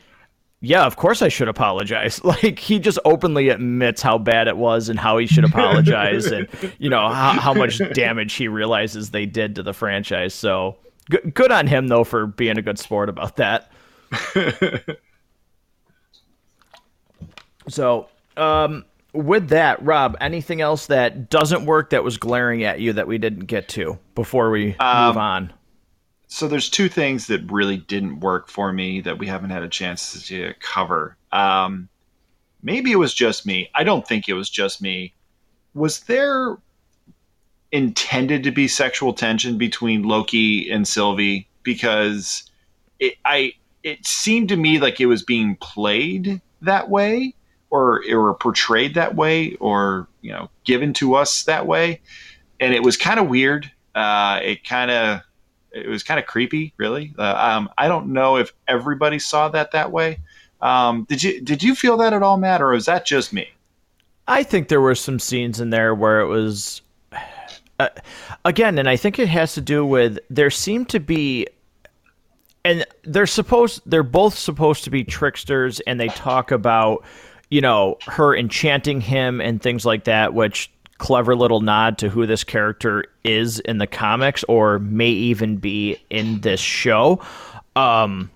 yeah, 0.60 0.86
of 0.86 0.96
course 0.96 1.20
I 1.20 1.28
should 1.28 1.48
apologize. 1.48 2.22
Like 2.24 2.58
he 2.58 2.78
just 2.78 2.98
openly 3.04 3.50
admits 3.50 4.00
how 4.00 4.16
bad 4.16 4.48
it 4.48 4.56
was 4.56 4.88
and 4.88 4.98
how 4.98 5.18
he 5.18 5.26
should 5.26 5.44
apologize 5.44 6.26
and 6.26 6.48
you 6.78 6.88
know 6.88 7.08
how, 7.08 7.32
how 7.38 7.52
much 7.52 7.80
damage 7.92 8.32
he 8.34 8.48
realizes 8.48 9.10
they 9.10 9.26
did 9.26 9.56
to 9.56 9.62
the 9.62 9.74
franchise. 9.74 10.32
So 10.32 10.76
good, 11.10 11.34
good 11.34 11.52
on 11.52 11.66
him 11.66 11.88
though 11.88 12.04
for 12.04 12.26
being 12.26 12.56
a 12.56 12.62
good 12.62 12.78
sport 12.78 13.08
about 13.10 13.36
that. 13.36 13.70
So, 17.68 18.08
um, 18.36 18.84
with 19.12 19.48
that, 19.50 19.82
Rob, 19.84 20.16
anything 20.20 20.60
else 20.60 20.86
that 20.86 21.30
doesn't 21.30 21.66
work 21.66 21.90
that 21.90 22.02
was 22.02 22.16
glaring 22.16 22.64
at 22.64 22.80
you 22.80 22.92
that 22.94 23.06
we 23.06 23.18
didn't 23.18 23.46
get 23.46 23.68
to 23.70 23.98
before 24.14 24.50
we 24.50 24.74
um, 24.76 25.06
move 25.08 25.16
on? 25.16 25.52
so 26.34 26.48
there's 26.48 26.68
two 26.68 26.88
things 26.88 27.28
that 27.28 27.48
really 27.48 27.76
didn't 27.76 28.18
work 28.18 28.48
for 28.48 28.72
me 28.72 29.00
that 29.00 29.18
we 29.18 29.28
haven't 29.28 29.50
had 29.50 29.62
a 29.62 29.68
chance 29.68 30.26
to 30.26 30.52
cover. 30.58 31.16
Um, 31.30 31.88
maybe 32.60 32.90
it 32.90 32.96
was 32.96 33.14
just 33.14 33.46
me. 33.46 33.70
I 33.76 33.84
don't 33.84 34.04
think 34.04 34.28
it 34.28 34.32
was 34.32 34.50
just 34.50 34.82
me. 34.82 35.14
Was 35.74 36.00
there 36.00 36.56
intended 37.70 38.42
to 38.42 38.50
be 38.50 38.66
sexual 38.66 39.12
tension 39.12 39.58
between 39.58 40.02
Loki 40.02 40.68
and 40.72 40.88
Sylvie? 40.88 41.48
Because 41.62 42.50
it, 42.98 43.14
I 43.24 43.52
it 43.84 44.04
seemed 44.04 44.48
to 44.48 44.56
me 44.56 44.80
like 44.80 45.00
it 45.00 45.06
was 45.06 45.22
being 45.22 45.54
played 45.60 46.40
that 46.62 46.90
way, 46.90 47.32
or 47.74 48.04
or 48.08 48.34
portrayed 48.34 48.94
that 48.94 49.16
way, 49.16 49.54
or 49.56 50.06
you 50.22 50.30
know 50.30 50.48
given 50.62 50.92
to 50.94 51.16
us 51.16 51.42
that 51.42 51.66
way, 51.66 52.00
and 52.60 52.72
it 52.72 52.82
was 52.82 52.96
kind 52.96 53.18
of 53.18 53.28
weird. 53.28 53.70
Uh, 53.96 54.38
it 54.42 54.64
kind 54.64 54.90
of 54.90 55.20
it 55.72 55.88
was 55.88 56.04
kind 56.04 56.20
of 56.20 56.26
creepy, 56.26 56.72
really. 56.76 57.12
Uh, 57.18 57.34
um, 57.34 57.68
I 57.76 57.88
don't 57.88 58.12
know 58.12 58.36
if 58.36 58.52
everybody 58.68 59.18
saw 59.18 59.48
that 59.48 59.72
that 59.72 59.90
way. 59.90 60.20
Um, 60.60 61.04
did 61.08 61.22
you 61.22 61.40
did 61.40 61.62
you 61.62 61.74
feel 61.74 61.96
that 61.96 62.12
at 62.12 62.22
all, 62.22 62.36
Matt, 62.36 62.62
or 62.62 62.70
was 62.70 62.86
that 62.86 63.04
just 63.04 63.32
me? 63.32 63.48
I 64.28 64.44
think 64.44 64.68
there 64.68 64.80
were 64.80 64.94
some 64.94 65.18
scenes 65.18 65.60
in 65.60 65.70
there 65.70 65.94
where 65.94 66.20
it 66.20 66.26
was, 66.28 66.80
uh, 67.80 67.88
again, 68.44 68.78
and 68.78 68.88
I 68.88 68.96
think 68.96 69.18
it 69.18 69.28
has 69.28 69.52
to 69.54 69.60
do 69.60 69.84
with 69.84 70.18
there 70.30 70.48
seemed 70.48 70.88
to 70.90 71.00
be, 71.00 71.46
and 72.64 72.86
they're 73.02 73.26
supposed 73.26 73.82
they're 73.84 74.02
both 74.04 74.38
supposed 74.38 74.84
to 74.84 74.90
be 74.90 75.02
tricksters, 75.02 75.80
and 75.80 75.98
they 75.98 76.08
talk 76.08 76.52
about, 76.52 77.04
you 77.50 77.60
know, 77.60 77.98
her 78.06 78.36
enchanting 78.36 79.00
him 79.00 79.40
and 79.40 79.60
things 79.60 79.84
like 79.84 80.04
that, 80.04 80.34
which 80.34 80.70
clever 80.98 81.34
little 81.34 81.60
nod 81.60 81.98
to 81.98 82.08
who 82.08 82.26
this 82.26 82.44
character 82.44 83.04
is 83.24 83.60
in 83.60 83.78
the 83.78 83.86
comics 83.86 84.44
or 84.44 84.78
may 84.78 85.10
even 85.10 85.56
be 85.56 85.96
in 86.10 86.40
this 86.40 86.60
show. 86.60 87.20
Um, 87.76 88.30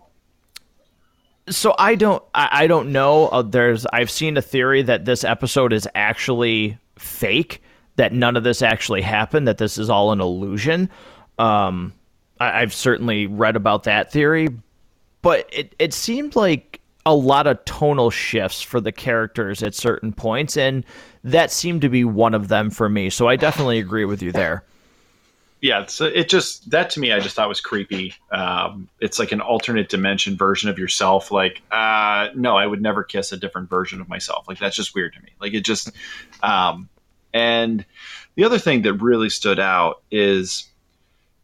so 1.48 1.74
I 1.78 1.94
don't 1.94 2.22
I, 2.34 2.48
I 2.52 2.66
don't 2.66 2.92
know. 2.92 3.28
Uh, 3.28 3.42
there's 3.42 3.86
I've 3.86 4.10
seen 4.10 4.36
a 4.36 4.42
theory 4.42 4.82
that 4.82 5.04
this 5.04 5.24
episode 5.24 5.72
is 5.72 5.88
actually 5.94 6.78
fake, 6.98 7.62
that 7.96 8.12
none 8.12 8.36
of 8.36 8.44
this 8.44 8.60
actually 8.62 9.02
happened, 9.02 9.48
that 9.48 9.58
this 9.58 9.78
is 9.78 9.88
all 9.88 10.12
an 10.12 10.20
illusion. 10.20 10.90
Um, 11.38 11.94
I, 12.40 12.60
I've 12.62 12.74
certainly 12.74 13.26
read 13.26 13.56
about 13.56 13.84
that 13.84 14.12
theory, 14.12 14.48
but 15.22 15.48
it 15.52 15.74
it 15.78 15.94
seemed 15.94 16.36
like 16.36 16.80
a 17.08 17.14
lot 17.14 17.46
of 17.46 17.64
tonal 17.64 18.10
shifts 18.10 18.60
for 18.60 18.82
the 18.82 18.92
characters 18.92 19.62
at 19.62 19.74
certain 19.74 20.12
points, 20.12 20.58
and 20.58 20.84
that 21.24 21.50
seemed 21.50 21.80
to 21.80 21.88
be 21.88 22.04
one 22.04 22.34
of 22.34 22.48
them 22.48 22.68
for 22.68 22.90
me. 22.90 23.08
So 23.08 23.26
I 23.26 23.36
definitely 23.36 23.78
agree 23.78 24.04
with 24.04 24.22
you 24.22 24.30
there. 24.30 24.62
Yeah, 25.62 25.86
so 25.86 26.04
it 26.04 26.28
just 26.28 26.70
that 26.70 26.90
to 26.90 27.00
me, 27.00 27.10
I 27.12 27.18
just 27.18 27.34
thought 27.34 27.48
was 27.48 27.62
creepy. 27.62 28.14
Um, 28.30 28.90
it's 29.00 29.18
like 29.18 29.32
an 29.32 29.40
alternate 29.40 29.88
dimension 29.88 30.36
version 30.36 30.68
of 30.68 30.78
yourself. 30.78 31.30
Like, 31.32 31.62
uh, 31.72 32.28
no, 32.36 32.58
I 32.58 32.66
would 32.66 32.82
never 32.82 33.02
kiss 33.02 33.32
a 33.32 33.38
different 33.38 33.70
version 33.70 34.02
of 34.02 34.08
myself. 34.08 34.46
Like 34.46 34.58
that's 34.58 34.76
just 34.76 34.94
weird 34.94 35.14
to 35.14 35.22
me. 35.22 35.30
Like 35.40 35.54
it 35.54 35.64
just, 35.64 35.90
um, 36.42 36.90
and 37.32 37.86
the 38.34 38.44
other 38.44 38.58
thing 38.58 38.82
that 38.82 38.92
really 38.92 39.30
stood 39.30 39.58
out 39.58 40.02
is 40.10 40.68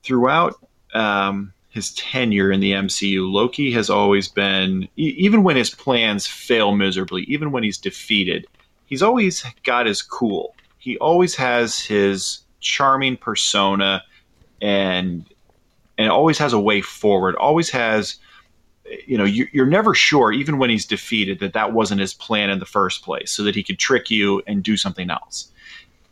throughout 0.02 0.56
um, 0.92 1.53
his 1.74 1.92
tenure 1.94 2.52
in 2.52 2.60
the 2.60 2.70
MCU, 2.70 3.28
Loki 3.30 3.72
has 3.72 3.90
always 3.90 4.28
been, 4.28 4.88
even 4.94 5.42
when 5.42 5.56
his 5.56 5.70
plans 5.70 6.24
fail 6.24 6.72
miserably, 6.72 7.24
even 7.24 7.50
when 7.50 7.64
he's 7.64 7.78
defeated, 7.78 8.46
he's 8.86 9.02
always 9.02 9.44
got 9.64 9.86
his 9.86 10.00
cool. 10.00 10.54
He 10.78 10.96
always 10.98 11.34
has 11.34 11.80
his 11.80 12.42
charming 12.60 13.16
persona 13.16 14.04
and 14.62 15.24
and 15.98 16.10
always 16.10 16.38
has 16.38 16.52
a 16.52 16.60
way 16.60 16.80
forward. 16.80 17.34
Always 17.34 17.70
has 17.70 18.18
you 19.04 19.18
know 19.18 19.24
you, 19.24 19.48
are 19.60 19.66
never 19.66 19.94
sure 19.94 20.30
even 20.30 20.58
when 20.58 20.70
he's 20.70 20.86
defeated 20.86 21.40
that 21.40 21.54
that 21.54 21.72
wasn't 21.72 22.00
his 22.00 22.14
plan 22.14 22.50
in 22.50 22.60
the 22.60 22.66
first 22.66 23.02
place 23.02 23.32
so 23.32 23.42
that 23.42 23.56
he 23.56 23.64
could 23.64 23.80
trick 23.80 24.10
you 24.10 24.42
and 24.46 24.62
do 24.62 24.76
something 24.76 25.08
else 25.08 25.50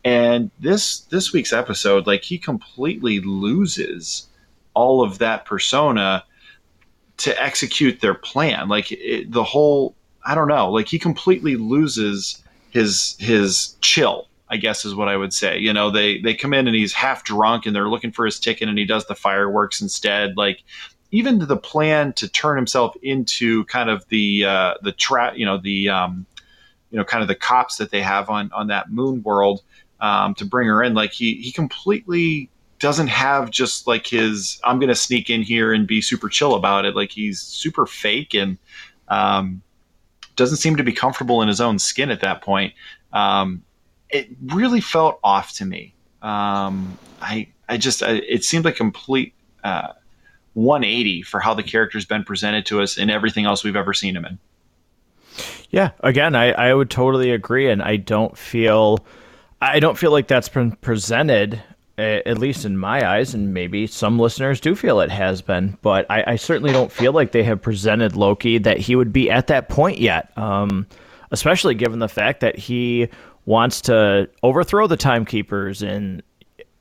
and 0.03 0.49
this 0.59 1.01
this 1.01 1.31
week's 1.31 1.53
episode 1.53 2.07
like 2.07 2.23
he 2.23 2.37
completely 2.39 3.19
loses 3.19 4.27
all 4.73 5.03
of 5.03 5.19
that 5.19 5.45
persona 5.45 6.23
to 7.17 7.41
execute 7.41 8.01
their 8.01 8.13
plan 8.15 8.67
like 8.67 8.91
it, 8.91 9.31
the 9.31 9.43
whole 9.43 9.95
i 10.25 10.33
don't 10.33 10.47
know 10.47 10.71
like 10.71 10.87
he 10.87 10.97
completely 10.99 11.55
loses 11.55 12.41
his 12.71 13.15
his 13.19 13.75
chill 13.81 14.27
I 14.49 14.57
guess 14.57 14.85
is 14.85 14.93
what 14.93 15.07
I 15.07 15.17
would 15.17 15.33
say. 15.33 15.57
You 15.57 15.73
know, 15.73 15.89
they 15.89 16.19
they 16.19 16.35
come 16.35 16.53
in 16.53 16.67
and 16.67 16.75
he's 16.75 16.93
half 16.93 17.23
drunk 17.23 17.65
and 17.65 17.75
they're 17.75 17.89
looking 17.89 18.11
for 18.11 18.23
his 18.23 18.39
ticket 18.39 18.69
and 18.69 18.77
he 18.77 18.85
does 18.85 19.03
the 19.07 19.15
fireworks 19.15 19.81
instead. 19.81 20.37
Like 20.37 20.63
even 21.09 21.39
the 21.39 21.57
plan 21.57 22.13
to 22.13 22.27
turn 22.27 22.55
himself 22.55 22.95
into 23.01 23.65
kind 23.65 23.89
of 23.89 24.07
the 24.09 24.45
uh, 24.45 24.73
the 24.81 24.91
trap, 24.91 25.33
you 25.37 25.45
know, 25.45 25.57
the 25.57 25.89
um, 25.89 26.27
you 26.91 26.97
know, 26.97 27.03
kind 27.03 27.21
of 27.21 27.27
the 27.27 27.35
cops 27.35 27.77
that 27.77 27.89
they 27.89 28.01
have 28.01 28.29
on 28.29 28.51
on 28.51 28.67
that 28.67 28.91
moon 28.91 29.23
world 29.23 29.63
um, 30.01 30.35
to 30.35 30.45
bring 30.45 30.67
her 30.67 30.83
in. 30.83 30.93
Like 30.93 31.13
he 31.13 31.35
he 31.35 31.51
completely 31.51 32.49
doesn't 32.83 33.07
have 33.07 33.49
just 33.49 33.87
like 33.87 34.05
his 34.05 34.59
I'm 34.65 34.77
gonna 34.77 34.93
sneak 34.93 35.29
in 35.29 35.41
here 35.41 35.71
and 35.71 35.87
be 35.87 36.01
super 36.01 36.27
chill 36.27 36.53
about 36.53 36.83
it. 36.83 36.97
Like 36.97 37.11
he's 37.11 37.39
super 37.39 37.85
fake 37.85 38.33
and 38.33 38.57
um, 39.07 39.61
doesn't 40.35 40.57
seem 40.57 40.75
to 40.75 40.83
be 40.83 40.91
comfortable 40.91 41.41
in 41.41 41.47
his 41.47 41.61
own 41.61 41.79
skin 41.79 42.11
at 42.11 42.19
that 42.19 42.41
point. 42.41 42.73
Um, 43.13 43.63
it 44.09 44.27
really 44.47 44.81
felt 44.81 45.17
off 45.23 45.53
to 45.53 45.65
me. 45.65 45.93
Um, 46.21 46.97
I 47.21 47.47
I 47.69 47.77
just 47.77 48.03
I, 48.03 48.15
it 48.15 48.43
seemed 48.43 48.65
like 48.65 48.75
complete 48.75 49.33
uh, 49.63 49.93
180 50.55 51.21
for 51.21 51.39
how 51.39 51.53
the 51.53 51.63
character's 51.63 52.03
been 52.03 52.25
presented 52.25 52.65
to 52.65 52.81
us 52.81 52.97
and 52.97 53.09
everything 53.09 53.45
else 53.45 53.63
we've 53.63 53.77
ever 53.77 53.93
seen 53.93 54.13
him 54.13 54.25
in. 54.25 54.39
Yeah, 55.69 55.91
again, 56.01 56.35
I, 56.35 56.51
I 56.51 56.73
would 56.73 56.89
totally 56.89 57.31
agree, 57.31 57.69
and 57.69 57.81
I 57.81 57.95
don't 57.95 58.37
feel 58.37 59.05
I 59.61 59.79
don't 59.79 59.97
feel 59.97 60.11
like 60.11 60.27
that's 60.27 60.49
been 60.49 60.73
presented, 60.73 61.63
at 61.97 62.37
least 62.37 62.65
in 62.65 62.77
my 62.77 63.07
eyes, 63.07 63.33
and 63.33 63.53
maybe 63.53 63.85
some 63.85 64.17
listeners 64.17 64.59
do 64.59 64.75
feel 64.75 64.99
it 64.99 65.11
has 65.11 65.41
been, 65.41 65.77
but 65.81 66.05
I, 66.09 66.23
I 66.27 66.35
certainly 66.37 66.73
don't 66.73 66.91
feel 66.91 67.11
like 67.11 67.31
they 67.31 67.43
have 67.43 67.61
presented 67.61 68.15
Loki 68.15 68.57
that 68.57 68.79
he 68.79 68.95
would 68.95 69.13
be 69.13 69.29
at 69.29 69.47
that 69.47 69.69
point 69.69 69.99
yet. 69.99 70.35
Um, 70.37 70.87
especially 71.33 71.73
given 71.73 71.99
the 71.99 72.07
fact 72.07 72.39
that 72.39 72.57
he 72.57 73.09
wants 73.45 73.81
to 73.81 74.29
overthrow 74.43 74.87
the 74.87 74.95
timekeepers 74.95 75.81
and 75.81 76.23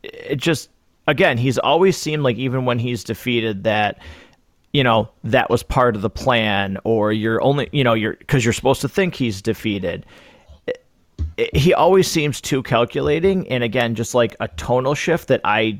it 0.04 0.36
just 0.36 0.68
again 1.08 1.36
he's 1.36 1.58
always 1.58 1.96
seemed 1.96 2.22
like 2.22 2.36
even 2.36 2.64
when 2.64 2.78
he's 2.78 3.02
defeated 3.02 3.64
that 3.64 3.98
you 4.72 4.84
know 4.84 5.08
that 5.24 5.50
was 5.50 5.62
part 5.62 5.96
of 5.96 6.02
the 6.02 6.10
plan 6.10 6.78
or 6.84 7.12
you're 7.12 7.42
only 7.42 7.68
you 7.72 7.82
know 7.82 7.94
you're 7.94 8.14
because 8.14 8.44
you're 8.44 8.52
supposed 8.52 8.80
to 8.80 8.88
think 8.88 9.14
he's 9.14 9.42
defeated 9.42 10.06
he 11.54 11.72
always 11.74 12.08
seems 12.08 12.40
too 12.40 12.62
calculating 12.62 13.48
and 13.48 13.62
again 13.62 13.94
just 13.94 14.14
like 14.14 14.36
a 14.40 14.48
tonal 14.48 14.94
shift 14.94 15.28
that 15.28 15.40
i 15.44 15.78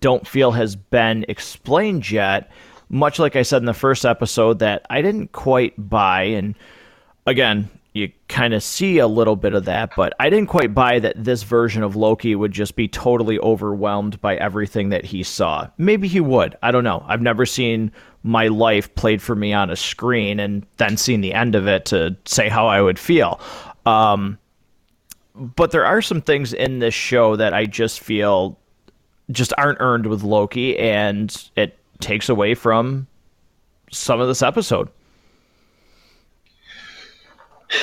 don't 0.00 0.26
feel 0.26 0.50
has 0.50 0.76
been 0.76 1.24
explained 1.28 2.10
yet 2.10 2.50
much 2.88 3.18
like 3.18 3.36
i 3.36 3.42
said 3.42 3.58
in 3.58 3.66
the 3.66 3.74
first 3.74 4.04
episode 4.04 4.58
that 4.58 4.84
i 4.90 5.00
didn't 5.00 5.32
quite 5.32 5.74
buy 5.88 6.22
and 6.22 6.54
again 7.26 7.68
you 7.98 8.10
kind 8.28 8.54
of 8.54 8.62
see 8.62 8.98
a 8.98 9.06
little 9.06 9.36
bit 9.36 9.54
of 9.54 9.64
that, 9.64 9.90
but 9.96 10.14
I 10.20 10.30
didn't 10.30 10.48
quite 10.48 10.74
buy 10.74 10.98
that 11.00 11.22
this 11.22 11.42
version 11.42 11.82
of 11.82 11.96
Loki 11.96 12.34
would 12.34 12.52
just 12.52 12.76
be 12.76 12.86
totally 12.86 13.38
overwhelmed 13.40 14.20
by 14.20 14.36
everything 14.36 14.90
that 14.90 15.04
he 15.04 15.22
saw. 15.22 15.68
Maybe 15.78 16.06
he 16.06 16.20
would. 16.20 16.56
I 16.62 16.70
don't 16.70 16.84
know. 16.84 17.04
I've 17.08 17.22
never 17.22 17.44
seen 17.44 17.90
my 18.22 18.48
life 18.48 18.94
played 18.94 19.20
for 19.20 19.34
me 19.34 19.52
on 19.52 19.70
a 19.70 19.76
screen 19.76 20.38
and 20.38 20.64
then 20.76 20.96
seen 20.96 21.20
the 21.20 21.34
end 21.34 21.54
of 21.54 21.66
it 21.66 21.86
to 21.86 22.16
say 22.24 22.48
how 22.48 22.66
I 22.66 22.80
would 22.80 22.98
feel. 22.98 23.40
Um, 23.84 24.38
but 25.38 25.70
there 25.70 25.84
are 25.86 26.02
some 26.02 26.20
things 26.20 26.52
in 26.52 26.78
this 26.78 26.94
show 26.94 27.36
that 27.36 27.54
I 27.54 27.66
just 27.66 28.00
feel 28.00 28.58
just 29.30 29.52
aren't 29.58 29.80
earned 29.80 30.06
with 30.06 30.22
Loki, 30.22 30.78
and 30.78 31.50
it 31.56 31.78
takes 32.00 32.28
away 32.28 32.54
from 32.54 33.06
some 33.90 34.20
of 34.20 34.28
this 34.28 34.42
episode 34.42 34.88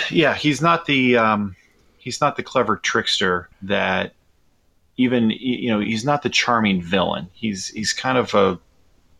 yeah, 0.09 0.33
he's 0.33 0.61
not 0.61 0.85
the 0.85 1.17
um, 1.17 1.55
he's 1.97 2.21
not 2.21 2.35
the 2.35 2.43
clever 2.43 2.77
trickster 2.77 3.49
that 3.61 4.13
even 4.97 5.29
you 5.31 5.69
know 5.69 5.79
he's 5.79 6.05
not 6.05 6.23
the 6.23 6.29
charming 6.29 6.81
villain. 6.81 7.27
He's 7.33 7.67
he's 7.69 7.93
kind 7.93 8.17
of 8.17 8.33
a 8.33 8.59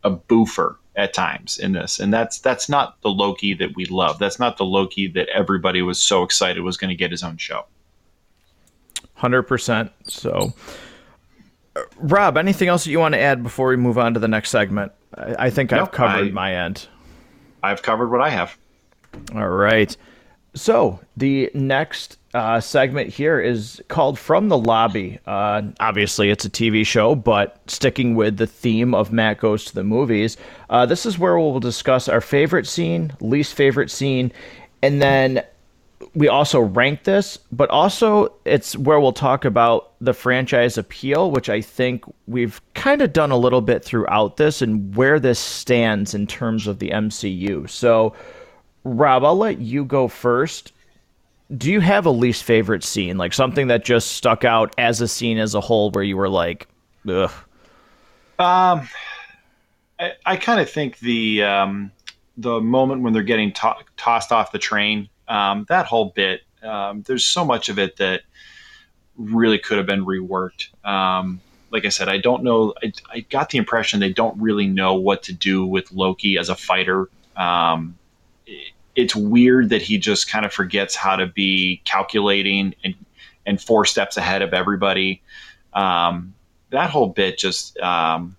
a 0.04 0.10
boofer 0.10 0.78
at 0.96 1.14
times 1.14 1.58
in 1.58 1.74
this, 1.74 2.00
and 2.00 2.14
that's 2.14 2.40
that's 2.40 2.70
not 2.70 3.02
the 3.02 3.10
Loki 3.10 3.54
that 3.56 3.76
we 3.76 3.86
love. 3.86 4.20
That's 4.20 4.40
not 4.40 4.58
the 4.58 4.66
Loki 4.66 5.08
that 5.10 5.30
everybody 5.30 5.82
was 5.82 6.02
so 6.02 6.24
excited 6.24 6.62
was 6.62 6.78
going 6.78 6.90
to 6.90 6.96
get 6.96 7.12
his 7.12 7.24
own 7.24 7.38
show. 7.38 7.66
Hundred 9.16 9.44
percent. 9.44 9.92
So, 10.04 10.54
Rob, 11.98 12.38
anything 12.38 12.68
else 12.68 12.84
that 12.84 12.92
you 12.92 13.00
want 13.00 13.14
to 13.14 13.20
add 13.20 13.44
before 13.44 13.70
we 13.70 13.78
move 13.78 13.98
on 13.98 14.14
to 14.14 14.20
the 14.20 14.28
next 14.28 14.50
segment? 14.50 14.92
I, 15.16 15.46
I 15.46 15.50
think 15.50 15.74
I've 15.74 15.92
covered 15.92 16.28
I, 16.28 16.32
my 16.32 16.56
end. 16.56 16.88
I've 17.64 17.82
covered 17.82 18.10
what 18.10 18.22
I 18.22 18.30
have. 18.30 18.58
All 19.34 19.50
right. 19.50 19.96
So 20.54 21.00
the 21.18 21.52
next 21.54 22.18
uh, 22.34 22.60
segment 22.60 23.10
here 23.10 23.40
is 23.40 23.82
called 23.88 24.20
From 24.20 24.50
the 24.50 24.58
Lobby. 24.58 25.20
Uh, 25.26 25.64
obviously, 25.80 26.30
it's 26.30 26.46
a 26.46 26.50
TV 26.50 26.86
show, 26.86 27.16
but 27.16 27.60
sticking 27.68 28.16
with 28.16 28.38
the 28.38 28.48
theme 28.48 28.94
of 28.94 29.12
Matt 29.12 29.40
Goes 29.40 29.66
to 29.66 29.76
the 29.76 29.84
Movies, 29.84 30.38
uh, 30.70 30.86
this 30.86 31.06
is 31.06 31.18
where 31.18 31.38
we'll 31.38 31.60
discuss 31.60 32.08
our 32.08 32.22
favorite 32.22 32.68
scene, 32.68 33.14
least 33.20 33.54
favorite 33.54 33.90
scene, 33.90 34.32
and 34.82 35.02
then 35.02 35.44
we 36.14 36.28
also 36.28 36.60
rank 36.60 37.04
this, 37.04 37.38
but 37.52 37.70
also 37.70 38.34
it's 38.46 38.78
where 38.78 39.00
we'll 39.00 39.14
talk 39.14 39.46
about 39.46 39.94
the 40.00 40.14
franchise 40.14 40.78
appeal, 40.78 41.32
which 41.32 41.50
I 41.50 41.62
think 41.62 42.04
we've 42.28 42.62
kind 42.74 43.02
of 43.02 43.14
done 43.14 43.32
a 43.32 43.38
little 43.38 43.62
bit 43.62 43.84
throughout 43.84 44.38
this 44.38 44.62
and 44.62 44.96
where 44.96 45.20
this 45.20 45.40
stands 45.40 46.14
in 46.14 46.28
terms 46.28 46.68
of 46.68 46.80
the 46.80 46.90
MCU. 46.90 47.70
So, 47.70 48.14
Rob, 48.84 49.24
I'll 49.24 49.38
let 49.38 49.60
you 49.60 49.86
go 49.86 50.08
first. 50.08 50.72
Do 51.56 51.72
you 51.72 51.80
have 51.80 52.06
a 52.06 52.12
least 52.12 52.44
favorite 52.44 52.84
scene, 52.84 53.18
like 53.18 53.34
something 53.34 53.68
that 53.68 53.86
just 53.86 54.14
stuck 54.14 54.44
out 54.44 54.74
as 54.78 55.02
a 55.02 55.08
scene 55.08 55.38
as 55.38 55.56
a 55.56 55.62
whole, 55.62 55.92
where 55.92 56.04
you 56.04 56.18
were 56.18 56.30
like, 56.30 56.68
ugh? 57.08 57.32
Um, 58.40 58.90
I, 60.00 60.14
I 60.26 60.38
kind 60.38 60.60
of 60.60 60.70
think 60.70 61.00
the 61.00 61.44
um, 61.44 61.92
the 62.38 62.60
moment 62.60 63.02
when 63.02 63.14
they're 63.14 63.24
getting 63.24 63.54
to- 63.54 63.78
tossed 63.98 64.32
off 64.32 64.52
the 64.52 64.60
train, 64.60 65.08
um, 65.28 65.66
that 65.70 65.86
whole 65.86 66.06
bit, 66.16 66.42
um, 66.64 67.04
there's 67.04 67.26
so 67.26 67.46
much 67.46 67.70
of 67.70 67.80
it 67.80 67.98
that 67.98 68.22
really 69.18 69.60
could 69.60 69.78
have 69.78 69.86
been 69.86 70.06
reworked. 70.06 70.68
Um, 70.86 71.42
like 71.72 71.86
I 71.86 71.90
said, 71.90 72.10
I 72.10 72.18
don't 72.18 72.44
know. 72.44 72.74
I, 72.84 72.94
I, 73.12 73.20
got 73.22 73.50
the 73.50 73.58
impression 73.58 74.00
they 74.00 74.14
don't 74.14 74.40
really 74.40 74.68
know 74.68 74.96
what 74.96 75.24
to 75.24 75.34
do 75.34 75.66
with 75.66 75.92
Loki 75.92 76.38
as 76.38 76.50
a 76.50 76.56
fighter. 76.56 77.10
Um, 77.36 77.98
it's 78.96 79.16
weird 79.16 79.70
that 79.70 79.82
he 79.82 79.98
just 79.98 80.30
kind 80.30 80.46
of 80.46 80.54
forgets 80.54 80.96
how 80.96 81.16
to 81.16 81.28
be 81.28 81.82
calculating 81.84 82.76
and 82.84 82.96
and 83.46 83.62
four 83.62 83.86
steps 83.86 84.18
ahead 84.18 84.42
of 84.42 84.54
everybody. 84.54 85.22
Um, 85.74 86.34
that 86.72 86.90
whole 86.90 87.08
bit 87.08 87.38
just 87.38 87.78
um, 87.80 88.36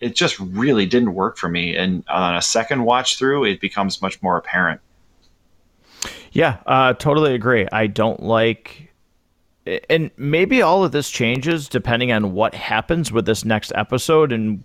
it 0.00 0.14
just 0.14 0.38
really 0.38 0.86
didn't 0.86 1.14
work 1.14 1.36
for 1.36 1.48
me. 1.48 1.76
And 1.76 2.04
on 2.08 2.36
a 2.36 2.42
second 2.42 2.84
watch 2.84 3.18
through, 3.18 3.44
it 3.44 3.60
becomes 3.60 4.02
much 4.02 4.22
more 4.22 4.36
apparent. 4.36 4.80
Yeah, 6.32 6.58
uh, 6.66 6.94
totally 6.94 7.34
agree. 7.34 7.66
I 7.72 7.86
don't 7.86 8.22
like, 8.22 8.92
and 9.88 10.10
maybe 10.16 10.62
all 10.62 10.84
of 10.84 10.92
this 10.92 11.10
changes 11.10 11.68
depending 11.68 12.12
on 12.12 12.32
what 12.32 12.54
happens 12.54 13.10
with 13.10 13.26
this 13.26 13.44
next 13.44 13.72
episode. 13.74 14.32
And 14.32 14.64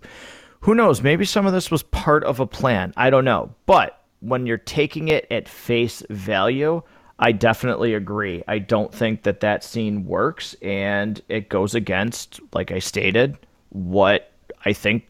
who 0.62 0.76
knows? 0.76 1.02
Maybe 1.02 1.26
some 1.26 1.46
of 1.46 1.54
this 1.54 1.72
was 1.72 1.84
part 1.84 2.24
of 2.24 2.40
a 2.40 2.48
plan. 2.48 2.94
I 2.98 3.10
don't 3.10 3.26
know, 3.26 3.54
but 3.66 4.02
when 4.20 4.46
you're 4.46 4.58
taking 4.58 5.10
it 5.10 5.28
at 5.32 5.50
face 5.50 6.04
value, 6.10 6.82
I 7.20 7.32
definitely 7.32 7.94
agree. 7.94 8.44
I 8.48 8.60
don't 8.60 8.94
think 8.94 9.24
that 9.24 9.42
that 9.42 9.64
scene 9.64 10.06
works, 10.06 10.56
and 10.62 11.22
it 11.30 11.50
goes 11.50 11.76
against, 11.76 12.40
like 12.54 12.72
I 12.72 12.80
stated, 12.80 13.38
what 13.70 14.32
I 14.66 14.74
think 14.74 15.08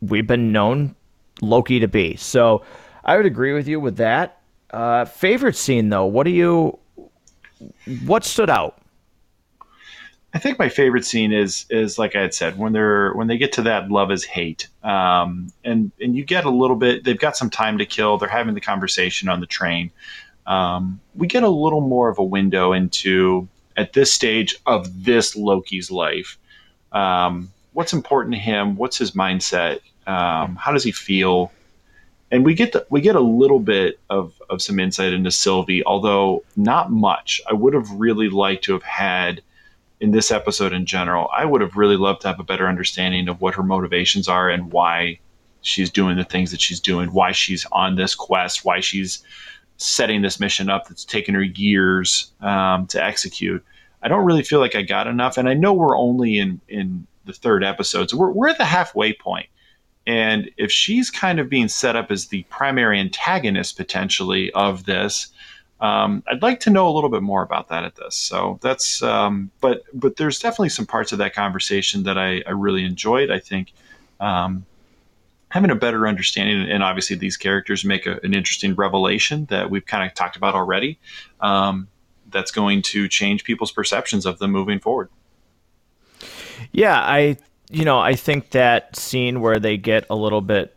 we've 0.00 0.26
been 0.26 0.52
known 0.52 0.94
Loki 1.42 1.80
to 1.80 1.88
be. 1.88 2.16
So 2.16 2.64
I 3.04 3.16
would 3.16 3.26
agree 3.26 3.52
with 3.52 3.68
you 3.68 3.80
with 3.80 3.96
that. 3.96 4.39
Uh, 4.70 5.04
favorite 5.04 5.56
scene, 5.56 5.88
though, 5.88 6.06
what 6.06 6.24
do 6.24 6.30
you? 6.30 6.78
What 8.04 8.24
stood 8.24 8.50
out? 8.50 8.80
I 10.32 10.38
think 10.38 10.58
my 10.58 10.68
favorite 10.68 11.04
scene 11.04 11.32
is 11.32 11.66
is 11.70 11.98
like 11.98 12.14
I 12.14 12.22
had 12.22 12.34
said 12.34 12.56
when 12.56 12.72
they're 12.72 13.12
when 13.14 13.26
they 13.26 13.36
get 13.36 13.52
to 13.54 13.62
that 13.62 13.90
love 13.90 14.12
is 14.12 14.24
hate, 14.24 14.68
um, 14.84 15.52
and 15.64 15.90
and 16.00 16.16
you 16.16 16.24
get 16.24 16.44
a 16.44 16.50
little 16.50 16.76
bit. 16.76 17.02
They've 17.04 17.18
got 17.18 17.36
some 17.36 17.50
time 17.50 17.78
to 17.78 17.86
kill. 17.86 18.16
They're 18.16 18.28
having 18.28 18.54
the 18.54 18.60
conversation 18.60 19.28
on 19.28 19.40
the 19.40 19.46
train. 19.46 19.90
Um, 20.46 21.00
we 21.14 21.26
get 21.26 21.42
a 21.42 21.48
little 21.48 21.80
more 21.80 22.08
of 22.08 22.18
a 22.18 22.24
window 22.24 22.72
into 22.72 23.48
at 23.76 23.92
this 23.92 24.12
stage 24.12 24.56
of 24.66 25.04
this 25.04 25.34
Loki's 25.34 25.90
life. 25.90 26.38
Um, 26.92 27.52
what's 27.72 27.92
important 27.92 28.34
to 28.34 28.40
him? 28.40 28.76
What's 28.76 28.98
his 28.98 29.12
mindset? 29.12 29.80
Um, 30.06 30.56
how 30.56 30.72
does 30.72 30.84
he 30.84 30.92
feel? 30.92 31.50
And 32.30 32.44
we 32.44 32.54
get 32.54 32.72
the, 32.72 32.86
we 32.90 33.00
get 33.00 33.16
a 33.16 33.20
little 33.20 33.58
bit 33.58 33.98
of, 34.08 34.40
of 34.48 34.62
some 34.62 34.78
insight 34.78 35.12
into 35.12 35.30
Sylvie, 35.30 35.84
although 35.84 36.44
not 36.56 36.92
much. 36.92 37.40
I 37.48 37.54
would 37.54 37.74
have 37.74 37.90
really 37.90 38.28
liked 38.28 38.64
to 38.64 38.72
have 38.72 38.84
had 38.84 39.42
in 40.00 40.12
this 40.12 40.30
episode 40.30 40.72
in 40.72 40.86
general, 40.86 41.28
I 41.36 41.44
would 41.44 41.60
have 41.60 41.76
really 41.76 41.96
loved 41.96 42.22
to 42.22 42.28
have 42.28 42.40
a 42.40 42.44
better 42.44 42.66
understanding 42.66 43.28
of 43.28 43.40
what 43.40 43.54
her 43.54 43.62
motivations 43.62 44.28
are 44.28 44.48
and 44.48 44.72
why 44.72 45.20
she's 45.60 45.90
doing 45.90 46.16
the 46.16 46.24
things 46.24 46.50
that 46.50 46.60
she's 46.60 46.80
doing, 46.80 47.12
why 47.12 47.32
she's 47.32 47.66
on 47.70 47.96
this 47.96 48.14
quest, 48.14 48.64
why 48.64 48.80
she's 48.80 49.22
setting 49.76 50.22
this 50.22 50.40
mission 50.40 50.70
up 50.70 50.88
that's 50.88 51.04
taken 51.04 51.34
her 51.34 51.42
years 51.42 52.32
um, 52.40 52.86
to 52.86 53.02
execute. 53.02 53.62
I 54.02 54.08
don't 54.08 54.24
really 54.24 54.42
feel 54.42 54.60
like 54.60 54.74
I 54.74 54.82
got 54.82 55.06
enough, 55.06 55.36
and 55.36 55.48
I 55.48 55.54
know 55.54 55.74
we're 55.74 55.98
only 55.98 56.38
in 56.38 56.60
in 56.68 57.06
the 57.26 57.34
third 57.34 57.62
episode, 57.62 58.08
so 58.08 58.16
we're 58.16 58.30
we're 58.30 58.48
at 58.48 58.56
the 58.56 58.64
halfway 58.64 59.12
point. 59.12 59.46
And 60.06 60.50
if 60.56 60.72
she's 60.72 61.10
kind 61.10 61.38
of 61.38 61.48
being 61.48 61.68
set 61.68 61.94
up 61.94 62.10
as 62.10 62.28
the 62.28 62.42
primary 62.44 62.98
antagonist 62.98 63.76
potentially 63.76 64.50
of 64.52 64.84
this, 64.84 65.28
um, 65.80 66.22
I'd 66.28 66.42
like 66.42 66.60
to 66.60 66.70
know 66.70 66.88
a 66.88 66.92
little 66.92 67.10
bit 67.10 67.22
more 67.22 67.42
about 67.42 67.68
that 67.68 67.84
at 67.84 67.96
this. 67.96 68.14
So 68.14 68.58
that's, 68.60 69.02
um, 69.02 69.50
but 69.60 69.84
but 69.94 70.16
there's 70.16 70.38
definitely 70.38 70.70
some 70.70 70.86
parts 70.86 71.12
of 71.12 71.18
that 71.18 71.34
conversation 71.34 72.02
that 72.04 72.18
I, 72.18 72.42
I 72.46 72.50
really 72.50 72.84
enjoyed. 72.84 73.30
I 73.30 73.38
think 73.38 73.72
um, 74.20 74.66
having 75.48 75.70
a 75.70 75.74
better 75.74 76.06
understanding, 76.06 76.70
and 76.70 76.82
obviously 76.82 77.16
these 77.16 77.36
characters 77.36 77.84
make 77.84 78.06
a, 78.06 78.20
an 78.22 78.34
interesting 78.34 78.74
revelation 78.74 79.46
that 79.46 79.70
we've 79.70 79.86
kind 79.86 80.06
of 80.06 80.14
talked 80.14 80.36
about 80.36 80.54
already. 80.54 80.98
Um, 81.40 81.88
that's 82.30 82.52
going 82.52 82.82
to 82.82 83.08
change 83.08 83.44
people's 83.44 83.72
perceptions 83.72 84.26
of 84.26 84.38
them 84.38 84.52
moving 84.52 84.78
forward. 84.78 85.08
Yeah, 86.72 86.98
I 86.98 87.38
you 87.70 87.84
know 87.84 87.98
I 87.98 88.14
think 88.14 88.50
that 88.50 88.96
scene 88.96 89.40
where 89.40 89.58
they 89.58 89.76
get 89.76 90.06
a 90.10 90.16
little 90.16 90.40
bit 90.40 90.76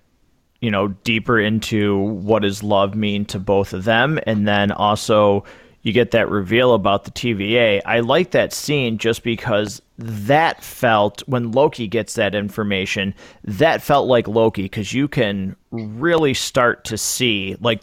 you 0.62 0.72
know 0.72 0.90
deeper 0.90 1.40
into 1.40 1.98
what 1.98 2.42
does 2.44 2.64
love 2.64 2.96
mean 2.96 3.26
to 3.26 3.40
both 3.40 3.74
of 3.74 3.84
them 3.84 4.20
and 4.26 4.48
then 4.48 4.72
also 4.72 5.44
you 5.84 5.92
get 5.92 6.12
that 6.12 6.30
reveal 6.30 6.74
about 6.74 7.04
the 7.04 7.12
TVA. 7.12 7.82
I 7.86 8.00
like 8.00 8.32
that 8.32 8.54
scene 8.54 8.98
just 8.98 9.22
because 9.22 9.82
that 9.98 10.64
felt 10.64 11.22
when 11.28 11.52
Loki 11.52 11.88
gets 11.88 12.14
that 12.14 12.34
information, 12.34 13.14
that 13.44 13.82
felt 13.82 14.08
like 14.08 14.28
Loki 14.30 14.64
because 14.64 14.94
you 14.94 15.10
can 15.10 15.58
really 15.72 16.34
start 16.34 16.86
to 16.86 16.98
see 16.98 17.58
like 17.60 17.82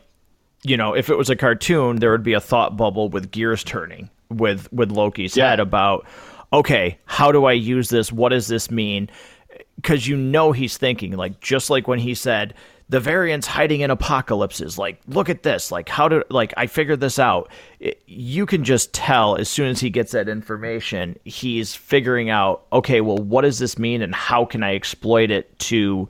you 0.62 0.76
know, 0.76 0.94
if 0.94 1.08
it 1.08 1.16
was 1.16 1.30
a 1.30 1.36
cartoon, 1.36 1.96
there 1.96 2.10
would 2.10 2.22
be 2.22 2.34
a 2.34 2.40
thought 2.40 2.76
bubble 2.76 3.08
with 3.08 3.30
gears 3.30 3.64
turning 3.64 4.10
with 4.30 4.70
with 4.72 4.90
Loki's 4.90 5.36
yeah. 5.36 5.50
head 5.50 5.60
about 5.60 6.06
okay, 6.52 6.98
how 7.04 7.32
do 7.32 7.44
I 7.44 7.52
use 7.52 7.88
this? 7.88 8.12
What 8.12 8.30
does 8.30 8.48
this 8.48 8.70
mean? 8.70 9.10
Because 9.76 10.06
you 10.06 10.16
know 10.16 10.52
he's 10.52 10.76
thinking 10.76 11.12
like 11.16 11.40
just 11.40 11.70
like 11.70 11.88
when 11.88 11.98
he 11.98 12.14
said 12.14 12.54
the 12.90 12.98
variants 12.98 13.46
hiding 13.46 13.82
in 13.82 13.90
apocalypses. 13.90 14.76
Like, 14.76 15.00
look 15.06 15.28
at 15.28 15.44
this. 15.44 15.70
Like, 15.70 15.88
how 15.88 16.08
do 16.08 16.24
like 16.28 16.52
I 16.56 16.66
figured 16.66 16.98
this 16.98 17.20
out? 17.20 17.50
It, 17.78 18.02
you 18.06 18.46
can 18.46 18.64
just 18.64 18.92
tell 18.92 19.36
as 19.36 19.48
soon 19.48 19.68
as 19.68 19.78
he 19.78 19.90
gets 19.90 20.10
that 20.10 20.28
information, 20.28 21.16
he's 21.24 21.74
figuring 21.74 22.30
out. 22.30 22.66
Okay, 22.72 23.00
well, 23.00 23.16
what 23.16 23.42
does 23.42 23.60
this 23.60 23.78
mean, 23.78 24.02
and 24.02 24.12
how 24.12 24.44
can 24.44 24.64
I 24.64 24.74
exploit 24.74 25.30
it 25.30 25.56
to 25.60 26.08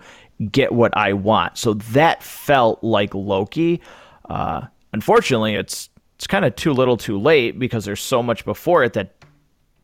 get 0.50 0.72
what 0.72 0.96
I 0.96 1.12
want? 1.12 1.58
So 1.58 1.74
that 1.74 2.22
felt 2.22 2.82
like 2.82 3.14
Loki. 3.14 3.82
Uh, 4.24 4.62
unfortunately, 4.94 5.56
it's 5.56 5.90
it's 6.16 6.26
kind 6.26 6.46
of 6.46 6.56
too 6.56 6.72
little, 6.72 6.96
too 6.96 7.20
late 7.20 7.58
because 7.58 7.84
there's 7.84 8.00
so 8.00 8.22
much 8.22 8.46
before 8.46 8.84
it 8.84 8.94
that 8.94 9.19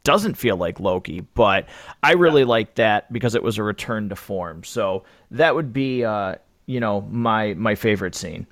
doesn't 0.07 0.35
feel 0.35 0.57
like 0.57 0.79
Loki. 0.79 1.21
But 1.21 1.69
I 2.03 2.13
really 2.13 2.45
like 2.45 2.77
that 2.77 3.13
because 3.13 3.35
it 3.35 3.43
was 3.43 3.59
a 3.59 3.65
return 3.65 4.09
to 4.09 4.17
form. 4.17 4.63
So 4.63 5.03
that 5.33 5.55
would 5.55 5.73
be, 5.73 6.05
uh, 6.05 6.37
you 6.67 6.79
know, 6.81 7.03
my 7.11 7.55
my 7.55 7.75
favorite 7.75 8.15
scene. 8.15 8.47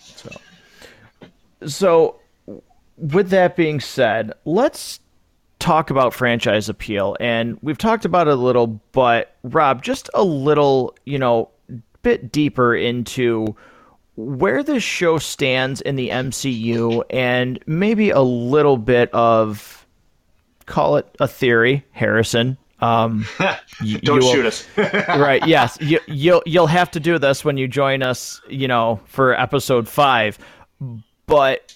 So, 0.00 0.30
so 1.64 2.20
with 2.98 3.30
that 3.30 3.54
being 3.54 3.78
said, 3.80 4.32
let's 4.44 4.98
talk 5.60 5.90
about 5.90 6.12
franchise 6.12 6.68
appeal 6.68 7.16
and 7.20 7.58
we've 7.62 7.78
talked 7.78 8.04
about 8.04 8.28
it 8.28 8.32
a 8.32 8.36
little 8.36 8.66
but 8.92 9.36
rob 9.44 9.82
just 9.82 10.10
a 10.12 10.22
little 10.22 10.94
you 11.06 11.18
know 11.18 11.48
bit 12.02 12.30
deeper 12.30 12.74
into 12.74 13.56
where 14.16 14.62
this 14.62 14.82
show 14.82 15.18
stands 15.18 15.80
in 15.80 15.96
the 15.96 16.10
MCU 16.10 17.02
and 17.10 17.58
maybe 17.66 18.10
a 18.10 18.20
little 18.20 18.76
bit 18.76 19.12
of 19.12 19.86
call 20.66 20.96
it 20.96 21.06
a 21.20 21.28
theory, 21.28 21.84
Harrison. 21.92 22.56
Um, 22.80 23.26
Don't 24.02 24.22
you 24.22 24.32
shoot 24.32 24.46
us. 24.46 24.66
right? 24.76 25.46
Yes, 25.46 25.78
you, 25.80 26.00
you'll 26.06 26.42
you'll 26.46 26.66
have 26.66 26.90
to 26.92 27.00
do 27.00 27.18
this 27.18 27.44
when 27.44 27.56
you 27.56 27.68
join 27.68 28.02
us. 28.02 28.40
You 28.48 28.68
know, 28.68 29.00
for 29.06 29.38
episode 29.38 29.88
five. 29.88 30.38
But 31.26 31.74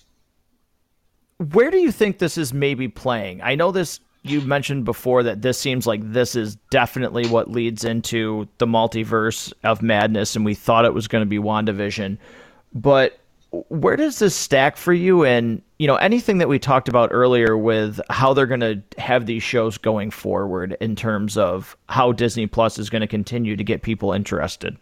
where 1.39 1.71
do 1.71 1.79
you 1.79 1.93
think 1.93 2.19
this 2.19 2.37
is 2.37 2.53
maybe 2.53 2.89
playing? 2.89 3.41
I 3.43 3.55
know 3.55 3.71
this 3.71 4.01
you 4.23 4.41
mentioned 4.43 4.85
before 4.85 5.23
that 5.23 5.43
this 5.43 5.59
seems 5.59 5.87
like 5.87 6.01
this 6.13 6.35
is 6.35 6.57
definitely 6.71 7.27
what 7.29 7.51
leads 7.51 7.85
into 7.85 8.49
the 8.59 8.67
multiverse 8.67 9.53
of 9.65 9.83
madness, 9.83 10.37
and 10.37 10.45
we 10.45 10.55
thought 10.55 10.85
it 10.85 10.95
was 10.95 11.09
going 11.09 11.23
to 11.23 11.27
be 11.27 11.39
WandaVision. 11.39 12.19
But 12.75 13.19
where 13.51 13.97
does 13.97 14.19
this 14.19 14.35
stack 14.35 14.77
for 14.77 14.93
you? 14.93 15.25
And, 15.25 15.63
you 15.79 15.87
know, 15.87 15.97
anything 15.97 16.39
that 16.39 16.49
we 16.49 16.59
talked 16.59 16.89
about 16.89 17.09
earlier 17.13 17.57
with 17.57 18.01
how 18.11 18.35
they're 18.35 18.47
going 18.47 18.61
to 18.61 18.83
have 18.99 19.25
these 19.25 19.43
shows 19.43 19.79
going 19.79 20.11
forward 20.11 20.77
in 20.81 20.95
terms 20.95 21.39
of 21.39 21.77
how 21.89 22.13
Disney 22.13 22.47
Plus 22.47 22.79
is 22.79 22.91
going 22.91 23.01
to 23.01 23.07
continue 23.07 23.57
to 23.57 23.65
get 23.65 23.81
people 23.81 24.13
interested? 24.13 24.77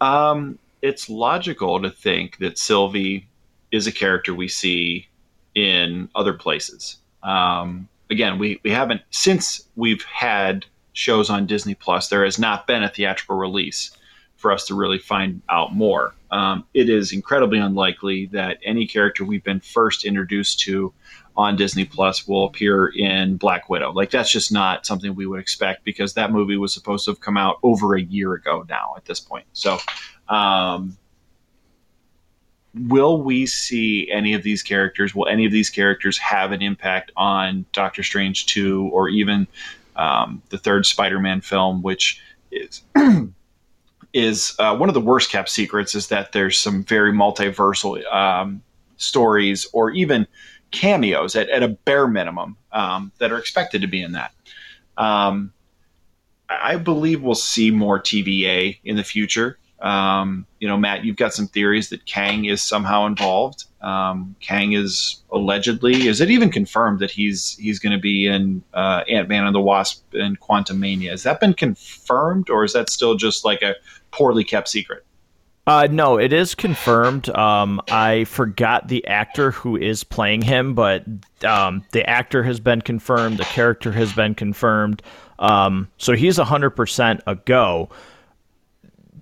Um, 0.00 0.58
it's 0.80 1.10
logical 1.10 1.82
to 1.82 1.90
think 1.90 2.38
that 2.38 2.58
Sylvie 2.58 3.28
is 3.70 3.86
a 3.86 3.92
character 3.92 4.32
we 4.32 4.48
see 4.48 5.06
in 5.54 6.08
other 6.14 6.32
places. 6.32 6.96
Um, 7.22 7.88
again, 8.10 8.38
we, 8.38 8.60
we 8.62 8.70
haven't, 8.70 9.02
since 9.10 9.68
we've 9.76 10.02
had 10.04 10.66
shows 10.92 11.30
on 11.30 11.46
Disney 11.46 11.74
Plus, 11.74 12.08
there 12.08 12.24
has 12.24 12.38
not 12.38 12.66
been 12.66 12.82
a 12.82 12.88
theatrical 12.88 13.36
release 13.36 13.90
for 14.36 14.52
us 14.52 14.66
to 14.66 14.74
really 14.74 14.98
find 14.98 15.42
out 15.48 15.74
more. 15.74 16.14
Um, 16.30 16.64
it 16.74 16.88
is 16.88 17.12
incredibly 17.12 17.58
unlikely 17.58 18.26
that 18.32 18.58
any 18.64 18.86
character 18.86 19.24
we've 19.24 19.44
been 19.44 19.60
first 19.60 20.04
introduced 20.04 20.60
to 20.60 20.92
on 21.36 21.56
Disney 21.56 21.84
Plus 21.84 22.26
will 22.26 22.46
appear 22.46 22.88
in 22.88 23.36
Black 23.36 23.68
Widow. 23.68 23.92
Like 23.92 24.10
that's 24.10 24.30
just 24.30 24.50
not 24.50 24.86
something 24.86 25.14
we 25.14 25.26
would 25.26 25.40
expect 25.40 25.84
because 25.84 26.14
that 26.14 26.32
movie 26.32 26.56
was 26.56 26.72
supposed 26.72 27.04
to 27.04 27.10
have 27.10 27.20
come 27.20 27.36
out 27.36 27.58
over 27.62 27.94
a 27.94 28.00
year 28.00 28.32
ago 28.32 28.64
now 28.68 28.94
at 28.96 29.04
this 29.04 29.20
point. 29.20 29.46
So, 29.52 29.78
um, 30.28 30.96
will 32.78 33.22
we 33.22 33.46
see 33.46 34.10
any 34.10 34.34
of 34.34 34.42
these 34.42 34.62
characters? 34.62 35.14
Will 35.14 35.26
any 35.28 35.46
of 35.46 35.52
these 35.52 35.70
characters 35.70 36.18
have 36.18 36.52
an 36.52 36.62
impact 36.62 37.12
on 37.16 37.64
Doctor 37.72 38.02
Strange 38.02 38.46
2 38.46 38.90
or 38.92 39.08
even 39.08 39.46
um, 39.96 40.42
the 40.50 40.58
third 40.58 40.86
Spider 40.86 41.20
Man 41.20 41.40
film, 41.40 41.82
which 41.82 42.20
is. 42.50 42.82
is 44.12 44.56
uh, 44.58 44.74
one 44.74 44.88
of 44.88 44.94
the 44.94 45.00
worst 45.00 45.30
kept 45.30 45.50
secrets 45.50 45.94
is 45.94 46.08
that 46.08 46.32
there's 46.32 46.58
some 46.58 46.82
very 46.84 47.12
multiversal 47.12 48.02
um, 48.10 48.62
stories 48.96 49.66
or 49.74 49.90
even 49.90 50.26
cameos 50.70 51.36
at, 51.36 51.50
at 51.50 51.62
a 51.62 51.68
bare 51.68 52.08
minimum 52.08 52.56
um, 52.72 53.12
that 53.18 53.30
are 53.30 53.38
expected 53.38 53.82
to 53.82 53.86
be 53.86 54.02
in 54.02 54.12
that. 54.12 54.32
Um, 54.96 55.52
I 56.48 56.76
believe 56.76 57.22
we'll 57.22 57.34
see 57.34 57.70
more 57.70 58.00
TVA 58.00 58.78
in 58.84 58.96
the 58.96 59.04
future. 59.04 59.58
Um, 59.80 60.46
you 60.58 60.66
know, 60.66 60.76
Matt, 60.76 61.04
you've 61.04 61.16
got 61.16 61.34
some 61.34 61.48
theories 61.48 61.90
that 61.90 62.06
Kang 62.06 62.46
is 62.46 62.62
somehow 62.62 63.06
involved. 63.06 63.64
Um, 63.82 64.34
Kang 64.40 64.72
is 64.72 65.22
allegedly, 65.30 66.08
is 66.08 66.20
it 66.20 66.30
even 66.30 66.50
confirmed 66.50 67.00
that 67.00 67.10
he's 67.10 67.56
he's 67.58 67.78
going 67.78 67.92
to 67.92 68.00
be 68.00 68.26
in 68.26 68.62
uh, 68.74 69.02
Ant 69.08 69.28
Man 69.28 69.46
and 69.46 69.54
the 69.54 69.60
Wasp 69.60 70.02
and 70.14 70.40
Quantumania? 70.40 71.10
Has 71.10 71.24
that 71.24 71.40
been 71.40 71.54
confirmed, 71.54 72.48
or 72.48 72.64
is 72.64 72.72
that 72.72 72.90
still 72.90 73.16
just 73.16 73.44
like 73.44 73.62
a 73.62 73.74
poorly 74.10 74.44
kept 74.44 74.68
secret? 74.68 75.04
Uh, 75.66 75.88
no, 75.90 76.16
it 76.16 76.32
is 76.32 76.54
confirmed. 76.54 77.28
Um, 77.30 77.80
I 77.90 78.22
forgot 78.24 78.86
the 78.86 79.04
actor 79.08 79.50
who 79.50 79.76
is 79.76 80.04
playing 80.04 80.42
him, 80.42 80.74
but 80.74 81.04
um, 81.44 81.84
the 81.90 82.08
actor 82.08 82.44
has 82.44 82.60
been 82.60 82.80
confirmed. 82.80 83.38
The 83.38 83.44
character 83.44 83.90
has 83.90 84.12
been 84.12 84.36
confirmed. 84.36 85.02
Um, 85.40 85.88
so 85.98 86.12
he's 86.12 86.38
100% 86.38 87.20
a 87.26 87.34
go. 87.34 87.90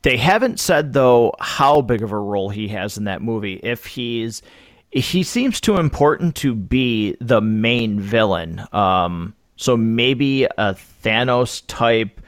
They 0.04 0.18
haven't 0.18 0.60
said 0.60 0.92
though 0.92 1.32
how 1.40 1.80
big 1.80 2.02
of 2.02 2.12
a 2.12 2.18
role 2.18 2.50
he 2.50 2.68
has 2.68 2.98
in 2.98 3.04
that 3.04 3.22
movie. 3.22 3.58
If 3.62 3.86
he's 3.86 4.42
he 4.90 5.22
seems 5.22 5.62
too 5.62 5.78
important 5.78 6.36
to 6.36 6.54
be 6.54 7.16
the 7.22 7.40
main 7.40 7.98
villain. 7.98 8.62
Um, 8.72 9.34
so 9.56 9.78
maybe 9.78 10.44
a 10.44 10.76
Thanos 11.02 11.62
type 11.66 12.20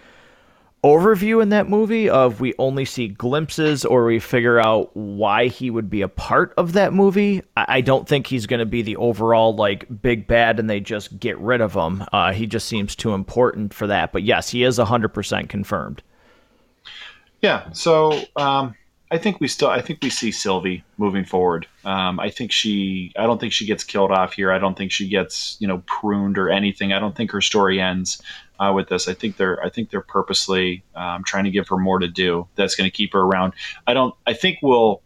overview 0.83 1.43
in 1.43 1.51
that 1.51 1.69
movie 1.69 2.09
of 2.09 2.41
we 2.41 2.55
only 2.59 2.87
see 2.87 3.09
glimpses 3.09 3.85
or 3.85 4.07
we 4.07 4.21
figure 4.21 4.59
out 4.59 4.97
why 4.97 5.49
he 5.49 5.71
would 5.71 5.91
be 5.91 6.01
a 6.01 6.09
part 6.09 6.55
of 6.57 6.73
that 6.73 6.95
movie. 6.95 7.43
I, 7.59 7.83
don't 7.83 8.09
think 8.09 8.27
he's 8.27 8.47
going 8.47 8.61
to 8.61 8.67
be 8.67 8.83
the 8.83 8.97
overall 8.97 9.55
like 9.55 9.87
big 10.01 10.27
bad 10.27 10.59
and 10.59 10.71
they 10.71 10.81
just 10.81 11.19
get 11.21 11.39
rid 11.39 11.61
of 11.61 11.75
him. 11.75 12.05
Uh, 12.11 12.33
he 12.33 12.47
just 12.47 12.69
seems 12.69 12.97
too 12.97 13.13
important 13.13 13.75
for 13.75 13.87
that. 13.89 14.13
But 14.13 14.23
yes, 14.23 14.49
he 14.49 14.63
is 14.65 14.79
100% 14.79 15.49
confirmed. 15.51 16.03
Yeah. 17.43 17.71
So 17.73 18.19
um, 18.37 18.75
I 19.11 19.19
think 19.19 19.41
we 19.41 19.47
still, 19.47 19.69
I 19.69 19.81
think 19.81 20.01
we 20.03 20.11
see 20.11 20.33
Sylvie 20.33 20.83
moving 20.99 21.25
forward. 21.25 21.67
Um, 21.85 22.19
I 22.19 22.31
think 22.31 22.51
she, 22.51 23.13
I 23.17 23.25
don't 23.25 23.39
think 23.39 23.53
she 23.53 23.67
gets 23.67 23.85
killed 23.85 24.11
off 24.11 24.33
here. 24.33 24.51
I 24.51 24.59
don't 24.59 24.77
think 24.77 24.91
she 24.91 25.09
gets, 25.09 25.57
you 25.61 25.69
know, 25.69 25.83
pruned 25.87 26.39
or 26.39 26.51
anything. 26.51 26.93
I 26.93 26.99
don't 26.99 27.15
think 27.15 27.31
her 27.31 27.41
story 27.41 27.81
ends 27.81 28.21
uh, 28.59 28.73
with 28.75 28.89
this. 28.89 29.07
I 29.07 29.15
think 29.15 29.37
they're, 29.37 29.63
I 29.63 29.69
think 29.69 29.91
they're 29.91 30.01
purposely 30.01 30.83
um, 30.97 31.23
trying 31.25 31.45
to 31.45 31.51
give 31.51 31.69
her 31.69 31.77
more 31.77 32.01
to 32.01 32.09
do. 32.09 32.49
That's 32.57 32.75
going 32.75 32.91
to 32.91 32.97
keep 32.97 33.13
her 33.13 33.21
around. 33.21 33.53
I 33.87 33.95
don't, 33.95 34.15
I 34.27 34.33
think 34.33 34.59
we'll 34.63 35.03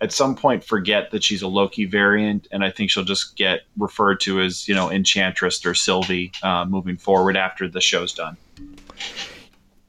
at 0.00 0.10
some 0.10 0.34
point 0.34 0.64
forget 0.64 1.12
that 1.12 1.22
she's 1.22 1.42
a 1.42 1.48
Loki 1.48 1.84
variant, 1.84 2.48
and 2.50 2.64
I 2.64 2.70
think 2.70 2.90
she'll 2.90 3.04
just 3.04 3.36
get 3.36 3.60
referred 3.78 4.20
to 4.20 4.40
as, 4.40 4.66
you 4.66 4.74
know, 4.74 4.90
Enchantress 4.90 5.64
or 5.64 5.74
Sylvie 5.74 6.32
uh, 6.42 6.64
moving 6.64 6.96
forward 6.96 7.36
after 7.36 7.68
the 7.68 7.80
show's 7.80 8.12
done. 8.12 8.36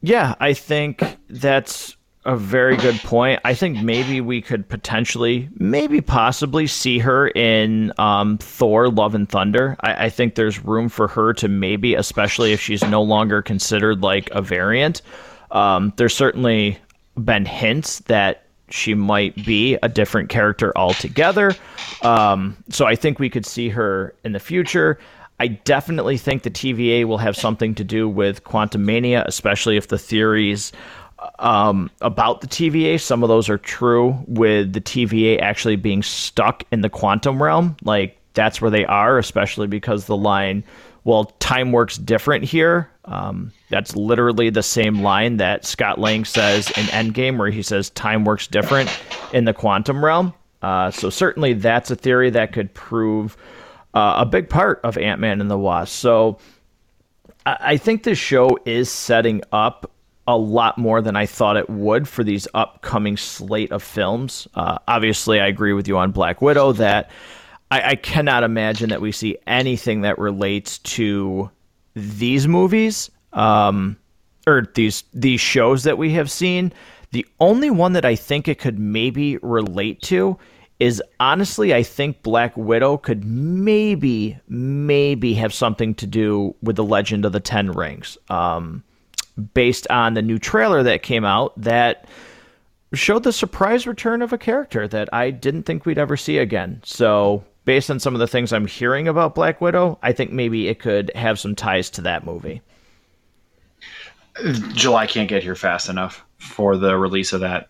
Yeah, 0.05 0.35
I 0.39 0.53
think 0.53 1.03
that's 1.31 1.97
a 2.25 2.37
very 2.37 2.77
good 2.77 2.99
point. 2.99 3.41
I 3.43 3.55
think 3.55 3.81
maybe 3.81 4.21
we 4.21 4.39
could 4.39 4.69
potentially, 4.69 5.49
maybe 5.57 5.99
possibly 5.99 6.67
see 6.67 6.99
her 6.99 7.29
in 7.29 7.91
um, 7.97 8.37
Thor: 8.37 8.89
Love 8.89 9.15
and 9.15 9.27
Thunder. 9.27 9.75
I, 9.79 10.05
I, 10.05 10.09
think 10.09 10.35
there's 10.35 10.63
room 10.63 10.89
for 10.89 11.07
her 11.07 11.33
to 11.33 11.47
maybe, 11.47 11.95
especially 11.95 12.53
if 12.53 12.61
she's 12.61 12.83
no 12.83 13.01
longer 13.01 13.41
considered 13.41 14.03
like 14.03 14.29
a 14.29 14.43
variant. 14.43 15.01
Um, 15.49 15.91
there's 15.95 16.15
certainly 16.15 16.77
been 17.17 17.45
hints 17.45 17.99
that 18.01 18.45
she 18.69 18.93
might 18.93 19.35
be 19.43 19.75
a 19.81 19.89
different 19.89 20.29
character 20.29 20.71
altogether. 20.75 21.55
Um, 22.03 22.57
so 22.69 22.85
I 22.85 22.95
think 22.95 23.17
we 23.17 23.29
could 23.31 23.45
see 23.45 23.69
her 23.69 24.13
in 24.23 24.33
the 24.33 24.39
future. 24.39 24.99
I 25.39 25.47
definitely 25.47 26.17
think 26.17 26.43
the 26.43 26.51
TVA 26.51 27.05
will 27.05 27.17
have 27.17 27.35
something 27.35 27.75
to 27.75 27.83
do 27.83 28.07
with 28.07 28.43
Quantumania, 28.43 29.25
especially 29.25 29.75
if 29.75 29.89
the 29.89 29.97
theories 29.97 30.71
um, 31.39 31.89
about 32.01 32.41
the 32.41 32.47
TVA. 32.47 32.99
Some 32.99 33.23
of 33.23 33.29
those 33.29 33.49
are 33.49 33.57
true, 33.57 34.17
with 34.27 34.73
the 34.73 34.81
TVA 34.81 35.41
actually 35.41 35.75
being 35.75 36.03
stuck 36.03 36.63
in 36.71 36.81
the 36.81 36.89
quantum 36.89 37.41
realm. 37.41 37.75
Like 37.83 38.17
that's 38.33 38.61
where 38.61 38.71
they 38.71 38.85
are, 38.85 39.17
especially 39.17 39.67
because 39.67 40.05
the 40.05 40.15
line, 40.15 40.63
well, 41.03 41.25
time 41.39 41.71
works 41.71 41.97
different 41.97 42.45
here. 42.45 42.89
Um, 43.05 43.51
that's 43.69 43.95
literally 43.95 44.49
the 44.49 44.63
same 44.63 45.01
line 45.01 45.37
that 45.37 45.65
Scott 45.65 45.99
Lang 45.99 46.25
says 46.25 46.67
in 46.71 46.85
Endgame, 46.85 47.37
where 47.37 47.51
he 47.51 47.61
says 47.61 47.89
time 47.91 48.23
works 48.23 48.47
different 48.47 48.89
in 49.33 49.45
the 49.45 49.53
quantum 49.53 50.03
realm. 50.03 50.33
Uh, 50.61 50.89
so 50.91 51.09
certainly 51.09 51.53
that's 51.53 51.91
a 51.91 51.95
theory 51.95 52.29
that 52.31 52.53
could 52.53 52.73
prove 52.73 53.37
uh, 53.95 54.15
a 54.17 54.25
big 54.25 54.49
part 54.49 54.81
of 54.83 54.97
Ant 54.97 55.19
Man 55.19 55.41
and 55.41 55.49
the 55.49 55.57
Wasp. 55.57 55.93
So 55.93 56.37
I, 57.45 57.57
I 57.59 57.77
think 57.77 58.03
this 58.03 58.19
show 58.19 58.57
is 58.65 58.91
setting 58.91 59.41
up 59.51 59.89
a 60.27 60.37
lot 60.37 60.77
more 60.77 61.01
than 61.01 61.15
I 61.15 61.25
thought 61.25 61.55
it 61.55 61.69
would 61.69 62.07
for 62.07 62.23
these 62.23 62.47
upcoming 62.53 63.15
slate 63.15 63.71
of 63.71 63.83
films. 63.83 64.47
Uh, 64.55 64.79
obviously, 64.87 65.39
I 65.39 65.47
agree 65.47 65.73
with 65.73 65.87
you 65.87 65.97
on 65.97 66.11
Black 66.11 66.41
Widow 66.41 66.73
that 66.73 67.11
I, 67.71 67.91
I 67.91 67.95
cannot 67.95 68.43
imagine 68.43 68.89
that 68.89 69.01
we 69.01 69.11
see 69.11 69.37
anything 69.47 70.01
that 70.01 70.17
relates 70.17 70.79
to 70.79 71.49
these 71.93 72.47
movies 72.47 73.09
um, 73.33 73.97
or 74.47 74.67
these 74.73 75.03
these 75.13 75.39
shows 75.39 75.83
that 75.83 75.97
we 75.97 76.11
have 76.13 76.29
seen. 76.29 76.73
The 77.11 77.25
only 77.39 77.69
one 77.69 77.93
that 77.93 78.03
I 78.03 78.15
think 78.15 78.47
it 78.47 78.59
could 78.59 78.79
maybe 78.79 79.37
relate 79.37 80.01
to 80.03 80.37
is 80.79 81.01
honestly, 81.19 81.73
I 81.73 81.83
think 81.83 82.21
Black 82.21 82.55
Widow 82.57 82.97
could 82.97 83.23
maybe, 83.23 84.37
maybe 84.47 85.33
have 85.35 85.53
something 85.53 85.95
to 85.95 86.07
do 86.07 86.55
with 86.61 86.75
the 86.75 86.83
Legend 86.83 87.25
of 87.25 87.31
the 87.31 87.39
Ten 87.39 87.71
Rings, 87.71 88.17
um, 88.29 88.83
based 89.53 89.87
on 89.89 90.13
the 90.13 90.21
new 90.21 90.37
trailer 90.37 90.83
that 90.83 91.01
came 91.01 91.23
out 91.23 91.53
that 91.59 92.07
showed 92.93 93.23
the 93.23 93.33
surprise 93.33 93.87
return 93.87 94.21
of 94.21 94.33
a 94.33 94.37
character 94.37 94.87
that 94.87 95.09
I 95.13 95.31
didn't 95.31 95.63
think 95.63 95.85
we'd 95.85 95.97
ever 95.97 96.17
see 96.17 96.37
again. 96.37 96.81
So, 96.83 97.43
based 97.63 97.89
on 97.89 97.99
some 97.99 98.13
of 98.13 98.19
the 98.19 98.27
things 98.27 98.51
I'm 98.51 98.67
hearing 98.67 99.07
about 99.07 99.35
Black 99.35 99.61
Widow, 99.61 99.97
I 100.03 100.11
think 100.11 100.31
maybe 100.31 100.67
it 100.67 100.79
could 100.79 101.11
have 101.15 101.39
some 101.39 101.55
ties 101.55 101.89
to 101.91 102.01
that 102.01 102.25
movie. 102.25 102.61
July 104.73 105.07
can't 105.07 105.29
get 105.29 105.43
here 105.43 105.55
fast 105.55 105.89
enough 105.89 106.25
for 106.37 106.75
the 106.75 106.97
release 106.97 107.31
of 107.31 107.39
that. 107.41 107.69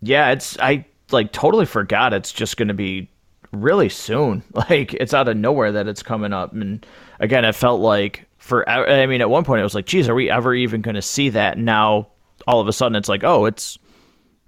Yeah, 0.00 0.30
it's 0.30 0.58
I 0.58 0.86
like 1.12 1.32
totally 1.32 1.66
forgot 1.66 2.12
it's 2.12 2.32
just 2.32 2.56
going 2.56 2.68
to 2.68 2.74
be 2.74 3.08
really 3.52 3.88
soon. 3.88 4.42
Like 4.54 4.94
it's 4.94 5.14
out 5.14 5.28
of 5.28 5.36
nowhere 5.36 5.72
that 5.72 5.88
it's 5.88 6.02
coming 6.02 6.32
up. 6.32 6.52
And 6.52 6.84
again, 7.20 7.44
it 7.44 7.54
felt 7.54 7.80
like 7.80 8.26
for 8.38 8.68
I 8.68 9.06
mean, 9.06 9.20
at 9.20 9.30
one 9.30 9.44
point 9.44 9.60
it 9.60 9.64
was 9.64 9.74
like, 9.74 9.86
geez, 9.86 10.08
are 10.08 10.14
we 10.14 10.30
ever 10.30 10.54
even 10.54 10.82
going 10.82 10.94
to 10.94 11.02
see 11.02 11.28
that? 11.30 11.58
Now 11.58 12.08
all 12.46 12.60
of 12.60 12.68
a 12.68 12.72
sudden 12.72 12.96
it's 12.96 13.08
like, 13.08 13.24
oh, 13.24 13.44
it's 13.44 13.78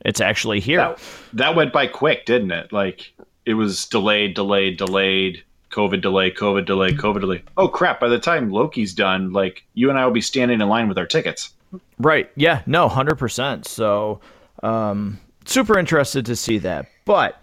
it's 0.04 0.20
actually 0.20 0.60
here. 0.60 0.78
That, 0.78 1.00
that 1.34 1.54
went 1.54 1.72
by 1.72 1.86
quick, 1.86 2.26
didn't 2.26 2.50
it? 2.50 2.72
Like 2.72 3.12
it 3.44 3.54
was 3.54 3.86
delayed, 3.86 4.34
delayed, 4.34 4.78
delayed. 4.78 5.44
COVID 5.70 6.00
delay, 6.00 6.32
COVID 6.32 6.66
delay, 6.66 6.90
COVID 6.90 7.20
delay. 7.20 7.44
Oh 7.56 7.68
crap! 7.68 8.00
By 8.00 8.08
the 8.08 8.18
time 8.18 8.50
Loki's 8.50 8.92
done, 8.92 9.32
like 9.32 9.64
you 9.74 9.88
and 9.88 9.96
I 9.96 10.04
will 10.04 10.12
be 10.12 10.20
standing 10.20 10.60
in 10.60 10.68
line 10.68 10.88
with 10.88 10.98
our 10.98 11.06
tickets. 11.06 11.52
Right. 11.98 12.28
Yeah. 12.34 12.62
No. 12.66 12.88
Hundred 12.88 13.16
percent. 13.16 13.68
So, 13.68 14.20
um, 14.64 15.20
super 15.50 15.78
interested 15.78 16.26
to 16.26 16.36
see 16.36 16.58
that. 16.58 16.86
But 17.04 17.42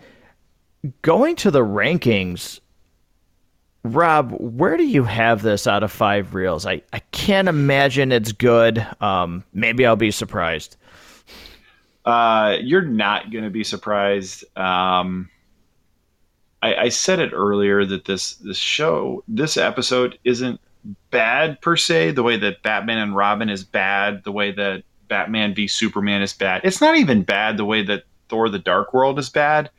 going 1.01 1.35
to 1.37 1.51
the 1.51 1.63
rankings, 1.63 2.59
Rob, 3.83 4.31
where 4.39 4.77
do 4.77 4.83
you 4.83 5.03
have 5.03 5.41
this 5.41 5.67
out 5.67 5.83
of 5.83 5.91
five 5.91 6.33
reels? 6.33 6.65
I, 6.65 6.81
I 6.93 6.99
can't 7.11 7.47
imagine 7.47 8.11
it's 8.11 8.31
good. 8.31 8.85
Um, 9.01 9.43
maybe 9.53 9.85
I'll 9.85 9.95
be 9.95 10.11
surprised. 10.11 10.77
Uh, 12.05 12.57
you're 12.61 12.81
not 12.81 13.31
going 13.31 13.43
to 13.43 13.49
be 13.49 13.63
surprised. 13.63 14.45
Um, 14.57 15.29
I, 16.61 16.75
I 16.75 16.89
said 16.89 17.19
it 17.19 17.31
earlier 17.33 17.85
that 17.85 18.05
this 18.05 18.35
this 18.35 18.57
show, 18.57 19.23
this 19.27 19.57
episode, 19.57 20.17
isn't 20.23 20.59
bad 21.11 21.61
per 21.61 21.75
se. 21.75 22.11
The 22.11 22.23
way 22.23 22.37
that 22.37 22.63
Batman 22.63 22.97
and 22.99 23.15
Robin 23.15 23.49
is 23.49 23.63
bad, 23.63 24.23
the 24.23 24.31
way 24.31 24.51
that 24.53 24.83
Batman 25.07 25.53
v 25.53 25.67
Superman 25.67 26.21
is 26.21 26.33
bad. 26.33 26.61
It's 26.63 26.81
not 26.81 26.97
even 26.97 27.23
bad 27.23 27.57
the 27.57 27.65
way 27.65 27.83
that 27.83 28.03
Thor: 28.29 28.49
The 28.49 28.59
Dark 28.59 28.93
World 28.93 29.19
is 29.19 29.29
bad, 29.29 29.69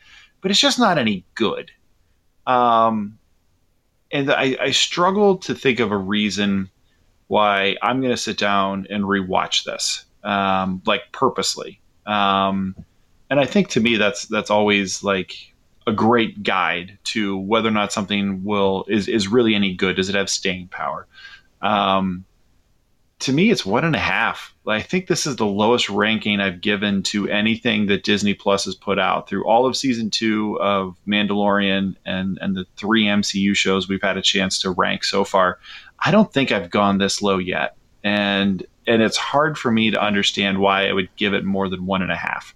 but 0.40 0.50
it's 0.50 0.60
just 0.60 0.78
not 0.78 0.98
any 0.98 1.24
good. 1.34 1.70
Um, 2.46 3.18
and 4.10 4.30
I, 4.30 4.56
I 4.60 4.70
struggle 4.70 5.36
to 5.38 5.54
think 5.54 5.80
of 5.80 5.92
a 5.92 5.96
reason 5.96 6.70
why 7.26 7.76
I'm 7.82 8.00
going 8.00 8.12
to 8.12 8.16
sit 8.16 8.38
down 8.38 8.86
and 8.88 9.04
rewatch 9.04 9.64
this, 9.64 10.06
um, 10.24 10.82
like 10.86 11.12
purposely. 11.12 11.80
Um, 12.06 12.74
and 13.30 13.38
I 13.38 13.44
think 13.44 13.68
to 13.70 13.80
me 13.80 13.96
that's 13.96 14.26
that's 14.26 14.50
always 14.50 15.04
like 15.04 15.34
a 15.86 15.92
great 15.92 16.42
guide 16.42 16.98
to 17.02 17.36
whether 17.36 17.68
or 17.68 17.72
not 17.72 17.92
something 17.92 18.42
will 18.44 18.86
is 18.88 19.08
is 19.08 19.28
really 19.28 19.54
any 19.54 19.74
good. 19.74 19.96
Does 19.96 20.08
it 20.08 20.14
have 20.14 20.30
staying 20.30 20.68
power? 20.68 21.06
Um, 21.60 22.24
to 23.20 23.32
me, 23.32 23.50
it's 23.50 23.66
one 23.66 23.84
and 23.84 23.96
a 23.96 24.00
half. 24.00 24.54
I 24.66 24.80
think 24.80 25.06
this 25.06 25.26
is 25.26 25.36
the 25.36 25.46
lowest 25.46 25.88
ranking 25.88 26.40
I've 26.40 26.60
given 26.60 27.02
to 27.04 27.28
anything 27.28 27.86
that 27.86 28.04
Disney 28.04 28.34
Plus 28.34 28.64
has 28.66 28.74
put 28.74 28.98
out 28.98 29.28
through 29.28 29.46
all 29.46 29.66
of 29.66 29.76
season 29.76 30.10
two 30.10 30.58
of 30.60 30.96
Mandalorian 31.06 31.96
and 32.04 32.38
and 32.40 32.56
the 32.56 32.66
three 32.76 33.04
MCU 33.04 33.56
shows 33.56 33.88
we've 33.88 34.02
had 34.02 34.16
a 34.16 34.22
chance 34.22 34.60
to 34.60 34.70
rank 34.70 35.04
so 35.04 35.24
far. 35.24 35.58
I 35.98 36.10
don't 36.10 36.32
think 36.32 36.52
I've 36.52 36.70
gone 36.70 36.98
this 36.98 37.20
low 37.20 37.38
yet, 37.38 37.76
and 38.04 38.64
and 38.86 39.02
it's 39.02 39.16
hard 39.16 39.58
for 39.58 39.72
me 39.72 39.90
to 39.90 40.00
understand 40.00 40.58
why 40.58 40.88
I 40.88 40.92
would 40.92 41.08
give 41.16 41.34
it 41.34 41.44
more 41.44 41.68
than 41.68 41.86
one 41.86 42.02
and 42.02 42.12
a 42.12 42.16
half. 42.16 42.54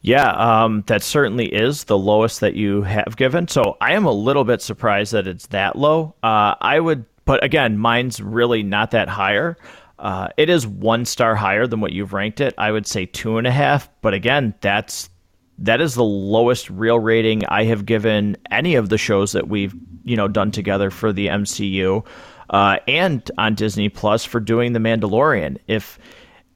Yeah, 0.00 0.30
um, 0.30 0.84
that 0.86 1.02
certainly 1.02 1.46
is 1.46 1.84
the 1.84 1.98
lowest 1.98 2.40
that 2.40 2.54
you 2.54 2.82
have 2.82 3.16
given. 3.16 3.48
So 3.48 3.76
I 3.80 3.94
am 3.94 4.04
a 4.04 4.12
little 4.12 4.44
bit 4.44 4.62
surprised 4.62 5.12
that 5.12 5.26
it's 5.26 5.46
that 5.48 5.76
low. 5.76 6.14
Uh, 6.22 6.54
I 6.60 6.78
would 6.80 7.04
but 7.28 7.44
again, 7.44 7.76
mine's 7.76 8.22
really 8.22 8.62
not 8.62 8.92
that 8.92 9.06
higher. 9.10 9.58
Uh, 9.98 10.28
it 10.38 10.48
is 10.48 10.66
one 10.66 11.04
star 11.04 11.34
higher 11.34 11.66
than 11.66 11.82
what 11.82 11.92
you've 11.92 12.14
ranked 12.14 12.40
it. 12.40 12.54
I 12.56 12.72
would 12.72 12.86
say 12.86 13.04
two 13.04 13.36
and 13.36 13.46
a 13.46 13.50
half. 13.50 13.90
But 14.00 14.14
again, 14.14 14.54
that's 14.62 15.10
that 15.58 15.82
is 15.82 15.94
the 15.94 16.04
lowest 16.04 16.70
real 16.70 16.98
rating 16.98 17.44
I 17.44 17.64
have 17.64 17.84
given 17.84 18.38
any 18.50 18.76
of 18.76 18.88
the 18.88 18.96
shows 18.96 19.32
that 19.32 19.46
we've 19.46 19.74
you 20.04 20.16
know 20.16 20.26
done 20.26 20.50
together 20.50 20.90
for 20.90 21.12
the 21.12 21.26
MCU 21.26 22.02
uh, 22.48 22.78
and 22.88 23.30
on 23.36 23.54
Disney 23.54 23.90
Plus 23.90 24.24
for 24.24 24.40
doing 24.40 24.72
the 24.72 24.78
Mandalorian. 24.78 25.58
If 25.66 25.98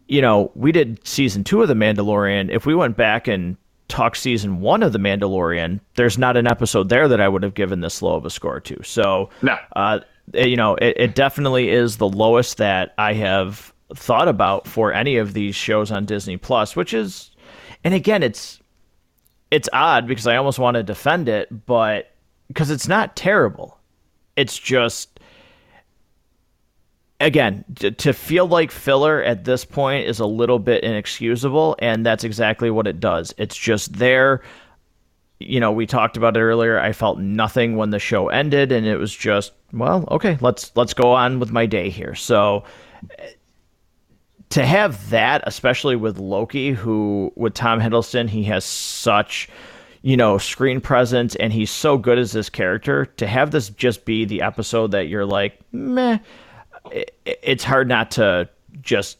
you 0.08 0.22
know 0.22 0.52
we 0.54 0.72
did 0.72 1.06
season 1.06 1.44
two 1.44 1.60
of 1.60 1.68
the 1.68 1.74
Mandalorian, 1.74 2.48
if 2.50 2.64
we 2.64 2.74
went 2.74 2.96
back 2.96 3.28
and 3.28 3.58
talked 3.88 4.16
season 4.16 4.60
one 4.60 4.82
of 4.82 4.94
the 4.94 4.98
Mandalorian, 4.98 5.80
there's 5.96 6.16
not 6.16 6.38
an 6.38 6.46
episode 6.46 6.88
there 6.88 7.08
that 7.08 7.20
I 7.20 7.28
would 7.28 7.42
have 7.42 7.52
given 7.52 7.80
this 7.80 8.00
low 8.00 8.14
of 8.14 8.24
a 8.24 8.30
score 8.30 8.58
to. 8.60 8.82
So 8.82 9.28
no. 9.42 9.58
Uh, 9.76 10.00
you 10.34 10.56
know, 10.56 10.76
it, 10.76 10.96
it 10.98 11.14
definitely 11.14 11.70
is 11.70 11.96
the 11.96 12.08
lowest 12.08 12.58
that 12.58 12.94
I 12.98 13.14
have 13.14 13.72
thought 13.94 14.28
about 14.28 14.66
for 14.66 14.92
any 14.92 15.16
of 15.16 15.34
these 15.34 15.54
shows 15.54 15.90
on 15.90 16.04
Disney 16.04 16.36
Plus, 16.36 16.74
which 16.76 16.94
is, 16.94 17.30
and 17.84 17.94
again, 17.94 18.22
it's 18.22 18.60
it's 19.50 19.68
odd 19.72 20.06
because 20.06 20.26
I 20.26 20.36
almost 20.36 20.58
want 20.58 20.76
to 20.76 20.82
defend 20.82 21.28
it, 21.28 21.66
but 21.66 22.10
because 22.48 22.70
it's 22.70 22.88
not 22.88 23.16
terrible, 23.16 23.78
it's 24.36 24.58
just 24.58 25.20
again 27.20 27.64
to, 27.76 27.90
to 27.90 28.12
feel 28.12 28.46
like 28.46 28.70
filler 28.70 29.22
at 29.22 29.44
this 29.44 29.64
point 29.64 30.06
is 30.06 30.20
a 30.20 30.26
little 30.26 30.58
bit 30.58 30.82
inexcusable, 30.84 31.76
and 31.80 32.04
that's 32.06 32.24
exactly 32.24 32.70
what 32.70 32.86
it 32.86 32.98
does. 32.98 33.34
It's 33.36 33.56
just 33.56 33.94
there 33.94 34.42
you 35.48 35.60
know, 35.60 35.72
we 35.72 35.86
talked 35.86 36.16
about 36.16 36.36
it 36.36 36.40
earlier. 36.40 36.78
I 36.78 36.92
felt 36.92 37.18
nothing 37.18 37.76
when 37.76 37.90
the 37.90 37.98
show 37.98 38.28
ended, 38.28 38.72
and 38.72 38.86
it 38.86 38.96
was 38.96 39.14
just, 39.14 39.52
well, 39.72 40.06
okay, 40.10 40.38
let's 40.40 40.72
let's 40.74 40.94
go 40.94 41.12
on 41.12 41.40
with 41.40 41.50
my 41.50 41.66
day 41.66 41.90
here. 41.90 42.14
So 42.14 42.64
to 44.50 44.66
have 44.66 45.10
that, 45.10 45.42
especially 45.46 45.96
with 45.96 46.18
Loki, 46.18 46.72
who 46.72 47.32
with 47.36 47.54
Tom 47.54 47.80
Hiddleston, 47.80 48.28
he 48.28 48.44
has 48.44 48.64
such 48.64 49.48
you 50.02 50.16
know 50.16 50.36
screen 50.36 50.80
presence 50.80 51.34
and 51.36 51.52
he's 51.52 51.70
so 51.70 51.96
good 51.96 52.18
as 52.18 52.32
this 52.32 52.50
character 52.50 53.06
to 53.06 53.26
have 53.26 53.52
this 53.52 53.70
just 53.70 54.04
be 54.04 54.24
the 54.24 54.42
episode 54.42 54.90
that 54.90 55.06
you're 55.06 55.24
like 55.24 55.60
meh 55.72 56.18
it, 56.90 57.16
it's 57.24 57.64
hard 57.64 57.88
not 57.88 58.10
to 58.10 58.48
just 58.80 59.16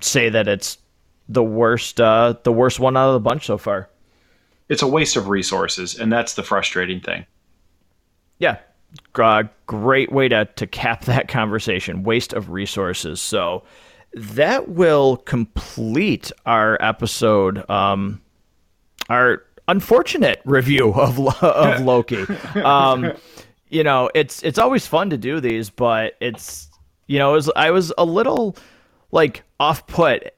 say 0.00 0.28
that 0.28 0.46
it's 0.46 0.78
the 1.28 1.42
worst 1.42 2.00
uh 2.00 2.34
the 2.44 2.52
worst 2.52 2.78
one 2.78 2.96
out 2.96 3.08
of 3.08 3.14
the 3.14 3.20
bunch 3.28 3.46
so 3.46 3.58
far 3.58 3.88
it's 4.68 4.82
a 4.82 4.86
waste 4.86 5.16
of 5.16 5.28
resources, 5.28 5.98
and 5.98 6.12
that's 6.12 6.34
the 6.34 6.42
frustrating 6.42 7.00
thing. 7.00 7.26
Yeah, 8.38 8.58
uh, 9.16 9.44
great 9.66 10.12
way 10.12 10.28
to 10.28 10.44
to 10.44 10.66
cap 10.66 11.04
that 11.06 11.28
conversation. 11.28 12.02
Waste 12.02 12.32
of 12.32 12.50
resources. 12.50 13.20
So 13.20 13.64
that 14.14 14.68
will 14.68 15.18
complete 15.18 16.32
our 16.46 16.76
episode. 16.80 17.68
Um, 17.70 18.20
our 19.08 19.44
unfortunate 19.68 20.40
review 20.44 20.92
of 20.94 21.18
of 21.42 21.80
Loki. 21.84 22.24
Um, 22.56 23.12
you 23.68 23.82
know, 23.82 24.10
it's 24.14 24.42
it's 24.42 24.58
always 24.58 24.86
fun 24.86 25.10
to 25.10 25.16
do 25.16 25.40
these, 25.40 25.70
but 25.70 26.14
it's 26.20 26.68
you 27.06 27.18
know, 27.18 27.32
was, 27.32 27.50
I 27.54 27.70
was 27.70 27.92
a 27.98 28.04
little 28.04 28.56
like 29.10 29.42
off 29.60 29.86
put 29.86 30.32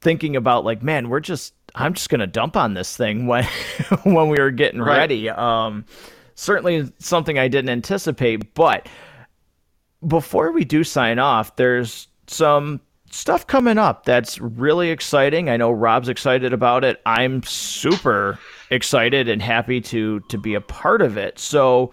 thinking 0.00 0.36
about 0.36 0.64
like, 0.64 0.82
man, 0.82 1.08
we're 1.08 1.20
just 1.20 1.54
I'm 1.74 1.94
just 1.94 2.08
gonna 2.08 2.26
dump 2.26 2.56
on 2.56 2.74
this 2.74 2.96
thing 2.96 3.26
when 3.26 3.44
when 4.04 4.28
we 4.28 4.38
were 4.38 4.50
getting 4.50 4.80
right. 4.80 4.98
ready. 4.98 5.28
Um, 5.30 5.84
certainly 6.34 6.92
something 6.98 7.38
I 7.38 7.48
didn't 7.48 7.70
anticipate, 7.70 8.54
but 8.54 8.88
before 10.06 10.52
we 10.52 10.64
do 10.64 10.84
sign 10.84 11.18
off, 11.18 11.56
there's 11.56 12.08
some 12.26 12.80
stuff 13.10 13.46
coming 13.46 13.78
up 13.78 14.04
that's 14.04 14.40
really 14.40 14.90
exciting. 14.90 15.48
I 15.48 15.56
know 15.56 15.70
Rob's 15.70 16.08
excited 16.08 16.52
about 16.52 16.84
it. 16.84 17.00
I'm 17.06 17.42
super 17.42 18.38
excited 18.70 19.28
and 19.28 19.40
happy 19.40 19.80
to 19.82 20.20
to 20.20 20.38
be 20.38 20.54
a 20.54 20.60
part 20.60 21.02
of 21.02 21.16
it. 21.16 21.38
So, 21.38 21.92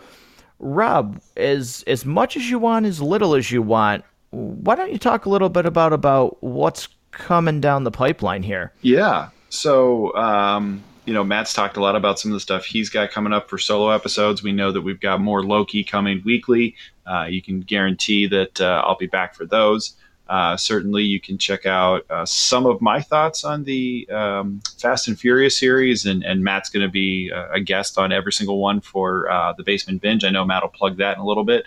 Rob, 0.60 1.22
as 1.38 1.84
as 1.88 2.06
much 2.06 2.36
as 2.38 2.50
you 2.50 2.60
want, 2.60 2.86
as 2.86 3.02
little 3.02 3.36
as 3.36 3.52
you 3.52 3.62
want, 3.62 4.04
why 4.32 4.76
don't 4.76 4.92
you 4.92 4.98
talk 5.00 5.26
a 5.26 5.30
little 5.30 5.50
bit 5.50 5.66
about 5.66 5.94
about 5.94 6.42
what's 6.42 6.88
coming 7.12 7.60
down 7.60 7.84
the 7.84 7.92
pipeline 7.92 8.44
here? 8.44 8.74
Yeah. 8.82 9.30
So, 9.50 10.14
um, 10.16 10.84
you 11.06 11.14
know, 11.14 11.24
Matt's 11.24 11.54
talked 11.54 11.78
a 11.78 11.82
lot 11.82 11.95
about 11.95 12.20
some 12.20 12.32
of 12.32 12.36
the 12.36 12.39
stuff 12.39 12.66
he's 12.66 12.89
got 12.89 13.12
coming 13.12 13.34
up 13.34 13.50
for 13.50 13.58
solo 13.58 13.89
episodes. 13.89 14.43
We 14.43 14.52
know 14.52 14.72
that 14.72 14.82
we've 14.82 15.00
got 15.00 15.22
more 15.22 15.43
Loki 15.43 15.84
coming 15.84 16.22
weekly. 16.24 16.76
Uh, 17.06 17.26
you 17.26 17.41
can 17.41 17.62
guarantee 17.62 18.28
that 18.28 18.62
uh, 18.62 18.84
I'll 18.86 18.97
be 18.97 19.08
back 19.08 19.34
for 19.34 19.45
those. 19.45 19.95
Uh, 20.28 20.56
certainly, 20.56 21.02
you 21.04 21.20
can 21.20 21.39
check 21.39 21.66
out 21.66 22.06
uh, 22.12 22.24
some 22.24 22.68
of 22.68 22.80
my 22.82 23.02
thoughts 23.02 23.43
on 23.43 23.64
the 23.64 24.08
um, 24.12 24.62
Fast 24.78 25.08
and 25.08 25.20
Furious 25.20 25.58
series, 25.58 26.06
and, 26.06 26.24
and 26.24 26.43
Matt's 26.43 26.70
going 26.70 26.86
to 26.86 26.91
be 26.91 27.32
uh, 27.34 27.47
a 27.52 27.60
guest 27.60 27.97
on 27.97 28.12
every 28.12 28.32
single 28.32 28.60
one 28.60 28.80
for 28.80 29.28
uh, 29.32 29.54
the 29.54 29.64
Basement 29.64 30.04
Binge. 30.04 30.24
I 30.24 30.30
know 30.30 30.45
Matt 30.45 30.62
will 30.62 30.70
plug 30.70 30.97
that 30.97 31.18
in 31.18 31.22
a 31.22 31.26
little 31.26 31.45
bit. 31.45 31.66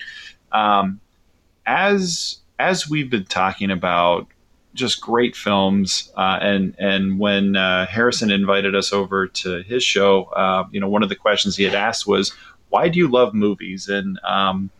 Um, 0.52 1.00
as 1.66 2.38
as 2.60 2.88
we've 2.88 3.10
been 3.10 3.24
talking 3.24 3.72
about 3.72 4.28
just 4.74 5.00
great 5.00 5.36
films, 5.36 6.12
uh, 6.16 6.38
and 6.40 6.74
and 6.78 7.18
when 7.18 7.54
Harrison 7.54 8.30
invited 8.30 8.74
us 8.74 8.92
over 8.92 9.26
to 9.26 9.62
his 9.62 9.82
show, 9.82 10.66
you 10.72 10.80
know, 10.80 10.88
one 10.88 11.02
of 11.02 11.08
the 11.08 11.16
questions 11.16 11.56
he 11.56 11.64
had 11.64 11.74
asked 11.74 12.06
was, 12.06 12.32
"Why 12.70 12.88
do 12.88 12.98
you 12.98 13.08
love 13.08 13.34
movies?" 13.34 13.88
and 13.88 14.18
um, 14.24 14.70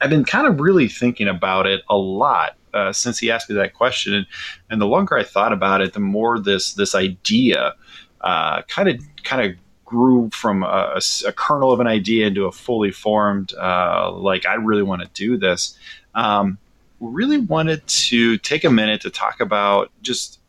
I've 0.00 0.10
been 0.10 0.24
kind 0.24 0.46
of 0.46 0.60
really 0.60 0.88
thinking 0.88 1.28
about 1.28 1.66
it 1.66 1.82
a 1.88 1.96
lot 1.96 2.56
uh, 2.74 2.92
since 2.92 3.18
he 3.18 3.30
asked 3.30 3.48
me 3.48 3.56
that 3.56 3.74
question, 3.74 4.12
and, 4.12 4.26
and 4.70 4.80
the 4.80 4.86
longer 4.86 5.16
I 5.16 5.24
thought 5.24 5.52
about 5.52 5.80
it, 5.80 5.94
the 5.94 6.00
more 6.00 6.38
this 6.38 6.74
this 6.74 6.94
idea 6.94 7.74
kind 8.22 8.88
of 8.88 9.00
kind 9.24 9.50
of 9.50 9.56
grew 9.84 10.28
from 10.30 10.64
a, 10.64 11.00
a, 11.26 11.32
kernel 11.32 11.72
of 11.72 11.78
an 11.78 11.86
idea 11.86 12.26
into 12.26 12.44
a 12.44 12.52
fully 12.52 12.90
formed 12.90 13.54
uh, 13.54 14.10
like 14.12 14.44
I 14.44 14.54
really 14.54 14.82
want 14.82 15.02
to 15.02 15.08
do 15.14 15.36
this. 15.36 15.78
Um, 16.14 16.58
really 17.00 17.38
wanted 17.38 17.86
to 17.86 18.38
take 18.38 18.64
a 18.64 18.70
minute 18.70 19.00
to 19.02 19.10
talk 19.10 19.40
about 19.40 19.90
just 20.02 20.40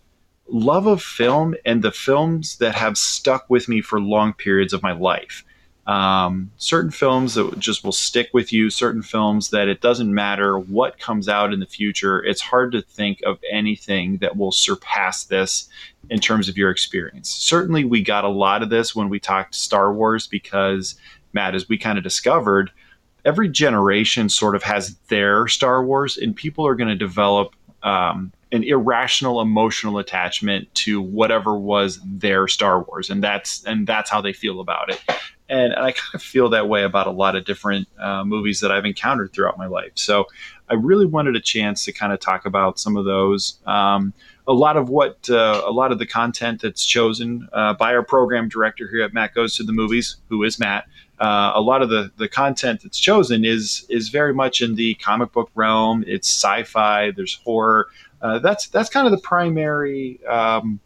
love 0.49 0.87
of 0.87 1.01
film 1.01 1.55
and 1.65 1.81
the 1.81 1.91
films 1.91 2.57
that 2.57 2.75
have 2.75 2.97
stuck 2.97 3.49
with 3.49 3.67
me 3.67 3.81
for 3.81 3.99
long 3.99 4.33
periods 4.33 4.73
of 4.73 4.81
my 4.81 4.93
life. 4.93 5.43
Um, 5.87 6.51
certain 6.57 6.91
films 6.91 7.35
that 7.35 7.59
just 7.59 7.83
will 7.83 7.93
stick 7.93 8.29
with 8.33 8.51
you, 8.51 8.69
certain 8.69 9.01
films 9.01 9.51
that 9.51 9.69
it 9.69 9.79
doesn't 9.79 10.13
matter 10.13 10.59
what 10.59 10.99
comes 10.99 11.29
out 11.29 11.53
in 11.53 11.61
the 11.61 11.65
future, 11.65 12.21
it's 12.23 12.41
hard 12.41 12.73
to 12.73 12.81
think 12.81 13.21
of 13.25 13.39
anything 13.49 14.17
that 14.17 14.35
will 14.35 14.51
surpass 14.51 15.23
this 15.23 15.69
in 16.09 16.19
terms 16.19 16.49
of 16.49 16.57
your 16.57 16.71
experience. 16.71 17.29
Certainly, 17.29 17.85
we 17.85 18.01
got 18.01 18.25
a 18.25 18.29
lot 18.29 18.63
of 18.63 18.69
this 18.69 18.95
when 18.95 19.07
we 19.07 19.17
talked 19.17 19.55
Star 19.55 19.93
Wars 19.93 20.27
because, 20.27 20.95
Matt, 21.31 21.55
as 21.55 21.69
we 21.69 21.77
kind 21.77 21.97
of 21.97 22.03
discovered, 22.03 22.69
every 23.27 23.49
generation 23.49 24.29
sort 24.29 24.55
of 24.55 24.63
has 24.63 24.95
their 25.09 25.47
Star 25.47 25.83
Wars, 25.83 26.17
and 26.17 26.35
people 26.35 26.65
are 26.65 26.75
going 26.75 26.87
to 26.87 26.95
develop 26.95 27.53
um, 27.83 28.31
an 28.51 28.63
irrational 28.63 29.41
emotional 29.41 29.99
attachment 29.99 30.73
to 30.73 31.01
whatever 31.01 31.59
was 31.59 31.99
their 32.05 32.47
Star 32.47 32.81
Wars, 32.83 33.09
and 33.09 33.21
that's 33.21 33.63
and 33.65 33.85
that's 33.85 34.09
how 34.09 34.21
they 34.21 34.33
feel 34.33 34.61
about 34.61 34.89
it 34.89 35.01
and, 35.49 35.73
and 35.73 35.83
I 35.83 35.91
kind 35.91 36.15
of 36.15 36.21
feel 36.21 36.49
that 36.49 36.67
way 36.67 36.83
about 36.83 37.07
a 37.07 37.11
lot 37.11 37.35
of 37.35 37.45
different 37.45 37.87
uh, 37.99 38.23
movies 38.23 38.59
that 38.61 38.71
I've 38.71 38.85
encountered 38.85 39.33
throughout 39.33 39.57
my 39.57 39.67
life. 39.67 39.91
So 39.95 40.25
I 40.69 40.73
really 40.73 41.05
wanted 41.05 41.35
a 41.35 41.39
chance 41.39 41.85
to 41.85 41.91
kind 41.91 42.11
of 42.11 42.19
talk 42.19 42.45
about 42.45 42.79
some 42.79 42.97
of 42.97 43.05
those. 43.05 43.59
Um, 43.65 44.13
a 44.47 44.53
lot 44.53 44.77
of 44.77 44.89
what 44.89 45.29
uh, 45.29 45.61
a 45.65 45.71
lot 45.71 45.91
of 45.91 45.99
the 45.99 46.05
content 46.05 46.61
that's 46.61 46.85
chosen 46.85 47.47
uh, 47.53 47.73
by 47.73 47.93
our 47.93 48.03
program 48.03 48.49
director 48.49 48.87
here 48.89 49.03
at 49.03 49.13
Matt 49.13 49.33
Goes 49.33 49.55
to 49.57 49.63
the 49.63 49.73
Movies, 49.73 50.17
who 50.29 50.43
is 50.43 50.59
Matt. 50.59 50.85
Uh, 51.19 51.51
a 51.55 51.61
lot 51.61 51.81
of 51.81 51.89
the, 51.89 52.11
the 52.17 52.27
content 52.27 52.81
that's 52.83 52.99
chosen 52.99 53.43
is 53.43 53.85
is 53.89 54.09
very 54.09 54.33
much 54.33 54.61
in 54.61 54.75
the 54.75 54.93
comic 54.95 55.31
book 55.31 55.49
realm. 55.55 56.03
It's 56.07 56.29
sci-fi. 56.29 57.11
There's 57.11 57.35
horror. 57.43 57.87
Uh, 58.21 58.39
that's 58.39 58.67
that's 58.67 58.89
kind 58.89 59.07
of 59.07 59.11
the 59.11 59.19
primary 59.19 60.19
um, 60.27 60.79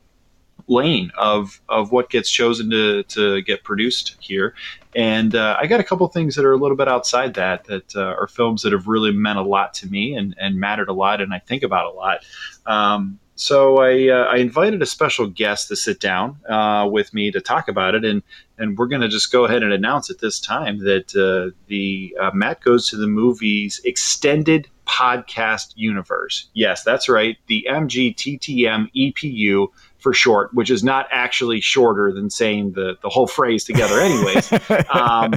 lane 0.67 1.11
of 1.17 1.61
of 1.67 1.91
what 1.91 2.09
gets 2.09 2.29
chosen 2.29 2.69
to 2.69 3.03
to 3.03 3.41
get 3.41 3.63
produced 3.63 4.15
here. 4.19 4.55
And 4.95 5.36
uh, 5.36 5.57
I 5.59 5.67
got 5.67 5.79
a 5.79 5.84
couple 5.84 6.07
things 6.07 6.36
that 6.36 6.45
are 6.45 6.53
a 6.53 6.57
little 6.57 6.77
bit 6.77 6.88
outside 6.88 7.34
that 7.36 7.65
that 7.65 7.95
uh, 7.95 8.01
are 8.01 8.27
films 8.27 8.61
that 8.63 8.73
have 8.73 8.88
really 8.88 9.11
meant 9.11 9.39
a 9.39 9.43
lot 9.43 9.73
to 9.75 9.88
me 9.88 10.15
and 10.15 10.36
and 10.39 10.59
mattered 10.59 10.89
a 10.89 10.93
lot, 10.93 11.21
and 11.21 11.34
I 11.34 11.39
think 11.39 11.63
about 11.63 11.93
a 11.93 11.95
lot. 11.95 12.25
Um, 12.65 13.19
so 13.36 13.77
I, 13.77 14.07
uh, 14.07 14.25
I 14.25 14.38
invited 14.38 14.84
a 14.84 14.86
special 14.86 15.25
guest 15.25 15.69
to 15.69 15.75
sit 15.75 15.99
down 15.99 16.38
uh, 16.47 16.88
with 16.91 17.11
me 17.11 17.32
to 17.32 17.41
talk 17.41 17.69
about 17.69 17.95
it, 17.95 18.05
and 18.05 18.21
and 18.62 18.78
we're 18.78 18.88
going 18.88 19.01
to 19.01 19.09
just 19.09 19.32
go 19.32 19.45
ahead 19.45 19.64
and 19.64 19.74
announce 19.74 20.09
at 20.09 20.20
this 20.20 20.39
time 20.39 20.80
that 20.80 21.16
uh, 21.16 21.55
the 21.68 22.16
uh, 22.20 22.32
Matt 22.34 22.62
goes 22.62 22.88
to 22.89 22.97
the 22.97 23.07
movies 23.07 23.82
extended 23.84 24.70
podcast 24.88 25.74
universe. 25.76 26.49
Yes, 26.53 26.84
that's 26.84 27.09
right, 27.09 27.38
the 27.47 27.66
MGTTM 27.70 28.88
EPU 28.95 29.68
for 29.97 30.14
short, 30.14 30.53
which 30.53 30.70
is 30.70 30.84
not 30.84 31.07
actually 31.12 31.62
shorter 31.62 32.12
than 32.12 32.30
saying 32.30 32.74
the, 32.74 32.97
the 33.01 33.09
whole 33.09 33.28
phrase 33.28 33.64
together, 33.64 33.99
anyways. 33.99 34.51
um, 34.89 35.34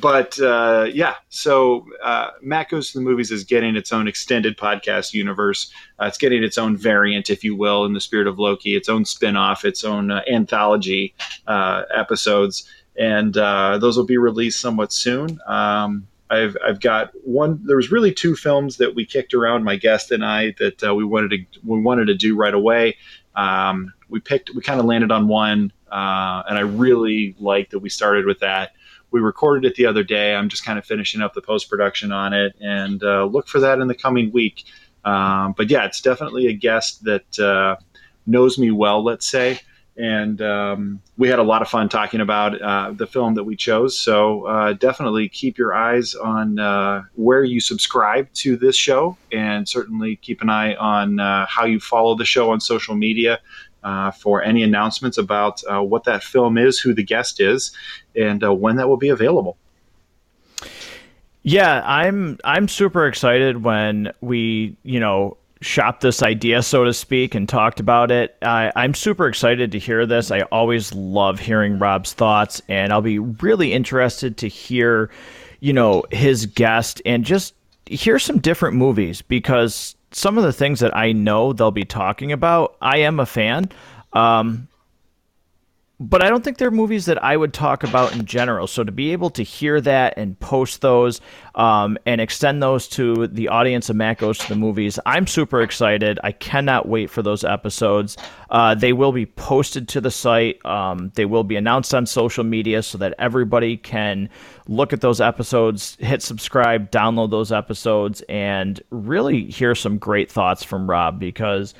but 0.00 0.40
uh, 0.40 0.88
yeah, 0.92 1.14
so 1.28 1.86
uh, 2.02 2.30
Matt 2.42 2.70
Goes 2.70 2.90
to 2.90 2.98
the 2.98 3.04
Movies 3.04 3.30
is 3.30 3.44
getting 3.44 3.76
its 3.76 3.92
own 3.92 4.08
extended 4.08 4.56
podcast 4.56 5.12
universe. 5.12 5.70
Uh, 6.00 6.06
it's 6.06 6.18
getting 6.18 6.42
its 6.42 6.58
own 6.58 6.76
variant, 6.76 7.30
if 7.30 7.44
you 7.44 7.54
will, 7.54 7.84
in 7.84 7.92
the 7.92 8.00
spirit 8.00 8.26
of 8.26 8.38
Loki, 8.38 8.74
its 8.74 8.88
own 8.88 9.04
spin 9.04 9.36
off, 9.36 9.64
its 9.64 9.84
own 9.84 10.10
uh, 10.10 10.22
anthology 10.30 11.14
uh, 11.46 11.82
episodes. 11.94 12.68
And 12.96 13.36
uh, 13.36 13.78
those 13.78 13.96
will 13.96 14.04
be 14.04 14.18
released 14.18 14.60
somewhat 14.60 14.92
soon. 14.92 15.38
Um, 15.46 16.06
I've, 16.30 16.56
I've 16.66 16.80
got 16.80 17.12
one. 17.24 17.60
There 17.64 17.76
was 17.76 17.92
really 17.92 18.12
two 18.12 18.34
films 18.34 18.78
that 18.78 18.94
we 18.94 19.04
kicked 19.04 19.34
around, 19.34 19.62
my 19.62 19.76
guest 19.76 20.10
and 20.10 20.24
I, 20.24 20.54
that 20.58 20.94
we 20.94 21.04
wanted 21.04 21.30
to 21.30 21.60
we 21.64 21.80
wanted 21.80 22.06
to 22.06 22.14
do 22.14 22.36
right 22.36 22.54
away. 22.54 22.96
Um, 23.36 23.92
we 24.08 24.20
picked, 24.20 24.50
we 24.54 24.62
kind 24.62 24.80
of 24.80 24.86
landed 24.86 25.12
on 25.12 25.28
one, 25.28 25.72
and 25.90 26.58
I 26.58 26.60
really 26.60 27.36
like 27.38 27.70
that 27.70 27.80
we 27.80 27.88
started 27.88 28.26
with 28.26 28.40
that. 28.40 28.72
We 29.14 29.20
recorded 29.20 29.64
it 29.64 29.76
the 29.76 29.86
other 29.86 30.02
day. 30.02 30.34
I'm 30.34 30.48
just 30.48 30.64
kind 30.64 30.76
of 30.76 30.84
finishing 30.84 31.22
up 31.22 31.34
the 31.34 31.40
post 31.40 31.70
production 31.70 32.10
on 32.10 32.32
it, 32.32 32.56
and 32.60 33.00
uh, 33.04 33.26
look 33.26 33.46
for 33.46 33.60
that 33.60 33.78
in 33.78 33.86
the 33.86 33.94
coming 33.94 34.32
week. 34.32 34.64
Um, 35.04 35.54
but 35.56 35.70
yeah, 35.70 35.84
it's 35.84 36.00
definitely 36.00 36.48
a 36.48 36.52
guest 36.52 37.04
that 37.04 37.38
uh, 37.38 37.76
knows 38.26 38.58
me 38.58 38.72
well, 38.72 39.04
let's 39.04 39.24
say 39.24 39.60
and 39.96 40.42
um, 40.42 41.00
we 41.16 41.28
had 41.28 41.38
a 41.38 41.42
lot 41.42 41.62
of 41.62 41.68
fun 41.68 41.88
talking 41.88 42.20
about 42.20 42.60
uh, 42.60 42.92
the 42.92 43.06
film 43.06 43.34
that 43.34 43.44
we 43.44 43.54
chose. 43.54 43.98
So 43.98 44.44
uh, 44.44 44.72
definitely 44.72 45.28
keep 45.28 45.56
your 45.56 45.72
eyes 45.72 46.14
on 46.14 46.58
uh, 46.58 47.02
where 47.14 47.44
you 47.44 47.60
subscribe 47.60 48.32
to 48.34 48.56
this 48.56 48.76
show, 48.76 49.16
and 49.30 49.68
certainly 49.68 50.16
keep 50.16 50.42
an 50.42 50.50
eye 50.50 50.74
on 50.74 51.20
uh, 51.20 51.46
how 51.46 51.64
you 51.64 51.78
follow 51.78 52.16
the 52.16 52.24
show 52.24 52.50
on 52.50 52.60
social 52.60 52.96
media. 52.96 53.40
Uh, 53.84 54.10
for 54.10 54.42
any 54.42 54.62
announcements 54.62 55.18
about 55.18 55.62
uh, 55.70 55.82
what 55.82 56.04
that 56.04 56.24
film 56.24 56.56
is, 56.56 56.80
who 56.80 56.94
the 56.94 57.04
guest 57.04 57.38
is, 57.38 57.70
and 58.16 58.42
when 58.58 58.76
that 58.76 58.88
will 58.88 58.96
be 58.96 59.10
available. 59.10 59.58
Yeah, 61.42 61.82
I'm 61.84 62.38
I'm 62.42 62.66
super 62.68 63.06
excited 63.06 63.62
when 63.62 64.10
we, 64.22 64.78
you 64.82 64.98
know, 64.98 65.36
shopped 65.60 66.00
this 66.00 66.22
idea, 66.22 66.62
so 66.62 66.84
to 66.84 66.94
speak, 66.94 67.34
and 67.34 67.46
talked 67.46 67.80
about 67.80 68.10
it. 68.10 68.36
I, 68.40 68.72
I'm 68.74 68.94
super 68.94 69.28
excited 69.28 69.72
to 69.72 69.78
hear 69.78 70.06
this. 70.06 70.30
I 70.30 70.40
always 70.50 70.94
love 70.94 71.38
hearing 71.38 71.78
Rob's 71.78 72.14
thoughts, 72.14 72.62
and 72.68 72.92
I'll 72.92 73.02
be 73.02 73.18
really 73.18 73.74
interested 73.74 74.38
to 74.38 74.48
hear, 74.48 75.10
you 75.60 75.74
know, 75.74 76.04
his 76.10 76.46
guest 76.46 77.02
and 77.04 77.24
just 77.24 77.52
hear 77.86 78.18
some 78.18 78.38
different 78.38 78.76
movies 78.76 79.20
because 79.20 79.94
some 80.14 80.38
of 80.38 80.44
the 80.44 80.52
things 80.52 80.80
that 80.80 80.96
I 80.96 81.12
know 81.12 81.52
they'll 81.52 81.70
be 81.70 81.84
talking 81.84 82.32
about, 82.32 82.76
I 82.80 82.98
am 82.98 83.20
a 83.20 83.26
fan. 83.26 83.70
Um, 84.12 84.68
but 86.04 86.22
I 86.22 86.28
don't 86.28 86.44
think 86.44 86.58
they're 86.58 86.70
movies 86.70 87.06
that 87.06 87.22
I 87.24 87.36
would 87.36 87.54
talk 87.54 87.82
about 87.82 88.14
in 88.14 88.26
general. 88.26 88.66
So 88.66 88.84
to 88.84 88.92
be 88.92 89.12
able 89.12 89.30
to 89.30 89.42
hear 89.42 89.80
that 89.80 90.14
and 90.18 90.38
post 90.38 90.82
those 90.82 91.20
um, 91.54 91.96
and 92.04 92.20
extend 92.20 92.62
those 92.62 92.86
to 92.88 93.26
the 93.28 93.48
audience 93.48 93.88
of 93.88 93.96
Matt 93.96 94.18
Goes 94.18 94.38
to 94.38 94.48
the 94.48 94.56
Movies, 94.56 94.98
I'm 95.06 95.26
super 95.26 95.62
excited. 95.62 96.20
I 96.22 96.32
cannot 96.32 96.86
wait 96.86 97.08
for 97.08 97.22
those 97.22 97.42
episodes. 97.42 98.18
Uh, 98.50 98.74
they 98.74 98.92
will 98.92 99.12
be 99.12 99.24
posted 99.24 99.88
to 99.88 100.00
the 100.00 100.10
site. 100.10 100.64
Um, 100.66 101.10
they 101.14 101.24
will 101.24 101.44
be 101.44 101.56
announced 101.56 101.94
on 101.94 102.04
social 102.04 102.44
media 102.44 102.82
so 102.82 102.98
that 102.98 103.14
everybody 103.18 103.76
can 103.78 104.28
look 104.68 104.92
at 104.92 105.00
those 105.00 105.20
episodes, 105.20 105.96
hit 106.00 106.22
subscribe, 106.22 106.90
download 106.90 107.30
those 107.30 107.50
episodes, 107.50 108.22
and 108.28 108.82
really 108.90 109.44
hear 109.44 109.74
some 109.74 109.96
great 109.96 110.30
thoughts 110.30 110.62
from 110.62 110.88
Rob 110.88 111.18
because 111.18 111.72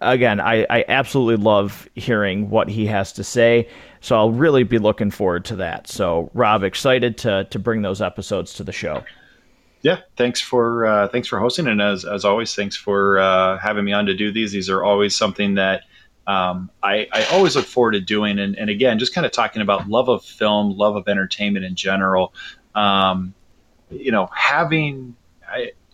again, 0.00 0.40
I, 0.40 0.66
I 0.70 0.84
absolutely 0.88 1.42
love 1.42 1.88
hearing 1.94 2.50
what 2.50 2.68
he 2.68 2.86
has 2.86 3.12
to 3.14 3.24
say. 3.24 3.68
So 4.00 4.16
I'll 4.16 4.30
really 4.30 4.62
be 4.62 4.78
looking 4.78 5.10
forward 5.10 5.44
to 5.46 5.56
that. 5.56 5.88
So 5.88 6.30
Rob, 6.34 6.62
excited 6.62 7.18
to 7.18 7.44
to 7.50 7.58
bring 7.58 7.82
those 7.82 8.00
episodes 8.00 8.54
to 8.54 8.64
the 8.64 8.72
show. 8.72 9.04
Yeah, 9.82 10.00
thanks 10.16 10.40
for 10.40 10.86
uh, 10.86 11.08
thanks 11.08 11.28
for 11.28 11.38
hosting, 11.38 11.68
and 11.68 11.80
as 11.80 12.04
as 12.04 12.24
always, 12.24 12.54
thanks 12.54 12.76
for 12.76 13.18
uh, 13.18 13.58
having 13.58 13.84
me 13.84 13.92
on 13.92 14.06
to 14.06 14.14
do 14.14 14.32
these. 14.32 14.52
These 14.52 14.70
are 14.70 14.82
always 14.82 15.14
something 15.16 15.54
that 15.54 15.82
um, 16.28 16.70
I, 16.82 17.08
I 17.10 17.24
always 17.32 17.56
look 17.56 17.64
forward 17.64 17.92
to 17.92 18.02
doing. 18.02 18.38
And, 18.38 18.54
and 18.56 18.68
again, 18.68 18.98
just 18.98 19.14
kind 19.14 19.24
of 19.24 19.32
talking 19.32 19.62
about 19.62 19.88
love 19.88 20.10
of 20.10 20.22
film, 20.22 20.76
love 20.76 20.94
of 20.94 21.08
entertainment 21.08 21.64
in 21.64 21.74
general. 21.74 22.34
Um, 22.74 23.34
you 23.90 24.12
know, 24.12 24.28
having 24.34 25.16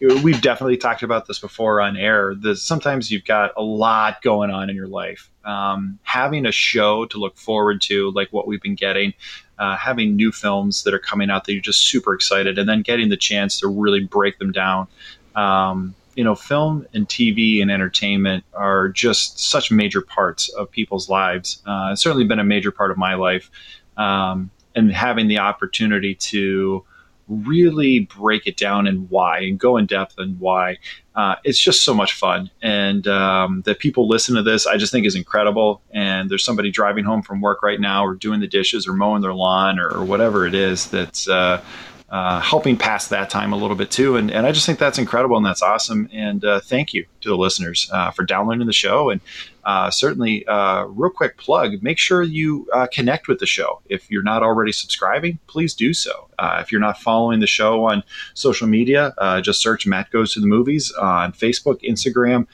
we've 0.01 0.41
definitely 0.41 0.77
talked 0.77 1.03
about 1.03 1.27
this 1.27 1.39
before 1.39 1.81
on 1.81 1.97
air. 1.97 2.35
The, 2.35 2.57
sometimes 2.57 3.11
you've 3.11 3.25
got 3.25 3.53
a 3.57 3.63
lot 3.63 4.23
going 4.23 4.51
on 4.51 4.69
in 4.69 4.77
your 4.77 4.89
life. 4.89 5.31
Um, 5.45 5.99
having 6.03 6.47
a 6.47 6.53
show 6.53 7.07
to 7.07 7.19
look 7.19 7.37
forward 7.37 7.81
to, 7.83 8.11
like 8.13 8.33
what 8.33 8.47
we've 8.47 8.61
been 8.61 8.75
getting, 8.75 9.15
uh, 9.59 9.77
having 9.77 10.17
new 10.17 10.33
films 10.33 10.83
that 10.85 10.95
are 10.95 10.99
coming 10.99 11.31
out 11.31 11.45
that 11.45 11.53
you're 11.53 11.63
just 11.63 11.81
super 11.81 12.15
excited, 12.15 12.59
and 12.59 12.69
then 12.69 12.83
getting 12.83 13.09
the 13.09 13.17
chance 13.17 13.61
to 13.61 13.69
really 13.69 14.01
break 14.01 14.39
them 14.39 14.53
down. 14.53 14.89
Um, 15.37 15.95
you 16.17 16.25
know, 16.25 16.35
film 16.35 16.87
and 16.95 17.09
TV 17.09 17.61
and 17.61 17.71
entertainment 17.71 18.45
are 18.53 18.89
just 18.89 19.39
such 19.39 19.71
major 19.71 20.01
parts 20.01 20.49
of 20.51 20.71
people's 20.71 21.09
lives. 21.09 21.61
Uh, 21.67 21.91
it's 21.93 22.03
certainly 22.03 22.25
been 22.25 22.39
a 22.39 22.45
major 22.45 22.71
part 22.71 22.91
of 22.91 22.97
my 22.97 23.15
life, 23.15 23.51
um, 23.97 24.51
and 24.75 24.93
having 24.93 25.29
the 25.29 25.39
opportunity 25.39 26.15
to 26.15 26.85
really 27.29 28.01
break 28.01 28.47
it 28.47 28.57
down 28.57 28.87
and 28.87 29.09
why 29.11 29.41
and 29.41 29.59
go 29.59 29.77
in 29.77 29.87
depth 29.87 30.19
and 30.19 30.39
why. 30.39 30.79
Uh, 31.15 31.37
it's 31.45 31.59
just 31.59 31.85
so 31.85 31.95
much 31.95 32.13
fun. 32.13 32.51
And 32.61 33.07
um, 33.07 33.63
that 33.63 33.79
people 33.79 34.09
listen 34.09 34.35
to 34.35 34.43
this, 34.43 34.67
I 34.67 34.77
just 34.77 34.93
think 34.93 35.07
is 35.07 35.15
incredible. 35.15 35.81
And 35.93 36.31
there's 36.31 36.45
somebody 36.45 36.71
driving 36.71 37.05
home 37.05 37.23
from 37.23 37.41
work 37.41 37.63
right 37.63 37.81
now 37.81 38.05
or 38.05 38.15
doing 38.15 38.41
the 38.41 38.49
dishes 38.49 38.87
or 38.87 38.93
mowing 38.93 39.23
their 39.23 39.35
lawn 39.35 39.79
or, 39.79 39.89
or 39.89 40.05
whatever 40.05 40.47
it 40.47 40.55
is 40.55 40.91
that's 40.91 41.29
uh, 41.29 41.63
uh, 42.11 42.41
helping 42.41 42.77
pass 42.77 43.09
that 43.09 43.31
time 43.31 43.53
a 43.53 43.57
little 43.57 43.77
bit 43.77 43.91
too. 43.91 44.17
And, 44.17 44.31
and 44.31 44.47
I 44.47 44.53
just 44.53 44.67
think 44.67 44.79
that's 44.79 44.99
incredible 44.99 45.37
and 45.37 45.47
that's 45.47 45.63
awesome. 45.63 46.09
And 46.13 46.45
uh, 46.45 46.61
thank 46.61 46.93
you 46.93 47.07
to 47.23 47.29
the 47.29 47.37
listeners 47.37 47.89
uh, 47.93 48.11
for 48.11 48.25
downloading 48.25 48.67
the 48.67 48.73
show. 48.73 49.11
And 49.11 49.21
uh, 49.65 49.91
certainly, 49.91 50.47
uh, 50.47 50.85
real 50.85 51.11
quick 51.11 51.39
plug 51.39 51.83
make 51.83 51.99
sure 51.99 52.23
you 52.23 52.69
uh, 52.73 52.87
connect 52.93 53.27
with 53.29 53.39
the 53.39 53.47
show. 53.47 53.81
If 53.87 54.11
you're 54.11 54.23
not 54.23 54.43
already 54.43 54.73
subscribing, 54.73 55.39
please 55.47 55.73
do 55.75 55.95
so. 55.95 56.29
if 56.41 56.73
you're 56.73 56.81
not 56.81 56.99
following 56.99 57.39
the 57.41 57.47
show 57.47 57.85
on 57.85 58.03
social 58.35 58.67
media, 58.67 59.15
just 59.43 59.63
search 59.63 59.87
Matt 59.87 60.11
Goes 60.11 60.35
to 60.35 60.41
the 60.41 60.47
Movies 60.47 60.93
on 60.93 61.33
Facebook, 61.33 61.83
Instagram, 61.83 62.47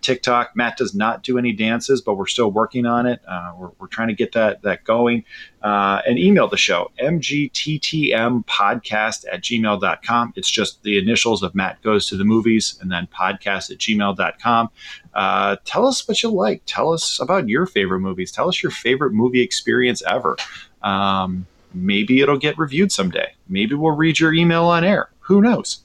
TikTok. 0.00 0.56
Matt 0.56 0.78
does 0.78 0.94
not 0.94 1.22
do 1.22 1.36
any 1.38 1.52
dances, 1.52 2.00
but 2.00 2.14
we're 2.14 2.26
still 2.26 2.50
working 2.50 2.86
on 2.86 3.04
it. 3.06 3.20
We're, 3.58 3.70
we're, 3.78 3.88
trying 3.88 4.08
to 4.08 4.14
get 4.14 4.32
that, 4.32 4.62
that 4.62 4.84
going. 4.84 5.24
and 5.62 6.18
email 6.18 6.48
the 6.48 6.56
show, 6.56 6.90
mgttmpodcast 7.00 9.24
at 9.30 9.42
gmail.com. 9.42 10.32
It's 10.36 10.50
just 10.50 10.82
the 10.82 10.98
initials 10.98 11.42
of 11.42 11.54
Matt 11.54 11.82
Goes 11.82 12.08
to 12.08 12.16
the 12.16 12.24
Movies 12.24 12.78
and 12.80 12.90
then 12.90 13.06
podcast 13.08 13.70
at 13.70 13.76
gmail.com. 13.78 14.70
Uh, 15.16 15.56
tell 15.64 15.86
us 15.86 16.06
what 16.06 16.22
you 16.22 16.30
like. 16.30 16.60
Tell 16.66 16.92
us 16.92 17.18
about 17.20 17.48
your 17.48 17.64
favorite 17.64 18.00
movies. 18.00 18.30
Tell 18.30 18.48
us 18.48 18.62
your 18.62 18.70
favorite 18.70 19.12
movie 19.12 19.40
experience 19.40 20.02
ever. 20.06 20.36
Um, 20.82 21.46
maybe 21.72 22.20
it'll 22.20 22.36
get 22.36 22.58
reviewed 22.58 22.92
someday. 22.92 23.32
Maybe 23.48 23.74
we'll 23.74 23.96
read 23.96 24.20
your 24.20 24.34
email 24.34 24.64
on 24.64 24.84
air. 24.84 25.08
Who 25.20 25.40
knows? 25.40 25.80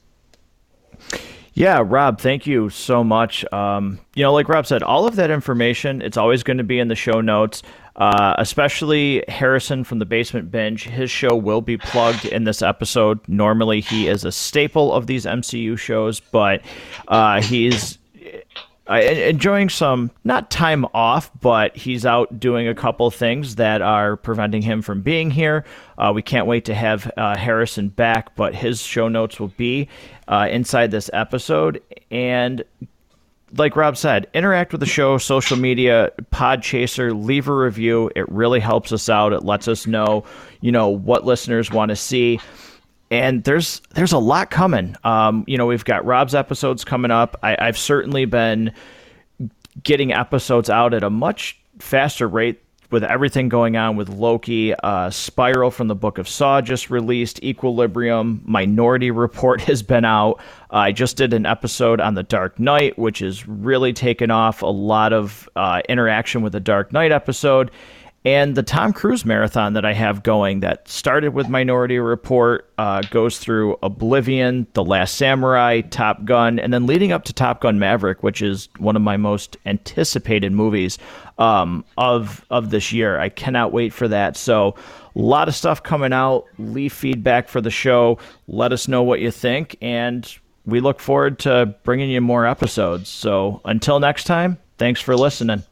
Yeah, 1.54 1.82
Rob, 1.84 2.20
thank 2.20 2.46
you 2.46 2.68
so 2.68 3.02
much. 3.02 3.50
Um, 3.52 4.00
you 4.14 4.22
know, 4.22 4.34
like 4.34 4.48
Rob 4.50 4.66
said, 4.66 4.82
all 4.82 5.06
of 5.06 5.16
that 5.16 5.30
information, 5.30 6.02
it's 6.02 6.16
always 6.18 6.42
going 6.42 6.58
to 6.58 6.64
be 6.64 6.78
in 6.78 6.88
the 6.88 6.94
show 6.94 7.20
notes, 7.20 7.62
uh, 7.96 8.34
especially 8.38 9.24
Harrison 9.28 9.84
from 9.84 9.98
the 9.98 10.06
Basement 10.06 10.50
Binge. 10.50 10.84
His 10.84 11.10
show 11.10 11.34
will 11.36 11.60
be 11.60 11.78
plugged 11.78 12.26
in 12.26 12.44
this 12.44 12.62
episode. 12.62 13.20
Normally, 13.28 13.80
he 13.80 14.08
is 14.08 14.24
a 14.24 14.32
staple 14.32 14.94
of 14.94 15.06
these 15.06 15.24
MCU 15.26 15.78
shows, 15.78 16.20
but 16.20 16.62
uh, 17.08 17.42
he's 17.42 17.98
uh, 18.92 18.96
enjoying 18.96 19.70
some 19.70 20.10
not 20.22 20.50
time 20.50 20.84
off, 20.92 21.30
but 21.40 21.74
he's 21.76 22.04
out 22.04 22.38
doing 22.38 22.68
a 22.68 22.74
couple 22.74 23.10
things 23.10 23.56
that 23.56 23.80
are 23.80 24.16
preventing 24.16 24.60
him 24.60 24.82
from 24.82 25.00
being 25.00 25.30
here. 25.30 25.64
Uh, 25.96 26.12
we 26.14 26.20
can't 26.20 26.46
wait 26.46 26.66
to 26.66 26.74
have 26.74 27.10
uh, 27.16 27.36
Harrison 27.36 27.88
back, 27.88 28.36
but 28.36 28.54
his 28.54 28.82
show 28.82 29.08
notes 29.08 29.40
will 29.40 29.52
be 29.56 29.88
uh, 30.28 30.46
inside 30.50 30.90
this 30.90 31.08
episode. 31.12 31.82
And 32.10 32.62
like 33.56 33.76
Rob 33.76 33.96
said, 33.96 34.28
interact 34.34 34.72
with 34.72 34.80
the 34.80 34.86
show, 34.86 35.16
social 35.16 35.56
media, 35.56 36.10
Podchaser, 36.30 37.24
leave 37.24 37.48
a 37.48 37.54
review. 37.54 38.10
It 38.14 38.30
really 38.30 38.60
helps 38.60 38.92
us 38.92 39.08
out. 39.08 39.32
It 39.32 39.44
lets 39.44 39.68
us 39.68 39.86
know, 39.86 40.24
you 40.60 40.72
know, 40.72 40.88
what 40.88 41.24
listeners 41.24 41.70
want 41.70 41.90
to 41.90 41.96
see 41.96 42.40
and 43.12 43.44
there's 43.44 43.82
there's 43.94 44.12
a 44.12 44.18
lot 44.18 44.50
coming. 44.50 44.96
Um, 45.04 45.44
you 45.46 45.58
know, 45.58 45.66
we've 45.66 45.84
got 45.84 46.04
Rob's 46.06 46.34
episodes 46.34 46.82
coming 46.82 47.10
up. 47.10 47.38
I, 47.42 47.56
I've 47.58 47.76
certainly 47.76 48.24
been 48.24 48.72
getting 49.82 50.14
episodes 50.14 50.70
out 50.70 50.94
at 50.94 51.04
a 51.04 51.10
much 51.10 51.60
faster 51.78 52.26
rate 52.26 52.62
with 52.90 53.04
everything 53.04 53.50
going 53.50 53.76
on 53.76 53.96
with 53.96 54.08
Loki, 54.08 54.74
uh, 54.74 55.10
Spiral 55.10 55.70
from 55.70 55.88
the 55.88 55.94
Book 55.94 56.16
of 56.18 56.28
Saw 56.28 56.60
just 56.62 56.90
released, 56.90 57.42
Equilibrium, 57.42 58.42
Minority 58.44 59.10
Report 59.10 59.60
has 59.62 59.82
been 59.82 60.06
out. 60.06 60.40
Uh, 60.72 60.76
I 60.76 60.92
just 60.92 61.18
did 61.18 61.34
an 61.34 61.44
episode 61.44 62.00
on 62.00 62.14
The 62.14 62.22
Dark 62.22 62.58
Knight, 62.58 62.98
which 62.98 63.18
has 63.18 63.46
really 63.46 63.92
taken 63.92 64.30
off 64.30 64.62
a 64.62 64.66
lot 64.66 65.12
of 65.12 65.48
uh, 65.54 65.82
interaction 65.88 66.40
with 66.40 66.52
the 66.52 66.60
Dark 66.60 66.92
Knight 66.92 67.12
episode 67.12 67.70
and 68.24 68.54
the 68.54 68.62
Tom 68.62 68.92
Cruise 68.92 69.24
marathon 69.24 69.72
that 69.72 69.84
I 69.84 69.92
have 69.94 70.22
going 70.22 70.60
that 70.60 70.86
started 70.86 71.34
with 71.34 71.48
Minority 71.48 71.98
Report, 71.98 72.70
uh, 72.78 73.02
goes 73.10 73.38
through 73.38 73.76
Oblivion, 73.82 74.68
The 74.74 74.84
Last 74.84 75.16
Samurai, 75.16 75.80
Top 75.80 76.24
Gun, 76.24 76.60
and 76.60 76.72
then 76.72 76.86
leading 76.86 77.10
up 77.10 77.24
to 77.24 77.32
Top 77.32 77.60
Gun 77.60 77.80
Maverick, 77.80 78.22
which 78.22 78.40
is 78.40 78.68
one 78.78 78.94
of 78.94 79.02
my 79.02 79.16
most 79.16 79.56
anticipated 79.66 80.52
movies 80.52 80.98
um, 81.38 81.84
of 81.98 82.44
of 82.50 82.70
this 82.70 82.92
year. 82.92 83.18
I 83.18 83.28
cannot 83.28 83.72
wait 83.72 83.92
for 83.92 84.06
that. 84.06 84.36
So 84.36 84.76
a 85.16 85.18
lot 85.18 85.48
of 85.48 85.54
stuff 85.56 85.82
coming 85.82 86.12
out. 86.12 86.44
Leave 86.58 86.92
feedback 86.92 87.48
for 87.48 87.60
the 87.60 87.70
show. 87.70 88.18
Let 88.46 88.72
us 88.72 88.86
know 88.86 89.02
what 89.02 89.20
you 89.20 89.32
think, 89.32 89.76
and 89.82 90.32
we 90.64 90.78
look 90.78 91.00
forward 91.00 91.40
to 91.40 91.74
bringing 91.82 92.10
you 92.10 92.20
more 92.20 92.46
episodes. 92.46 93.08
So 93.08 93.60
until 93.64 93.98
next 93.98 94.24
time, 94.24 94.58
thanks 94.78 95.00
for 95.00 95.16
listening. 95.16 95.64